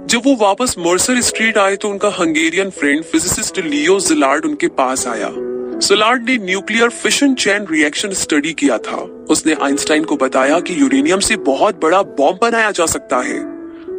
जब 0.07 0.21
वो 0.25 0.35
वापस 0.35 0.75
मर्सर 0.79 1.21
स्ट्रीट 1.21 1.57
आए 1.57 1.75
तो 1.75 1.89
उनका 1.89 2.09
Hungarian 2.09 2.69
friend 2.69 3.03
physicist 3.03 3.59
Leo 3.59 3.99
Szilard 3.99 4.45
उनके 4.45 4.67
पास 4.67 5.07
आया। 5.07 5.31
जिलार्ड 5.33 6.29
ने 6.29 6.37
nuclear 6.37 6.89
fission 6.89 7.33
chain 7.35 7.65
reaction 7.71 8.13
study 8.13 8.53
किया 8.53 8.77
था। 8.77 9.01
उसने 9.29 9.55
आइंस्टाइन 9.61 10.03
को 10.03 10.17
बताया 10.17 10.59
कि 10.59 10.79
यूरेनियम 10.81 11.19
से 11.19 11.37
बहुत 11.49 11.81
बड़ा 11.81 12.01
बॉम्ब 12.01 12.39
बनाया 12.41 12.71
जा 12.71 12.85
सकता 12.85 13.21
है। 13.21 13.41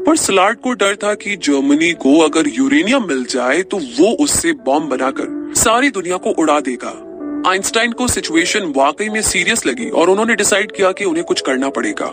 पर 0.05 0.17
सलार्ड 0.17 0.61
को 0.61 0.73
डर 0.75 0.97
था 0.97 1.15
कि 1.15 1.37
जर्मनी 1.37 1.93
को 1.93 2.19
अगर 2.21 2.49
यूरेनियम 2.49 3.09
मिल 3.09 3.25
जाए 3.25 3.63
तो 3.63 3.77
वो 4.01 4.17
उससे 4.25 4.53
बॉम्ब 4.65 4.89
बनाकर 4.89 5.53
सारी 5.57 5.91
दुनिया 5.91 6.17
को 6.17 6.31
उड़ा 6.31 6.61
देगा। 6.61 6.99
आइंस्टाइन 7.47 7.93
को 7.93 8.07
सिचुएशन 8.09 8.73
वाकई 8.77 9.09
में 9.09 9.23
सीरियस 9.23 9.67
लगी 9.67 9.89
और 9.91 10.11
उन्होंने 10.11 10.35
डिसाइड 10.35 10.73
किया 10.73 10.93
कि 10.93 11.05
उन्हें 11.05 11.25
कुछ 11.25 11.41
करना 11.41 11.69
पड़ेगा। 11.69 12.07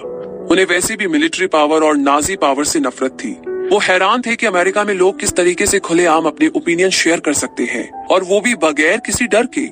उन्हें 0.52 0.66
वैसे 0.66 0.96
भी 0.96 1.08
मिलिट्री 1.08 1.48
पावर 1.48 1.84
और 1.84 1.98
नाजी 1.98 2.36
पावर 2.36 2.64
से 2.64 2.80
नफरत 2.80 3.12
थी। 3.12 3.32
वो 3.72 3.80
हैरान 3.80 4.22
थे 4.22 4.36
कि 4.36 4.46
अमेरिका 4.46 4.84
में 4.84 4.94
लोग 4.94 5.20
किस 5.20 5.36
तरीके 5.36 5.66
से 5.66 5.80
खुलेआम 5.80 6.26
अपने 6.26 6.48
ओपिनियन 6.48 6.90
शेयर 6.90 7.20
कर 7.20 7.34
सकते 7.34 7.64
हैं, 7.64 8.06
और 8.06 8.24
वो 8.24 8.42
भी 8.42 8.56
बगैर 8.56 8.98
किसी 8.98 9.28
डर 9.28 9.48
के। 9.58 9.68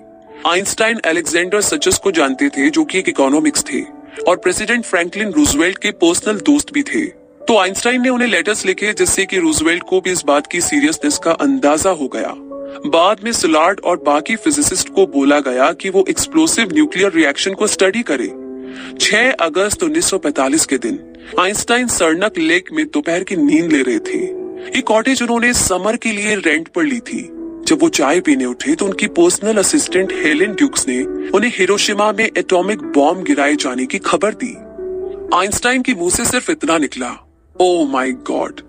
आइंस्टाइन 0.49 0.99
अलेक्जेंडर 1.05 1.61
सचस 1.61 1.97
को 1.97 2.11
जानते 2.11 2.49
थे, 2.49 2.69
जो 2.69 2.83
कि 2.83 2.99
एक 2.99 3.09
इकोनॉमिक्स 3.09 3.63
थे, 3.63 3.81
और 4.27 4.37
प्रेसिडेंट 4.37 4.85
फ्रैंकलिन 4.85 5.31
रूजवेल्ट 5.31 5.77
के 5.77 5.91
पर्सनल 5.91 6.39
दोस्त 6.39 6.73
भी 6.73 6.83
थे। 6.83 7.05
तो 7.45 7.57
आइंस्टाइन 7.57 8.01
ने 8.01 8.09
उन्हें 8.09 8.29
लेटर्स 8.29 8.65
लिखे, 8.65 8.93
जिससे 8.93 9.25
कि 9.25 9.37
रूजवेल्ट 9.37 9.83
को 9.83 10.01
भी 10.01 10.11
इस 10.11 10.23
बात 10.25 10.47
की 10.47 10.61
सीरियसनेस 10.61 11.17
का 11.17 11.31
अंदाज़ा 11.31 11.91
हो 11.91 12.07
गया। 12.07 12.33
बाद 12.87 13.23
में 13.23 13.31
सुलार्ड 13.31 13.79
और 13.79 13.97
बाकी 13.97 14.35
फिजिसिस्ट 14.35 14.89
को 14.89 15.05
बोला 15.07 15.39
गया 15.39 15.71
कि 15.71 15.89
वो 15.89 16.05
एक्सप्लोसिव 16.09 16.73
न्यूक्लियर 16.73 17.11
रिएक्शन 17.11 17.53
को 17.53 17.67
स्टडी 17.67 18.03
करे। 18.03 18.27
6 18.99 19.31
अगस्त 19.41 19.83
1945 19.83 20.65
के 20.65 20.77
दिन, 20.77 20.99
आइंस्टाइन 21.39 21.87
सरनक 21.87 22.37
लेक 22.37 22.69
में 22.73 22.85
दोपहर 22.85 23.23
की 23.23 23.35
नींद 23.35 23.71
ले 23.71 23.81
रहे 23.81 23.99
थे। 23.99 24.23
ये 24.67 24.81
कॉटेज 24.81 25.21
उन्होंने 25.21 25.53
समर 25.53 25.95
के 25.95 26.11
लिए 26.11 26.35
रेंट 26.35 26.67
पर 26.67 26.83
ली 26.83 26.99
थी। 26.99 27.21
जब 27.67 27.81
वो 27.81 27.89
चाय 27.89 28.19
पीने 28.19 28.45
उठे 28.45 28.75
तो 28.75 28.85
उनकी 28.85 29.07
पर्सनल 29.07 29.57
असिस्टेंट 29.57 30.13
हेलेन 30.13 30.53
ड्यूक्स 30.53 30.87
ने 30.87 31.01
उन्हें 31.29 31.51
हिरोशिमा 31.55 32.11
में 32.11 32.29
एटॉमिक 32.37 32.81
बॉम्ब 32.81 33.23
गिराए 33.23 33.55
जाने 33.55 33.85
की 33.85 33.97
खबर 33.97 34.33
दी। 34.33 34.53
आइंस्टाइन 35.37 35.81
की 35.81 35.93
मुँह 35.93 36.09
से 36.09 36.25
सिर्फ़ 36.25 36.51
इतना 36.51 36.77
निकला 36.77 37.11
ओ 37.55 37.85
माय 37.87 38.11
गॉड 38.11 38.61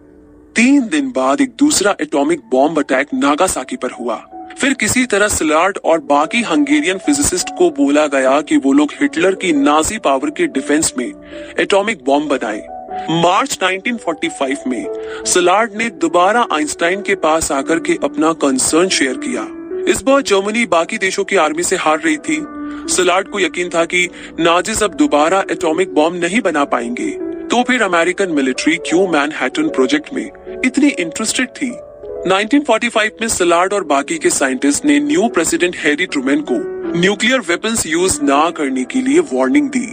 तीन 0.56 0.88
दिन 0.88 1.10
बाद 1.10 1.40
एक 1.40 1.50
दूसरा 1.58 1.96
एटॉमिक 2.00 2.40
बॉम्ब 2.50 2.78
अटैक 2.78 3.08
नागासाकी 3.14 3.76
पर 3.76 3.90
हुआ। 3.90 4.14
फिर 4.60 4.72
किसी 4.72 5.06
तरह 5.06 5.28
सिलार्ड 5.28 5.78
और 5.84 5.98
बाकी 6.00 6.42
हंगेरियन 6.42 6.98
फिजिसिस्ट 6.98 7.48
को 7.58 7.70
बोला 7.70 8.06
गया 8.06 8.40
कि 8.40 8.56
वो 8.56 8.72
लोग 8.72 8.92
हिटलर 9.00 9.34
की 9.34 9.52
नाजी 9.52 9.98
पावर 9.98 10.30
के 10.30 10.46
डिफेंस 10.46 10.94
में 10.98 11.12
एटॉमिक 11.60 12.04
बॉम्ब 12.04 12.28
बनाए। 12.28 12.66
मार्च 13.10 13.58
1945 13.62 14.66
में 14.66 14.86
सलार्ड 15.24 15.74
ने 15.74 15.90
दोबारा 15.90 16.46
आइंस्टाइन 16.52 17.02
के 17.02 17.14
पास 17.14 17.52
आकर 17.52 17.78
के 17.78 17.98
अपना 18.04 18.32
कंसर्न 18.32 18.88
शेयर 18.88 19.16
किया। 19.16 19.46
इस 19.92 20.02
बार 20.02 20.22
जर्मनी 20.22 20.66
बाकी 20.66 20.98
देशों 20.98 21.24
की 21.24 21.36
आर्मी 21.36 21.62
से 21.62 21.76
हार 21.76 22.00
रही 22.00 22.16
थी। 22.16 22.44
सलार्ड 22.94 23.28
को 23.28 23.40
यकीन 23.40 23.68
था 23.68 23.84
कि 23.84 24.08
नाजिस 24.40 24.82
अब 24.82 24.94
दोबारा 24.94 25.44
एटॉमिक 25.50 25.94
बॉम्ब 25.94 26.24
नहीं 26.24 26.40
बना 26.40 26.64
पाएँगे। 26.64 27.25
तो 27.56 27.62
फिर 27.62 27.82
अमेरिकन 27.82 28.30
मिलिट्री 28.30 28.76
क्यों 28.76 29.06
मैनहट्टन 29.08 29.68
प्रोजेक्ट 29.68 30.12
में 30.14 30.24
इतनी 30.64 30.88
इंटरेस्टेड 30.88 31.48
थी? 31.48 31.68
1945 32.30 33.20
में 33.20 33.28
सलार्ड 33.28 33.72
और 33.72 33.84
बाकी 33.84 34.18
के 34.18 34.30
साइंटिस्ट 34.30 34.84
ने 34.84 34.98
न्यू 35.00 35.28
प्रेसिडेंट 35.28 35.76
हैरी 35.76 36.06
ट्रूमैन 36.06 36.40
को 36.40 36.54
न्यूक्लियर 37.00 37.40
वेपन्स 37.40 37.86
यूज़ 37.86 38.20
ना 38.22 38.50
करने 38.50 38.84
के 38.84 39.00
लिए 39.00 39.20
वार्निंग 39.20 39.68
दी। 39.68 39.86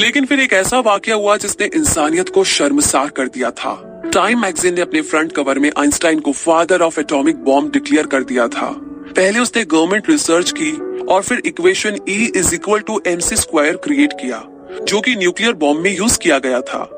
लेकिन 0.00 0.26
फिर 0.26 0.40
एक 0.40 0.52
ऐसा 0.52 0.80
वाक्य 0.80 1.12
हुआ 1.12 1.36
जिसने 1.36 1.66
इंसानियत 1.66 2.28
को 2.28 2.44
शर्मसार 2.44 3.08
कर 3.08 3.28
दिया 3.28 3.50
था। 3.50 4.02
टाइम 4.14 4.42
मैगजीन 4.42 4.74
ने 4.74 4.80
अपने 4.80 5.00
फ्रंट 5.02 5.32
कवर 5.32 5.58
में 5.58 5.70
आइंस्टाइन 5.78 6.20
को 6.20 6.32
father 6.32 6.80
of 6.80 7.00
atomic 7.00 7.36
bomb 7.36 7.72
declare 7.72 8.06
कर 8.06 8.24
दिया 8.24 8.48
था। 8.48 8.68
पहले 9.16 9.38
उसने 9.38 9.64
गवर्नमेंट 9.64 10.10
रिसर्च 10.10 10.52
की 10.58 10.72
और 11.04 11.22
फिर 11.22 11.42
equation 11.46 11.98
E 12.08 12.32
is 12.36 12.54
equal 12.54 12.80
to 12.80 13.00
M 13.06 13.18
C 13.18 13.36
square 13.36 13.76
create 13.76 14.12
किया, 14.12 14.44
जो 14.82 15.00
कि 15.00 15.16
न्यूक्लियर 15.16 15.52
बॉम्ब 15.54 15.80
में 15.80 15.96
यूज़ 15.96 16.18
किया 16.18 16.38
गया 16.38 16.60
था। 16.60 16.95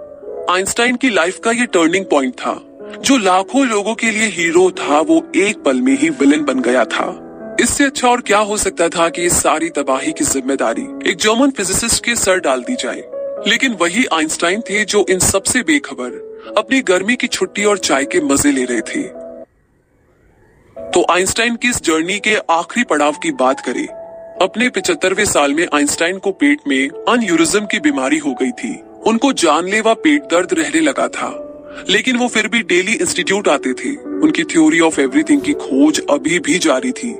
आइंस्टाइन 0.50 0.96
की 0.96 1.08
लाइफ 1.10 1.38
का 1.38 1.50
ये 1.50 1.64
टर्निंग 1.66 2.04
पॉइंट 2.04 2.34
था। 2.34 2.52
जो 3.04 3.16
लाखों 3.16 3.66
लोगों 3.66 3.94
के 3.94 4.10
लिए 4.10 4.26
हीरो 4.26 4.70
था, 4.70 5.00
वो 5.00 5.16
एक 5.36 5.62
पल 5.64 5.80
में 5.80 5.96
ही 5.98 6.08
विलन 6.10 6.44
बन 6.44 6.60
गया 6.60 6.84
था। 6.84 7.56
इससे 7.60 7.84
अच्छा 7.84 8.08
और 8.08 8.20
क्या 8.20 8.38
हो 8.38 8.56
सकता 8.56 8.88
था 8.88 9.08
कि 9.08 9.22
इस 9.22 9.40
सारी 9.42 9.68
तबाही 9.70 10.12
की 10.12 10.24
ज़िम्मेदारी 10.24 10.86
एक 11.10 11.16
जर्मन 11.16 11.50
फिजिसिस्ट 11.50 12.04
के 12.04 12.14
सर 12.16 12.40
डाल 12.40 12.62
दी 12.62 12.76
जाए। 12.76 13.02
लेकिन 13.48 13.76
वही 13.80 14.04
आइंस्टाइन 14.12 14.60
थे 14.60 14.84
जो 14.84 15.04
इन 15.10 15.18
सबसे 15.18 15.62
बेखबर 15.62 16.54
अपनी 16.58 16.80
गर्मी 16.84 17.16
की 17.16 17.26
छुट्टी 17.28 17.64
और 17.64 17.78
चाय 17.80 18.04
के 18.04 18.20
मज़े 18.22 18.52
ले 18.52 18.64
रहे 18.64 18.80
थे। 18.86 19.02
तो 20.76 21.06
आइंस्टाइन 21.10 21.56
की 21.56 21.68
इस 21.68 21.82
जर्नी 21.82 22.18
के 22.18 22.36
आखिरी 22.50 22.84
पड़ाव 22.86 23.18
की 23.22 23.32
बात 23.36 23.60
करें, 23.60 23.86
अपने 24.42 24.68
पिछहत्तरवे 24.70 25.26
साल 25.26 25.54
में 25.54 25.66
आइंस्टाइन 25.74 26.18
को 26.18 26.32
पेट 26.32 26.68
में 26.68 26.88
अनयूरिज्म 27.08 27.66
की 27.66 27.80
बीमारी 27.80 28.18
हो 28.18 28.34
गई 28.34 28.50
थी। 28.54 28.78
उनको 29.08 29.32
जानलेवा 29.32 29.94
पेट 29.94 30.22
दर्द 30.22 30.48
रहने 30.52 30.80
लगा 30.80 31.08
था। 31.08 31.28
लेकिन 31.88 32.16
वो 32.16 32.28
फिर 32.28 32.48
भी 32.48 32.62
डेली 32.62 32.92
इंस्टीट्यूट 32.92 33.48
आते 33.48 33.72
थे। 33.72 33.96
उनकी 33.96 34.44
थ्योरी 34.44 34.80
ऑफ़ 34.80 35.00
एवरीथिंग 35.00 35.40
की 35.40 35.52
खोज 35.52 36.00
अभी 36.10 36.38
भी 36.38 36.58
जारी 36.58 36.92
थी। 36.92 37.10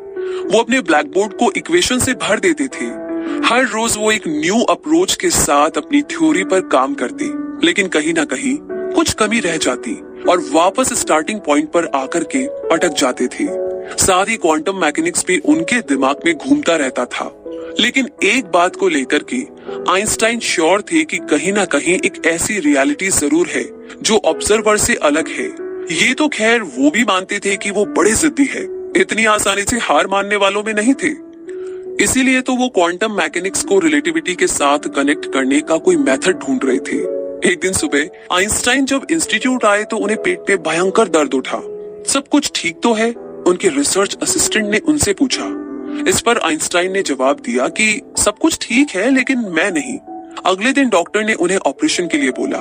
वो 0.44 0.59
अपने 0.59 0.81
ब्लैक 0.81 1.07
बोर्ड 1.07 1.33
को 1.33 1.53
इक्वेशन 1.57 1.98
से 1.98 2.14
भर 2.14 2.40
देते 2.40 2.64
थे। 2.64 2.85
हर 3.46 3.64
रोज 3.64 3.96
वो 3.98 4.12
एक 4.12 4.22
न्यू 4.29 4.62
अप्रोच 4.62 5.14
के 5.14 5.31
साथ 5.31 5.70
अपनी 5.70 6.03
थ्योरी 6.03 6.44
पर 6.44 6.61
काम 6.61 6.94
करते। 6.94 7.24
लेकिन 7.66 7.88
कहीं 7.88 8.14
ना 8.14 8.24
कहीं 8.24 8.57
कुछ 8.94 9.12
कमी 9.12 9.40
रह 9.40 9.57
जाती 9.57 9.94
और 10.29 10.44
वापस 10.53 11.01
स्टार्टिंग 11.01 11.40
पॉइंट 11.40 11.70
पर 11.70 11.85
आकर 11.85 12.24
के 12.24 12.46
अटक 12.46 12.88
जाते 12.88 13.27
थे। 13.27 13.67
साथ 13.98 14.27
ही 14.27 14.37
क्वांटम 14.37 14.81
मैकेनिक्स 14.81 15.24
भी 15.27 15.38
उनके 15.46 15.81
दिमाग 15.88 16.20
में 16.27 16.35
घूमता 16.35 16.77
रहता 16.77 17.05
था। 17.05 17.35
लेकिन 17.81 18.09
एक 18.24 18.44
बात 18.44 18.77
को 18.77 18.88
लेकर 18.88 19.22
के 19.33 19.37
आइंस्टाइन 19.92 20.40
श्योर 20.40 20.83
थे 20.83 21.03
कि 21.05 21.18
कहीं 21.31 21.53
ना 21.53 21.64
कहीं 21.64 21.94
एक 21.96 22.20
ऐसी 22.27 22.59
रियलिटी 22.61 23.09
ज़रूर 23.11 23.46
है, 23.46 23.64
जो 24.03 24.16
ऑब्जर्वर 24.24 24.77
से 24.77 24.94
अलग 25.03 25.29
है। 25.29 25.46
ये 25.98 26.14
तो 26.14 26.29
खैर 26.29 26.62
वो 26.62 26.90
भी 26.90 27.05
मानते 27.05 27.38
थे 27.38 27.57
कि 27.57 27.70
वो 27.70 27.85
बड़े 27.88 28.12
जिद्दी 28.12 28.44
है, 28.44 28.62
इतनी 28.96 29.24
आसानी 29.27 29.62
से 29.62 29.79
हार 29.79 30.07
मानने 30.07 30.37
वालों 30.37 30.62
में 30.62 30.72
नहीं 30.74 30.94
थे। 30.94 31.12
इसीलिए 32.05 32.40
तो 32.40 32.55
वो 32.55 32.68
क्वांटम 32.68 33.12
मैकेनिक्स 33.12 33.62
को 33.64 33.79
रिलेटिविटी 33.79 34.35
के 34.35 34.46
साथ 34.46 34.88
कनेक्ट 34.96 35.33
करने 35.33 35.61
का 35.61 35.77
कोई 35.79 35.96
मेथड 35.98 36.38
ढूंढ 36.38 36.64
रहे 36.64 36.79
थे। 36.81 36.96
एक 37.51 37.59
दिन 37.62 37.72
सुबह, 37.72 38.09
आइंस्टाइन 38.33 38.85
जब 38.87 39.07
इंस्टीट्यूट 39.11 39.64
आए 39.64 39.85
तो 39.85 39.96
उन्हें 39.96 40.22
पेट 40.22 40.51
में 40.51 40.62
भयंकर 40.62 41.09
दर्द 41.09 41.35
उठा। 41.35 41.61
सब 42.09 42.29
कुछ 42.31 42.51
ठीक 42.55 42.81
तो 42.83 42.92
है 42.92 43.11
उनके 43.48 43.68
रिसर्च 43.68 44.16
असिस्टेंट 44.22 44.66
ने 44.66 44.78
उनसे 44.78 45.12
पूछा। 45.12 45.44
इस 46.08 46.20
पर 46.20 46.38
आइंस्टाइन 46.38 46.92
ने 46.92 47.02
जवाब 47.02 47.40
दिया 47.40 47.68
कि 47.68 48.02
सब 48.18 48.38
कुछ 48.38 48.58
ठीक 48.61 48.90
है, 48.90 49.11
लेकिन 49.11 49.38
मैं 49.38 49.70
नहीं। 49.70 49.98
अगले 50.46 50.72
दिन 50.72 50.88
डॉक्टर 50.88 51.24
ने 51.24 51.34
उन्हें 51.34 51.58
ऑपरेशन 51.58 52.06
के 52.06 52.18
लिए 52.18 52.30
बोला। 52.30 52.58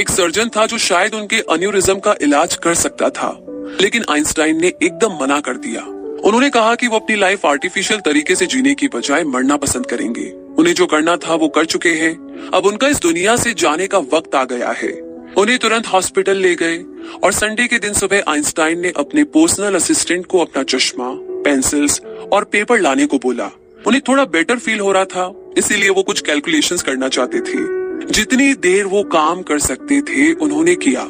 एक 0.00 0.08
सर्जन 0.08 0.48
था 0.48 0.66
जो 0.66 0.78
शायद 0.78 1.14
उनके 1.14 1.36
अन्यूरिज्म 1.36 1.98
का 1.98 2.14
इलाज 2.22 2.54
कर 2.54 2.74
सकता 2.74 3.10
था, 3.10 3.36
लेकिन 3.80 4.04
आइंस्टाइन 4.10 4.60
ने 4.60 4.72
एकदम 4.82 5.18
मना 5.20 5.40
कर 5.40 5.56
दिया। 5.56 5.82
उन्होंने 6.24 6.50
कहा 6.50 6.74
कि 6.74 6.86
वो 6.86 6.98
अपनी 6.98 7.16
लाइफ 7.16 7.46
आर्टिफिशियल 7.46 8.00
तरीके 8.00 8.34
से 8.34 8.46
जीने 8.46 8.74
की 8.74 8.88
बजाय 8.88 9.24
मरना 9.24 9.56
पसंद 9.56 9.86
करेंगे। 9.86 10.30
उन्हें 10.58 10.74
जो 10.74 10.86
करना 10.86 11.16
था 11.16 11.34
वो 11.34 11.48
कर 11.48 11.64
चुके 11.64 11.88
हैं। 11.88 12.50
अब 12.54 12.66
उनका 12.66 12.88
इस 12.88 13.00
दुनिया 13.00 13.36
से 13.36 13.54
जाने 13.54 13.86
का 13.86 13.98
वक्त 13.98 14.34
आ 14.34 14.44
गया 14.44 14.70
है। 14.70 15.09
उन्हें 15.36 15.58
तुरंत 15.58 15.86
हॉस्पिटल 15.86 16.36
ले 16.36 16.54
गए 16.54 16.78
और 17.24 17.32
संडे 17.32 17.66
के 17.66 17.78
दिन 17.78 17.92
सुबह 17.92 18.22
आइंस्टाइन 18.28 18.80
ने 18.80 18.92
अपने 18.96 19.24
पर्सनल 19.24 19.74
असिस्टेंट 19.74 20.26
को 20.26 20.38
अपना 20.38 20.62
चश्मा, 20.62 21.10
पेंसिल्स 21.44 22.00
और 22.32 22.44
पेपर 22.44 22.80
लाने 22.80 23.06
को 23.06 23.18
बोला। 23.18 23.50
उन्हें 23.86 24.02
थोड़ा 24.08 24.24
बेटर 24.24 24.58
फील 24.58 24.80
हो 24.80 24.92
रहा 24.92 25.04
था, 25.04 25.34
इसीलिए 25.58 25.88
वो 25.88 26.02
कुछ 26.02 26.20
कैलकुलेशंस 26.20 26.82
करना 26.82 27.08
चाहते 27.08 27.40
थे। 27.40 27.80
जितनी 28.06 28.54
देर 28.54 28.84
वो 28.84 29.02
काम 29.02 29.42
कर 29.42 29.58
सकते 29.58 30.00
थे, 30.00 30.32
उन्होंने 30.32 30.74
किया। 30.74 31.02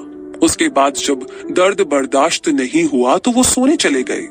उसके 0.43 0.69
बाद 0.69 0.95
जब 0.95 1.27
दर्द 1.51 1.81
बर्दाश्त 1.81 2.49
नहीं 2.49 2.85
हुआ 2.85 3.19
तो 3.19 3.31
वो 3.31 3.43
सोने 3.43 3.77
चले 3.77 4.03
गए। 4.03 4.29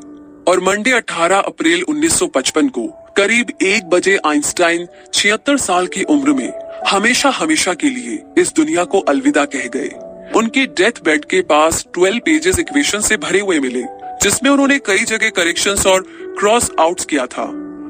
और 0.47 0.59
मंडे 0.59 0.91
18 0.91 1.37
अप्रैल 1.37 1.83
1955 1.83 2.69
को, 2.69 2.87
करीब 3.17 3.51
एक 3.61 3.89
बजे 3.89 4.17
आइंस्टाइन 4.25 4.87
छिहत्तर 5.13 5.57
साल 5.57 5.87
की 5.87 6.03
उम्र 6.03 6.33
में 6.33 6.51
हमेशा 6.87 7.29
हमेशा 7.29 7.73
के 7.73 7.89
लिए 7.89 8.23
इस 8.37 8.53
दुनिया 8.53 8.83
को 8.83 8.99
अलविदा 8.99 9.45
कह 9.45 9.67
गए। 9.67 9.89
उनके 10.35 10.65
डेथ 10.65 11.03
बेड 11.05 11.25
के 11.25 11.41
पास 11.41 11.85
12 11.97 12.19
पेजेस 12.19 12.59
इक्वेशन 12.59 12.99
से 12.99 13.17
भरे 13.17 13.39
हुए 13.39 13.59
मिले, 13.59 13.83
जिसमें 14.23 14.51
उन्होंने 14.51 14.79
कई 14.79 14.97
जगह 14.97 15.29
करेक्शंस 15.29 15.87
और 15.87 16.05
क्रॉस 16.39 16.71
आउट्स 16.79 17.05
किया 17.05 17.25
था। 17.25 17.43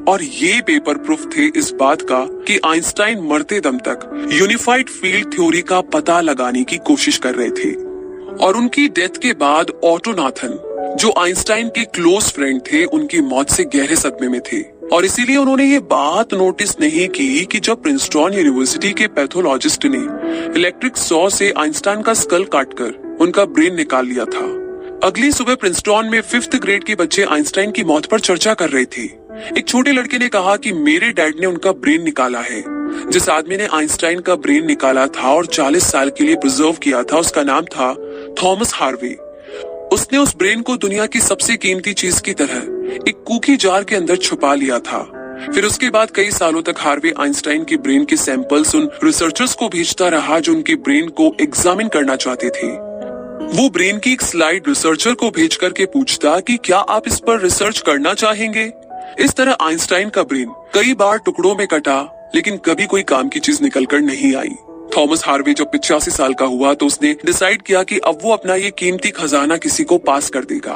और 0.08 0.23
ये 0.23 0.62
पेपर 0.62 0.97
प्रूफ 0.97 1.25
थे 1.38 1.45
इस 1.60 1.71
बात 1.71 2.02
का 2.02 2.25
कि 2.25 2.60
आइंस्टाइन 2.65 3.19
मरते 3.19 3.60
दम 3.60 3.78
तक 3.78 4.30
यूनिफाइड 4.34 4.89
फ़ील्ड 4.89 5.34
थ्योरी 5.34 5.62
का 5.62 5.82
पता 5.82 6.21
लगाने 6.21 6.63
की 6.63 6.78
कोशिश 6.78 7.17
कर 7.17 7.36
रहे 7.36 7.49
थे। 7.49 7.71
और 8.45 8.58
उनकी 8.58 8.88
डेथ 8.88 9.21
के 9.21 9.34
बाद 9.34 9.71
ऑटोनाथन, 9.84 10.60
जो 10.99 11.13
आइंस्टाइन 11.17 11.69
के 11.69 11.84
क्लोज 11.84 12.23
फ्रेंड 12.23 12.62
थे, 12.62 12.86
उनकी 12.86 13.21
मौत 13.21 13.49
से 13.49 13.63
गहरे 13.63 13.95
सदमे 13.95 14.28
में 14.28 14.41
थे। 14.41 14.79
और 14.93 15.06
इसीलिए 15.06 15.38
उन्होंने 15.38 15.65
ये 15.65 15.80
बात 15.80 16.34
नोटिस 16.34 16.80
नहीं 16.80 17.08
की 17.08 17.45
कि 17.45 17.60
जब 17.60 17.84
प्रिंसटन 17.84 18.34
यूनिवर्सिटी 18.34 18.91
के 18.91 19.08
पैथोलॉजिस्ट 19.08 19.86
ने 19.86 19.97
इलेक्ट्रिक 20.60 20.97
सॉ 20.97 21.30
से 21.30 21.54
आइंस्टाइन 21.58 22.02
का 22.02 22.13
स्कल 22.13 22.43
काटकर 22.43 23.17
उनका 23.21 23.45
ब्रेन 23.45 23.75
निकाल 23.75 24.06
लिया 24.06 24.25
था। 24.25 24.45
अगली 25.08 25.32
सुबह 25.32 25.56
प्रिंसटन 25.56 26.10
में 26.12 26.21
फिफ्थ 26.21 26.56
ग्रेड 26.56 26.84
के 26.84 26.95
बच्चे 26.95 27.23
आइंस्टाइन 27.23 27.71
की 27.71 27.84
मौत 27.84 28.06
पर 28.06 28.19
चर्चा 28.19 28.54
कर 28.54 28.69
रहे 28.69 28.86
थे। 28.86 29.04
एक 29.58 29.63
छोटे 29.67 29.91
लड़के 29.91 30.17
ने 30.17 30.30
कहा 30.30 30.56
कि 30.56 30.73
मेरे 30.73 31.10
डैड 31.10 31.36
ने 31.39 31.47
उनका 31.47 31.71
ब्रेन 31.71 32.04
निकाला 32.04 32.39
है। 32.39 32.63
जिस 33.10 33.30
आदमी 33.30 33.58
ने 33.58 33.65
आइंस्टाइन 33.65 34.19
का 34.19 34.36
ब्रेन 34.36 34.67
निकाला 34.67 35.08
था 35.08 35.34
और 35.36 35.45
40 35.45 35.91
साल 35.91 36.10
के 36.10 36.23
लिए 36.23 36.36
प्रिजर्व 36.36 36.71
किया 36.71 37.04
था, 37.04 37.17
उसका 37.17 37.43
नाम 37.43 37.62
था 37.62 37.93
थॉमस 38.43 38.71
हार्वे। 38.75 39.29
उसने 39.93 40.17
उस 40.17 40.36
ब्रेन 40.36 40.62
को 40.62 40.75
दुनिया 40.78 41.06
की 41.06 41.19
सबसे 41.19 41.56
कीमती 41.58 41.93
चीज़ 41.93 42.21
की 42.21 42.34
तरह 42.34 42.58
एक 43.10 43.23
कुकी 43.28 43.56
जार 43.58 43.84
के 43.84 43.95
अंदर 43.95 44.15
छुपा 44.15 44.54
लिया 44.54 44.80
था। 44.80 45.02
फिर 45.54 45.65
उसके 45.65 45.89
बाद 45.89 46.12
कई 46.12 46.32
सालों 46.32 46.62
तक 46.62 46.75
हार्वे 46.78 47.13
आइंस्टाइन 47.19 47.63
की 47.63 47.78
ब्रेन 47.78 48.06
के 48.06 48.17
सैंपल्स 48.17 48.75
उन 48.75 48.89
रिसर्चर्स 49.04 49.54
को 49.56 49.69
भेजता 49.69 50.08
रहा 50.08 50.39
जो 50.39 50.54
उनकी 50.54 50.75
ब्रेन 50.75 51.10
को 51.10 51.36
एग्जामिन 51.41 51.88
करना 51.88 52.15
चाहते 52.15 52.49
थे। 52.49 52.67
वो 53.58 53.69
ब्रेन 53.69 54.00
की 54.00 54.13
एक 54.13 54.21
स्लाइड 54.21 54.67
रिसर्चर 54.67 55.13
को 55.13 55.29
भेज 55.29 55.56
करके 55.56 55.85
पूछता 55.85 56.40
कि 56.40 56.58
क्या 56.58 56.77
आप 56.77 57.08
इस 57.08 57.19
पर 57.19 57.40
रिसर्च 57.40 57.79
करना 57.79 58.13
चाहेंगे? 58.13 58.71
इस 59.19 59.33
तरह 59.33 59.58
आइंस्टाइन 59.62 60.10
का 60.10 60.23
ब्रेन 60.23 60.52
कई 60.73 60.94
बार 60.94 61.17
टुकड़ों 61.17 61.56
में 61.56 61.67
कटा, 61.67 62.02
लेकिन 62.35 62.58
कभी 62.58 62.85
कोई 62.85 63.04
काम 63.04 63.29
की 63.29 63.40
चीज़ 63.40 63.63
निकल 63.63 63.85
कर 63.85 64.00
नहीं 64.00 64.35
आई। 64.35 64.56
थॉमस 64.98 65.23
हार्वे 65.25 65.54
जब 65.54 65.71
पिचासी 65.71 66.12
साल 66.12 66.33
का 66.33 66.46
हुआ 66.46 66.73
तो 66.73 66.85
उसने 66.85 67.13
डिसाइड 67.25 67.62
किया 67.62 67.83
कि 67.83 67.98
अब 67.98 68.19
वो 68.23 68.31
अपना 68.33 68.56
ये 68.56 68.71
कीमती 68.71 69.10
खजाना 69.10 69.58
किसी 69.58 69.83
को 69.83 69.98
पास 69.98 70.29
कर 70.29 70.44
देगा। 70.44 70.73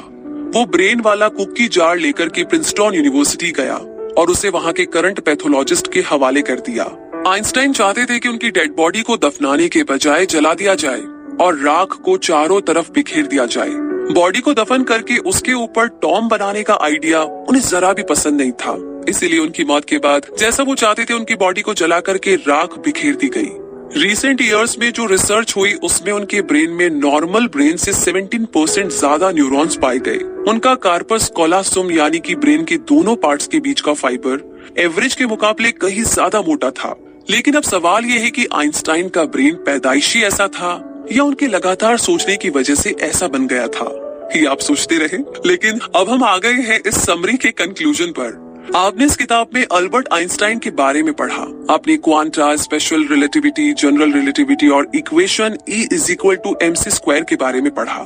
वो 0.55 0.65
ब्रेन 0.65 1.01
वाला 1.01 1.27
कुकी 1.27 1.67
जार 1.67 1.97
लेकर 1.97 2.29
के 2.29 2.43
प्रिंसटन 2.43 2.93
यूनिवर्सिटी 2.93 3.51
गया 3.51 3.75
और 4.17 4.29
उसे 4.29 4.49
वहाँ 4.49 4.73
के 4.73 4.85
करंट 4.85 5.19
पैथोलॉजिस्ट 5.19 5.91
के 5.93 6.01
हवाले 6.01 6.41
कर 6.41 6.59
दिया। 6.59 6.83
आइंस्टाइन 7.27 7.73
चाहते 7.73 8.05
थे 8.05 8.19
कि 8.19 8.29
उनकी 8.29 8.49
डेड 8.51 8.75
बॉडी 8.75 9.01
को 9.01 9.17
दफनाने 9.17 9.67
के 9.69 9.83
बजाय 9.83 10.25
जला 10.25 10.53
दिया 10.53 10.75
जाए 10.75 11.01
और 11.41 11.57
राख 11.59 11.93
को 12.05 12.17
चारों 12.17 12.59
तरफ़ 12.61 12.91
बिखेर 12.91 13.27
दिया 13.27 13.45
जाए। 13.45 13.69
बॉडी 14.13 14.39
को 14.39 14.53
दफन 14.53 14.83
करके 14.83 15.17
उसके 15.17 15.53
ऊपर 15.53 15.87
टॉम 16.01 16.27
बनाने 16.29 16.63
का 16.63 16.77
आइडिया 16.81 17.21
उन्हें 17.21 17.61
जरा 17.61 17.93
भी 17.93 18.03
पसंद 18.03 18.41
नहीं 18.41 18.51
था। 18.51 18.77
इसीलिए 19.09 19.39
उनकी 19.39 19.63
मौत 19.63 19.85
के 19.85 19.97
बाद 19.97 20.27
जैसा 20.39 20.63
वो 20.63 20.75
चाहते 20.75 21.05
थे 21.05 21.13
उनकी 21.13 21.35
बॉडी 21.35 21.61
को 21.61 21.73
जला 21.73 21.99
करके 21.99 22.35
राख 22.47 22.77
बिखेर 22.79 23.15
दी 23.15 23.27
गई। 23.27 23.49
रिसेंट 23.95 24.41
ईयर्स 24.41 24.77
में 24.79 24.91
जो 24.91 25.05
रिसर्च 25.05 25.55
हुई, 25.55 25.73
उसमें 25.73 26.11
उनके 26.13 26.41
ब्रेन 26.41 26.69
में 26.69 26.89
नॉर्मल 26.89 27.47
ब्रेन 27.47 27.77
से 27.77 27.91
17 27.93 28.45
परसेंट 28.45 28.91
ज़्यादा 28.91 29.29
न्यूरॉन्स 29.31 29.75
पाए 29.75 29.97
गए। 29.97 30.17
उनका 30.49 30.73
कार्पस 30.75 31.29
कोलासुम 31.35 31.91
यानी 31.91 32.19
कि 32.19 32.35
ब्रेन 32.35 32.63
के 32.63 32.77
दोनों 32.89 33.15
पार्ट्स 33.15 33.47
के 33.47 33.59
बीच 33.59 33.81
का 33.81 33.93
फाइबर 33.93 34.73
एवरेज 34.79 35.15
के 35.15 35.25
मुकाबले 35.25 35.71
कहीं 35.71 36.03
ज़्यादा 36.03 36.41
मोटा 36.41 36.69
था। 36.71 36.95
लेकिन 37.29 37.55
अब 37.55 37.63
सवाल 37.63 38.05
ये 38.05 38.19
है 38.19 38.29
कि 38.29 38.47
आइंस्टाइन 38.53 39.09
का 39.09 39.25
ब्रेन 39.25 39.55
पैदाइशी 39.55 40.21
ऐसा 40.21 40.47
था, 40.47 40.71
या 41.11 41.23
उनके 41.23 41.47
लगातार 41.47 41.97
सोचने 41.97 42.37
की 42.37 42.49
वजह 42.49 42.75
से 42.75 42.95
ऐसा 43.01 43.27
बन 43.27 43.47
गया 43.47 43.67
था? 43.67 43.89
ये 44.35 44.45
आप 44.45 44.59
सोचते 44.59 44.97
रहे। 44.97 45.17
लेकिन 45.47 45.79
अब 45.95 46.09
हम 46.09 46.23
आ 46.23 46.37
गए 46.37 46.61
हैं 46.61 46.79
इस 46.87 46.95
समरी 46.95 47.37
के 47.37 47.51
कंक्लूजन 47.53 48.11
पर। 48.11 48.42
आपने 48.75 49.05
इस 49.05 49.15
किताब 49.15 49.47
में 49.53 49.65
अल्बर्ट 49.71 50.07
आइंस्टाइन 50.13 50.59
के 50.59 50.69
बारे 50.69 51.03
में 51.03 51.13
पढ़ा। 51.13 51.73
आपने 51.73 51.97
quanta 51.97 52.55
special 52.55 53.07
relativity, 53.07 53.73
general 53.73 54.11
relativity 54.11 54.67
और 54.67 54.91
equation 54.95 55.57
E 55.69 55.87
is 55.93 56.11
equal 56.11 56.35
to 56.35 56.57
M 56.61 56.73
C 56.73 56.89
square 56.89 57.23
के 57.23 57.35
बारे 57.35 57.61
में 57.61 57.71
पढ़ा। 57.75 57.99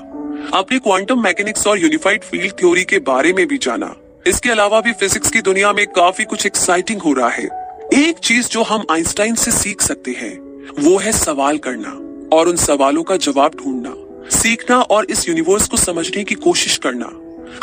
आपने 0.53 0.79
क्वांटम 0.79 1.23
मैकेनिक्स 1.23 1.67
और 1.67 1.79
यूनिफाइड 1.79 2.23
फ़ील्ड 2.23 2.53
थ्योरी 2.53 2.83
के 2.83 2.99
बारे 2.99 3.33
में 3.33 3.47
भी 3.47 3.57
जाना। 3.57 3.95
इसके 4.27 4.49
अलावा 4.49 4.81
भी 4.81 4.91
फिजिक्स 4.91 5.31
की 5.31 5.41
दुनिया 5.41 5.73
में 5.73 5.87
काफ़ी 5.87 6.25
कुछ 6.25 6.45
एक्साइटिंग 6.45 7.01
हो 7.01 7.13
रहा 7.13 7.29
है। 7.29 7.45
एक 7.93 8.17
चीज़ 8.17 8.47
जो 8.47 8.63
हम 8.63 8.85
आइंस्टाइन 8.91 9.35
से 9.35 9.51
सीख 9.51 9.81
सकते 9.81 10.11
हैं, 10.11 10.37
वो 10.79 10.97
है 10.97 11.11
सवाल 11.11 11.57
करना 11.57 11.89
और 12.37 12.47
उन 12.47 12.55
सवालों 12.55 13.03
का 13.03 13.17
जवाब 13.17 13.51
ढूंढना। 13.55 13.93
सीखना 14.37 14.81
और 14.81 15.05
इस 15.05 15.29
यूनिवर्स 15.29 15.67
को 15.67 15.77
समझने 15.77 16.23
की 16.23 16.35
कोशिश 16.35 16.77
करना। 16.77 17.09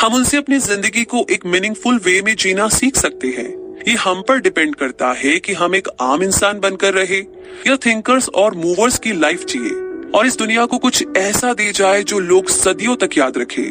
हम 0.01 0.15
उनसे 0.15 0.37
अपनी 0.37 0.59
ज़िंदगी 0.59 1.05
को 1.05 1.27
एक 1.31 1.45
मीनिंगफुल 1.47 1.99
वे 1.99 2.21
में 2.23 2.35
जीना 2.37 2.69
सीख 2.69 2.97
सकते 2.97 3.29
हैं। 3.29 3.49
ये 3.89 3.95
हम 3.95 4.23
पर 4.23 4.39
डिपेंड 4.39 4.75
करता 4.75 5.13
है 5.13 5.39
कि 5.39 5.53
हम 5.53 5.75
एक 5.75 5.89
आम 6.01 6.23
इंसान 6.23 6.61
बनकर 6.61 6.95
रहे, 6.95 7.19
या 7.67 7.77
थिंकर्स 7.77 8.29
और 8.29 8.55
मूवर्स 8.55 8.99
की 8.99 9.13
लाइफ 9.13 9.45
जिए। 9.45 9.71
और 10.11 10.27
इस 10.27 10.39
दुनिया 10.39 10.67
को 10.67 10.79
कुछ 10.79 11.05
ऐसा 11.17 11.53
दे 11.55 11.71
जाए 11.73 12.03
जो 12.03 12.19
लोग 12.19 12.49
सदियों 12.49 12.97
तक 12.97 13.19
याद 13.19 13.39
रखे। 13.39 13.71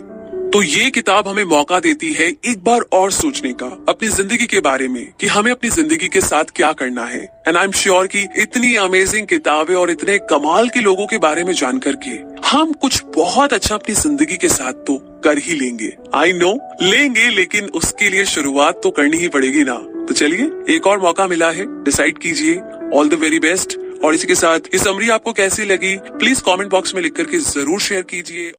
तो 0.54 0.62
ये 0.64 0.90
किताब 0.92 1.28
हमें 1.28 1.44
मौका 1.46 1.80
देती 1.80 2.12
है 2.14 2.26
एक 2.26 2.64
बार 2.64 2.82
और 2.94 3.12
सोचने 3.12 3.52
का, 3.54 3.66
अपनी 3.90 4.08
ज़िंदगी 4.10 4.46
के 4.48 4.60
बारे 4.60 4.88
में, 4.88 5.06
कि 5.20 5.28
हमें 5.28 5.52
अपनी 5.52 5.70
ज़िंदगी 5.70 6.08
के 6.08 6.22
साथ 6.22 6.52
क्या 6.56 6.72
करना 6.74 7.06
है। 7.06 7.22
एंड 7.48 7.58
आई 7.58 7.66
एम 7.66 7.72
श्योर 7.72 8.08
कि 8.08 8.22
इतनी 8.38 8.76
अमेजिंग 8.76 9.28
किताबें 9.28 9.74
और 9.76 9.92
इतने 9.92 10.18
कमाल 10.32 10.70
के 10.70 10.82
लोगों 10.82 11.08
के 11.08 11.18
बारे 11.18 11.44
में 11.44 11.54
जान 11.54 11.80
करके 11.80 12.12
हम 12.50 12.74
कुछ 12.74 13.02
बहुत 13.16 13.54
अच्छा 13.54 13.76
अपनी 13.76 13.96
ज़िंदगी 13.96 14.38
के 14.38 14.50
साथ 14.50 14.86
तो 14.88 14.98
कर 15.24 15.38
ही 15.40 15.60
लेंगे। 15.60 15.92
आई 16.16 16.34
नो 16.34 16.54
लेंगे, 16.82 17.30
लेकिन 17.32 17.70
उसके 17.76 18.10
लिए 18.10 18.26
शुरुआत 18.28 18.82
तो 18.84 18.92
करनी 18.92 19.18
ही 19.18 19.28
पड़ेगी 19.30 19.64
ना। 19.64 19.78
तो 20.08 20.14
चलिए, 20.14 20.50
एक 20.76 20.88
और 20.88 21.00
मौका 21.02 21.28
मिला 21.28 21.52
है 21.52 21.66
डिसाइड 21.84 22.18
कीजिए। 22.18 22.60
ऑल 22.94 23.10
द 23.10 23.20
वेरी 23.22 23.40
बेस्ट 23.42 23.78
और 24.04 24.16
इसी 24.16 24.28
के 24.28 24.36
साथ 24.38 24.74
ये 24.74 24.80
समरी 24.80 25.10
आपको 25.12 25.34
कैसी 25.34 25.66
लगी? 25.66 25.96
प्लीज़ 25.98 26.42
कमेंट 26.46 26.70
बॉक्स 26.72 26.96
में 26.96 27.02
लिख 27.02 27.16
करके 27.16 27.38
ज़रूर 27.42 27.82
शेयर 27.82 28.02
कीजिए। 28.10 28.52